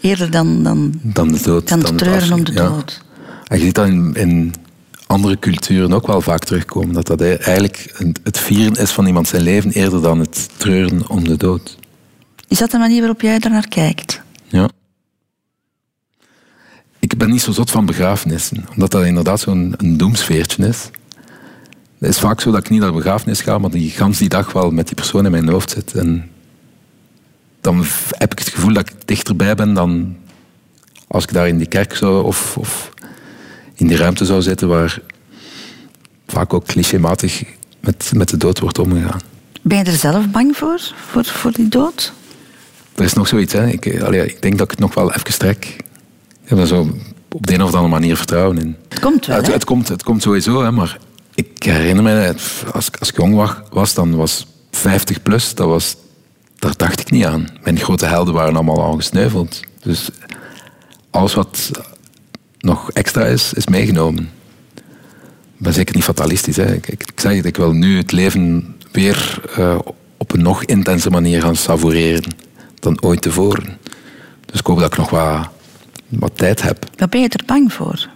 Eerder 0.00 0.30
dan, 0.30 0.62
dan, 0.62 0.92
dan 1.02 1.28
de 1.32 1.40
dood. 1.42 1.68
dan 1.68 1.84
het 1.84 1.98
treuren 1.98 2.32
om 2.32 2.44
de 2.44 2.52
Ja. 2.52 2.68
dood. 2.68 3.02
En 3.46 3.58
je 3.58 3.64
ziet 3.64 3.74
dat 3.74 3.86
in, 3.86 4.14
in 4.14 4.54
andere 5.06 5.38
culturen 5.38 5.92
ook 5.92 6.06
wel 6.06 6.20
vaak 6.20 6.44
terugkomen. 6.44 6.94
Dat 6.94 7.06
dat 7.06 7.20
eigenlijk 7.20 7.94
het 8.22 8.38
vieren 8.38 8.74
is 8.74 8.90
van 8.90 9.06
iemand 9.06 9.28
zijn 9.28 9.42
leven 9.42 9.70
eerder 9.70 10.02
dan 10.02 10.18
het 10.18 10.48
treuren 10.56 11.08
om 11.08 11.24
de 11.24 11.36
dood. 11.36 11.78
Is 12.50 12.58
dat 12.58 12.70
de 12.70 12.78
manier 12.78 12.98
waarop 12.98 13.20
jij 13.20 13.38
er 13.38 13.50
naar 13.50 13.68
kijkt? 13.68 14.22
Ja. 14.46 14.68
Ik 16.98 17.18
ben 17.18 17.30
niet 17.30 17.42
zo 17.42 17.52
zot 17.52 17.70
van 17.70 17.86
begrafenissen, 17.86 18.66
omdat 18.72 18.90
dat 18.90 19.04
inderdaad 19.04 19.40
zo'n 19.40 19.74
een 19.76 19.96
doemsfeertje 19.96 20.66
is. 20.66 20.90
Het 21.98 22.08
is 22.08 22.18
vaak 22.18 22.40
zo 22.40 22.50
dat 22.50 22.60
ik 22.60 22.70
niet 22.70 22.80
naar 22.80 22.88
een 22.88 22.94
begrafenis 22.94 23.40
ga, 23.40 23.58
maar 23.58 23.70
die 23.70 23.90
gans 23.90 24.18
die 24.18 24.28
dag 24.28 24.52
wel 24.52 24.70
met 24.70 24.86
die 24.86 24.94
persoon 24.94 25.24
in 25.24 25.30
mijn 25.30 25.48
hoofd 25.48 25.70
zit. 25.70 25.94
En 25.94 26.30
dan 27.60 27.84
heb 28.08 28.32
ik 28.32 28.38
het 28.38 28.48
gevoel 28.48 28.72
dat 28.72 28.88
ik 28.88 28.94
dichterbij 29.04 29.54
ben 29.54 29.74
dan 29.74 30.16
als 31.06 31.24
ik 31.24 31.32
daar 31.32 31.48
in 31.48 31.58
die 31.58 31.68
kerk 31.68 31.96
zou 31.96 32.24
of, 32.24 32.56
of 32.56 32.92
in 33.74 33.86
die 33.86 33.96
ruimte 33.96 34.24
zou 34.24 34.42
zitten 34.42 34.68
waar 34.68 35.00
vaak 36.26 36.54
ook 36.54 36.64
clichématig 36.64 37.44
met, 37.80 38.10
met 38.14 38.28
de 38.28 38.36
dood 38.36 38.58
wordt 38.58 38.78
omgegaan. 38.78 39.20
Ben 39.62 39.78
je 39.78 39.84
er 39.84 39.92
zelf 39.92 40.30
bang 40.30 40.56
voor, 40.56 40.80
voor, 41.10 41.24
voor 41.24 41.52
die 41.52 41.68
dood? 41.68 42.12
Er 43.00 43.06
is 43.06 43.12
nog 43.12 43.28
zoiets, 43.28 43.52
hè. 43.52 43.66
Ik, 43.68 43.86
eh, 43.86 44.02
allee, 44.02 44.26
ik 44.26 44.42
denk 44.42 44.54
dat 44.58 44.64
ik 44.64 44.70
het 44.70 44.80
nog 44.80 44.94
wel 44.94 45.12
even 45.12 45.32
strek. 45.32 45.64
Ik 45.64 46.48
heb 46.48 46.58
daar 46.58 46.66
zo 46.66 46.98
op 47.32 47.46
de 47.46 47.54
een 47.54 47.62
of 47.62 47.74
andere 47.74 47.88
manier 47.88 48.16
vertrouwen 48.16 48.58
in. 48.58 48.76
Het 48.88 48.98
komt 49.00 49.26
wel, 49.26 49.34
Ja, 49.36 49.40
het, 49.40 49.46
hè? 49.50 49.56
het, 49.56 49.64
komt, 49.64 49.88
het 49.88 50.02
komt 50.02 50.22
sowieso, 50.22 50.62
hè, 50.62 50.70
maar 50.70 50.98
ik 51.34 51.62
herinner 51.62 52.02
me, 52.04 52.34
als, 52.72 52.86
ik- 52.86 52.96
als 52.96 53.08
ik 53.08 53.16
jong 53.16 53.34
wa- 53.34 53.62
was, 53.70 53.94
dan 53.94 54.16
was 54.16 54.46
50 54.70 55.22
plus, 55.22 55.54
dat 55.54 55.66
was, 55.68 55.96
daar 56.58 56.76
dacht 56.76 57.00
ik 57.00 57.10
niet 57.10 57.24
aan. 57.24 57.46
Mijn 57.64 57.78
grote 57.78 58.06
helden 58.06 58.34
waren 58.34 58.54
allemaal 58.54 58.82
al 58.82 58.92
gesneuveld. 58.96 59.60
Dus 59.82 60.08
alles 61.10 61.34
wat 61.34 61.70
nog 62.58 62.90
extra 62.92 63.24
is, 63.24 63.52
is 63.52 63.66
meegenomen. 63.66 64.30
Ik 65.56 65.66
ben 65.66 65.72
zeker 65.72 65.94
niet 65.94 66.04
fatalistisch. 66.04 66.56
Hè. 66.56 66.74
Ik, 66.74 66.86
ik, 66.88 67.02
ik 67.12 67.20
zeg 67.20 67.34
het, 67.36 67.44
ik 67.44 67.56
wil 67.56 67.72
nu 67.72 67.96
het 67.96 68.12
leven 68.12 68.74
weer 68.92 69.40
eh, 69.56 69.78
op 70.16 70.32
een 70.32 70.42
nog 70.42 70.64
intense 70.64 71.10
manier 71.10 71.40
gaan 71.42 71.56
savoureren 71.56 72.22
dan 72.80 73.02
ooit 73.02 73.22
tevoren. 73.22 73.78
Dus 74.46 74.60
ik 74.60 74.66
hoop 74.66 74.78
dat 74.78 74.92
ik 74.92 74.98
nog 74.98 75.10
wat, 75.10 75.48
wat 76.08 76.36
tijd 76.36 76.62
heb. 76.62 76.86
Waar 76.96 77.08
ben 77.08 77.20
je 77.20 77.28
er 77.28 77.44
bang 77.46 77.72
voor? 77.72 78.08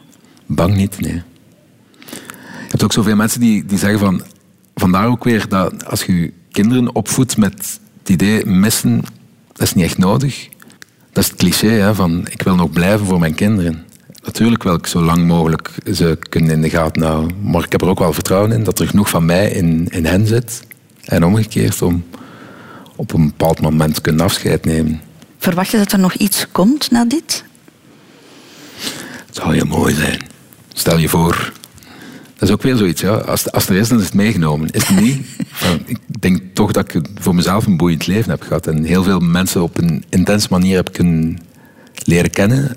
Bang 0.46 0.76
niet, 0.76 1.00
nee. 1.00 1.22
Je 2.54 2.70
hebt 2.80 2.84
ook 2.84 2.92
zoveel 2.92 3.16
mensen 3.16 3.40
die, 3.40 3.64
die 3.64 3.78
zeggen 3.78 3.98
van... 3.98 4.22
Vandaar 4.74 5.06
ook 5.06 5.24
weer 5.24 5.48
dat 5.48 5.86
als 5.86 6.04
je 6.04 6.20
je 6.20 6.32
kinderen 6.50 6.94
opvoedt 6.94 7.36
met 7.36 7.78
het 7.98 8.08
idee 8.08 8.46
missen, 8.46 9.02
dat 9.52 9.62
is 9.62 9.74
niet 9.74 9.84
echt 9.84 9.98
nodig. 9.98 10.48
Dat 11.12 11.24
is 11.24 11.30
het 11.30 11.38
cliché 11.38 11.68
hè, 11.68 11.94
van 11.94 12.26
ik 12.30 12.42
wil 12.42 12.54
nog 12.54 12.70
blijven 12.70 13.06
voor 13.06 13.18
mijn 13.18 13.34
kinderen. 13.34 13.84
Natuurlijk 14.24 14.62
wil 14.62 14.74
ik 14.74 14.86
zo 14.86 15.02
lang 15.02 15.26
mogelijk 15.26 15.70
ze 15.92 16.18
kunnen 16.28 16.50
in 16.50 16.62
de 16.62 16.70
gaten 16.70 17.02
houden. 17.02 17.36
Maar 17.42 17.64
ik 17.64 17.72
heb 17.72 17.82
er 17.82 17.88
ook 17.88 17.98
wel 17.98 18.12
vertrouwen 18.12 18.52
in 18.52 18.64
dat 18.64 18.78
er 18.78 18.88
genoeg 18.88 19.08
van 19.08 19.24
mij 19.24 19.50
in, 19.50 19.88
in 19.88 20.06
hen 20.06 20.26
zit. 20.26 20.62
En 21.04 21.24
omgekeerd 21.24 21.82
om 21.82 22.04
op 22.96 23.12
een 23.12 23.26
bepaald 23.26 23.60
moment 23.60 24.00
kunnen 24.00 24.24
afscheid 24.24 24.64
nemen. 24.64 25.00
Verwacht 25.38 25.70
je 25.70 25.76
dat 25.76 25.92
er 25.92 25.98
nog 25.98 26.14
iets 26.14 26.46
komt 26.52 26.90
na 26.90 27.04
dit? 27.04 27.44
Het 29.26 29.36
zou 29.36 29.54
heel 29.54 29.66
mooi 29.66 29.94
zijn. 29.94 30.22
Stel 30.72 30.98
je 30.98 31.08
voor. 31.08 31.52
Dat 32.34 32.48
is 32.48 32.50
ook 32.50 32.62
weer 32.62 32.76
zoiets. 32.76 33.00
Ja. 33.00 33.14
Als, 33.14 33.52
als 33.52 33.68
er 33.68 33.76
is, 33.76 33.88
dan 33.88 33.98
is 33.98 34.04
het 34.04 34.14
meegenomen. 34.14 34.70
Is 34.70 34.86
het 34.86 35.00
niet? 35.00 35.26
Van, 35.50 35.80
ik 35.86 35.98
denk 36.20 36.42
toch 36.52 36.72
dat 36.72 36.94
ik 36.94 37.06
voor 37.14 37.34
mezelf 37.34 37.66
een 37.66 37.76
boeiend 37.76 38.06
leven 38.06 38.30
heb 38.30 38.42
gehad. 38.42 38.66
En 38.66 38.84
heel 38.84 39.02
veel 39.02 39.20
mensen 39.20 39.62
op 39.62 39.78
een 39.78 40.04
intense 40.08 40.48
manier 40.50 40.76
heb 40.76 40.92
kunnen 40.92 41.38
leren 42.04 42.30
kennen. 42.30 42.76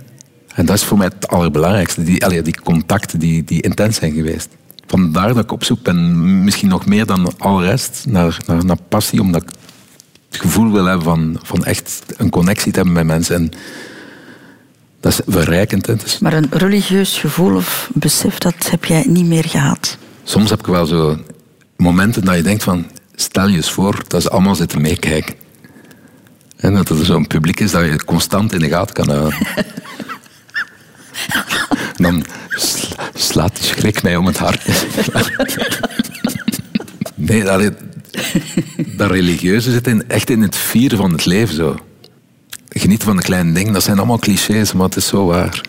En 0.54 0.66
dat 0.66 0.76
is 0.76 0.84
voor 0.84 0.98
mij 0.98 1.08
het 1.08 1.28
allerbelangrijkste. 1.28 2.04
Die, 2.04 2.26
allee, 2.26 2.42
die 2.42 2.62
contacten 2.62 3.20
die, 3.20 3.44
die 3.44 3.62
intens 3.62 3.98
zijn 3.98 4.14
geweest. 4.14 4.50
Vandaar 4.88 5.34
dat 5.34 5.44
ik 5.44 5.52
op 5.52 5.64
zoek 5.64 5.84
ben, 5.84 6.44
misschien 6.44 6.70
nog 6.70 6.86
meer 6.86 7.06
dan 7.06 7.34
al 7.38 7.64
rest, 7.64 8.06
naar, 8.08 8.38
naar, 8.46 8.66
naar 8.66 8.82
passie. 8.90 9.22
Omdat 9.22 9.42
ik 9.42 9.50
het 10.38 10.46
gevoel 10.46 10.72
wil 10.72 10.86
hebben 10.86 11.04
van, 11.06 11.40
van 11.44 11.66
echt 11.66 12.02
een 12.18 12.30
connectie 12.30 12.72
te 12.72 12.78
hebben 12.78 12.96
met 12.96 13.06
mensen. 13.06 13.36
En 13.36 13.52
dat 15.00 15.12
is 15.12 15.20
verrijkend. 15.34 16.04
is- 16.06 16.20
Maar 16.20 16.34
een 16.34 16.48
religieus 16.52 17.18
gevoel 17.20 17.56
of 17.56 17.90
besef, 17.94 18.38
dat 18.38 18.70
heb 18.70 18.86
jij 18.86 19.04
niet 19.08 19.26
meer 19.26 19.44
gehad. 19.46 19.98
soms 20.24 20.50
heb 20.50 20.60
ik 20.60 20.66
wel 20.66 20.86
zo 20.86 21.18
momenten 21.78 22.26
dat 22.26 22.36
je 22.36 22.42
denkt 22.42 22.64
van... 22.64 22.86
Stel 23.16 23.48
je 23.48 23.56
eens 23.56 23.72
voor 23.72 24.04
dat 24.08 24.22
ze 24.22 24.30
allemaal 24.30 24.56
zitten 24.56 24.82
meekijken. 24.82 25.36
En 26.58 26.74
dat 26.74 26.90
er 26.90 27.06
zo'n 27.06 27.28
publiek 27.28 27.60
is 27.60 27.72
dat 27.72 27.86
je 27.86 28.06
constant 28.06 28.54
in 28.54 28.60
de 28.60 28.68
gaten 28.70 28.94
kan 28.94 29.10
houden. 29.10 29.38
Dan 31.96 32.26
sla- 32.50 33.10
slaat 33.14 33.56
die 33.56 33.66
schrik 33.66 34.04
mij 34.04 34.16
om 34.16 34.26
het 34.26 34.38
hart. 34.38 34.66
nee, 37.16 37.44
dat, 37.44 37.72
dat 38.98 39.12
religieuze 39.12 39.72
zit 39.72 39.88
in, 39.88 40.10
echt 40.10 40.30
in 40.30 40.42
het 40.42 40.56
vieren 40.56 40.98
van 40.98 41.12
het 41.12 41.26
leven. 41.26 41.56
Zo. 41.56 41.78
Genieten 42.70 43.08
van 43.08 43.18
de 43.18 43.24
kleine 43.24 43.52
dingen, 43.52 43.74
dat 43.74 43.84
zijn 43.84 43.98
allemaal 43.98 44.20
clichés, 44.20 44.74
maar 44.74 44.86
het 44.86 44.96
is 44.96 45.08
zo 45.08 45.26
waar. 45.26 45.62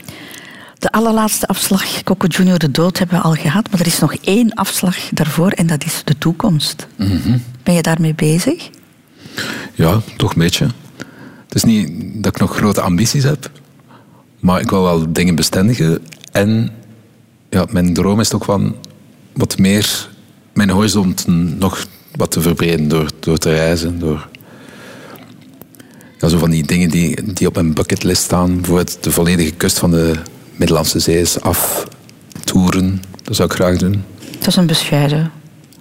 De 0.78 0.90
allerlaatste 0.90 1.46
afslag, 1.46 2.02
Coco 2.02 2.26
Junior, 2.26 2.58
de 2.58 2.70
dood, 2.70 2.98
hebben 2.98 3.16
we 3.16 3.24
al 3.24 3.34
gehad. 3.34 3.70
Maar 3.70 3.80
er 3.80 3.86
is 3.86 3.98
nog 3.98 4.14
één 4.14 4.54
afslag 4.54 4.96
daarvoor 5.12 5.50
en 5.50 5.66
dat 5.66 5.84
is 5.84 6.02
de 6.04 6.18
toekomst. 6.18 6.86
Ben 7.62 7.74
je 7.74 7.82
daarmee 7.82 8.14
bezig? 8.14 8.70
Ja, 9.74 10.00
toch 10.16 10.32
een 10.32 10.38
beetje. 10.38 10.66
Het 11.44 11.54
is 11.54 11.64
niet 11.64 11.90
dat 12.22 12.34
ik 12.34 12.40
nog 12.40 12.56
grote 12.56 12.80
ambities 12.80 13.22
heb, 13.22 13.50
maar 14.40 14.60
ik 14.60 14.70
wil 14.70 14.82
wel 14.82 15.12
dingen 15.12 15.34
bestendigen. 15.34 15.98
En 16.32 16.70
ja, 17.50 17.66
mijn 17.70 17.94
droom 17.94 18.20
is 18.20 18.32
ook 18.32 18.44
van 18.44 18.76
wat 19.32 19.58
meer 19.58 20.08
mijn 20.52 20.70
horizon 20.70 21.14
nog 21.58 21.86
wat 22.18 22.30
te 22.30 22.40
verbreden 22.40 22.88
door, 22.88 23.10
door 23.20 23.38
te 23.38 23.50
reizen. 23.54 23.98
Door 23.98 24.28
ja, 26.18 26.28
zo 26.28 26.38
van 26.38 26.50
die 26.50 26.66
dingen 26.66 26.90
die, 26.90 27.32
die 27.32 27.46
op 27.46 27.54
mijn 27.54 27.74
bucketlist 27.74 28.22
staan. 28.22 28.56
Bijvoorbeeld 28.56 29.04
de 29.04 29.10
volledige 29.10 29.50
kust 29.50 29.78
van 29.78 29.90
de 29.90 30.12
Middellandse 30.56 30.98
Zee 30.98 31.20
is 31.20 31.40
aftoeren. 31.40 33.02
Dat 33.22 33.36
zou 33.36 33.48
ik 33.48 33.54
graag 33.54 33.76
doen. 33.76 34.04
Dat 34.38 34.46
is 34.46 34.56
een 34.56 34.66
bescheiden. 34.66 35.30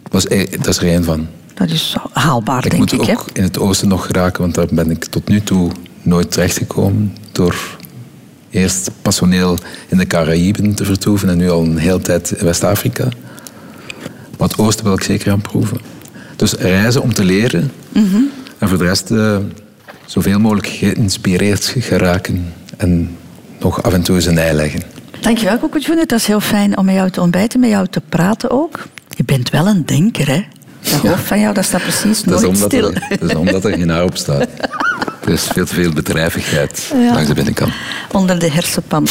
Dat 0.10 0.26
is, 0.26 0.38
e- 0.38 0.58
dat 0.58 0.68
is 0.68 0.78
er 0.78 0.88
één 0.88 1.04
van. 1.04 1.28
Dat 1.54 1.70
is 1.70 1.96
haalbaar, 2.14 2.66
Ik 2.66 2.72
denk 2.72 2.82
moet 2.82 2.92
ik. 2.92 3.02
Hè? 3.02 3.12
ook 3.14 3.26
in 3.34 3.44
het 3.44 3.60
oosten 3.60 3.88
nog 3.88 4.06
geraken, 4.06 4.42
want 4.42 4.56
daar 4.56 4.68
ben 4.72 4.92
ik 4.92 5.06
tot 5.06 5.28
nu 5.28 5.42
toe 5.42 5.72
nooit 6.02 6.32
terechtgekomen. 6.32 7.16
Door 7.32 7.56
eerst 8.50 8.92
passioneel 9.02 9.58
in 9.88 9.98
de 9.98 10.08
Caraïben 10.08 10.76
te 10.76 10.86
vertoeven 10.86 11.30
en 11.30 11.38
nu 11.38 11.50
al 11.50 11.64
een 11.64 11.78
hele 11.78 12.02
tijd 12.02 12.32
in 12.32 12.46
West-Afrika. 12.46 13.08
Maar 14.38 14.48
het 14.48 14.58
oosten 14.58 14.86
wil 14.86 14.94
ik 14.94 15.04
zeker 15.04 15.32
aan 15.32 15.42
proeven. 15.42 15.78
Dus 16.38 16.54
reizen 16.54 17.02
om 17.02 17.14
te 17.14 17.24
leren 17.24 17.72
en 18.58 18.70
voor 18.70 18.78
de 18.78 18.84
rest 18.84 19.12
eh, 19.12 19.38
zoveel 20.06 20.40
mogelijk 20.40 20.68
geïnspireerd 20.68 21.74
geraken 21.80 22.54
en 22.78 23.18
nog 23.60 23.84
af 23.84 23.94
en 23.94 24.02
toe 24.02 24.16
eens 24.16 24.26
een 24.26 24.38
ei 24.38 24.54
leggen. 24.56 24.82
Dankjewel, 25.20 25.60
Junior. 25.80 25.98
Het 26.02 26.12
was 26.12 26.26
heel 26.26 26.40
fijn 26.40 26.78
om 26.78 26.86
met 26.86 26.96
jou 26.96 27.10
te 27.10 27.22
ontbijten, 27.22 27.60
met 27.60 27.70
jou 27.70 27.88
te 27.90 28.02
praten 28.10 28.52
ook. 28.52 28.88
Je 29.10 29.24
bent 29.24 29.50
wel 29.50 29.68
een 29.68 29.86
denker, 29.86 30.28
hè? 30.28 30.46
Dat 30.92 31.00
hoofd 31.02 31.24
van 31.24 31.40
jou, 31.40 31.54
dat 31.54 31.66
staat 31.66 31.82
precies 31.82 32.22
Dat 32.22 32.40
is, 32.42 32.46
nooit 32.46 32.58
stil. 32.58 32.94
er, 32.94 33.18
dat 33.20 33.30
is 33.30 33.36
omdat 33.36 33.66
er 33.66 33.72
geen 33.74 33.90
haar 33.90 34.04
op 34.04 34.18
staat. 34.18 34.48
Er 35.26 35.34
is 35.34 35.44
veel 35.44 35.66
te 35.66 35.74
veel 35.74 35.94
bedrijvigheid 35.94 36.92
Ja. 36.94 37.14
langs 37.14 37.28
de 37.28 37.34
binnenkant. 37.34 37.74
Onder 38.12 38.40
de 38.40 38.52
hersenpan. 38.52 39.08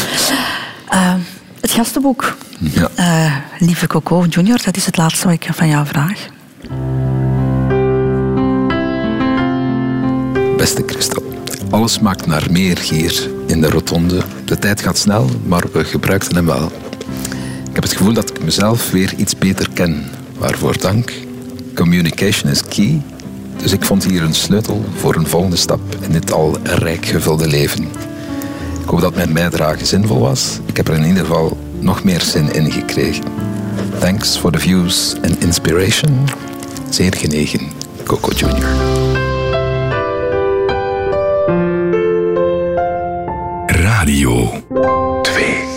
Eh, 0.89 1.15
het 1.61 1.71
gastenboek. 1.71 2.37
Ja. 2.59 2.89
Eh, 2.95 3.37
lieve 3.59 3.87
Coco 3.87 4.27
Junior, 4.29 4.59
dat 4.65 4.77
is 4.77 4.87
het 4.87 4.97
laatste 4.97 5.25
wat 5.27 5.35
ik 5.35 5.49
van 5.53 5.69
jou 5.69 5.87
vraag. 5.87 6.27
Alles 11.71 12.01
maakt 12.01 12.27
naar 12.27 12.47
meer 12.51 12.79
hier 12.79 13.31
in 13.47 13.61
de 13.61 13.71
rotonde. 13.71 14.23
De 14.45 14.59
tijd 14.59 14.81
gaat 14.81 14.99
snel, 14.99 15.31
maar 15.47 15.65
we 15.73 15.85
gebruikten 15.85 16.37
hem 16.37 16.47
wel. 16.47 16.73
Ik 17.69 17.73
heb 17.73 17.83
het 17.83 17.93
gevoel 17.93 18.13
dat 18.13 18.31
ik 18.31 18.45
mezelf 18.45 18.91
weer 18.91 19.15
iets 19.17 19.37
beter 19.37 19.69
ken. 19.73 20.05
Waarvoor 20.39 20.79
dank. 20.79 21.13
Communication 21.75 22.51
is 22.51 22.63
key. 22.63 23.03
Dus 23.57 23.73
ik 23.73 23.85
vond 23.85 24.05
hier 24.05 24.23
een 24.23 24.35
sleutel 24.35 24.85
voor 24.97 25.15
een 25.15 25.27
volgende 25.27 25.57
stap 25.57 25.81
in 26.01 26.13
dit 26.13 26.33
al 26.33 26.57
rijk 26.63 27.07
gevulde 27.07 27.47
leven. 27.47 27.85
Ik 28.83 28.89
hoop 28.89 29.01
dat 29.01 29.15
mijn 29.15 29.33
bijdrage 29.33 29.87
zinvol 29.87 30.21
was. 30.21 30.59
Ik 30.67 30.77
heb 30.77 30.89
er 30.89 30.95
in 30.95 31.07
ieder 31.07 31.25
geval 31.25 31.57
nog 31.81 32.05
meer 32.05 32.21
zin 32.21 32.53
in 32.53 32.73
gekregen. 32.73 33.25
Thanks 33.99 34.37
for 34.37 34.53
the 34.53 34.59
views 34.59 35.15
and 35.23 35.45
inspiration. 35.45 36.29
Zeer 36.91 37.15
genegen, 37.17 37.61
Coco 38.05 38.31
Junior. 38.31 39.16
Radio 44.07 44.63
2. 44.71 45.76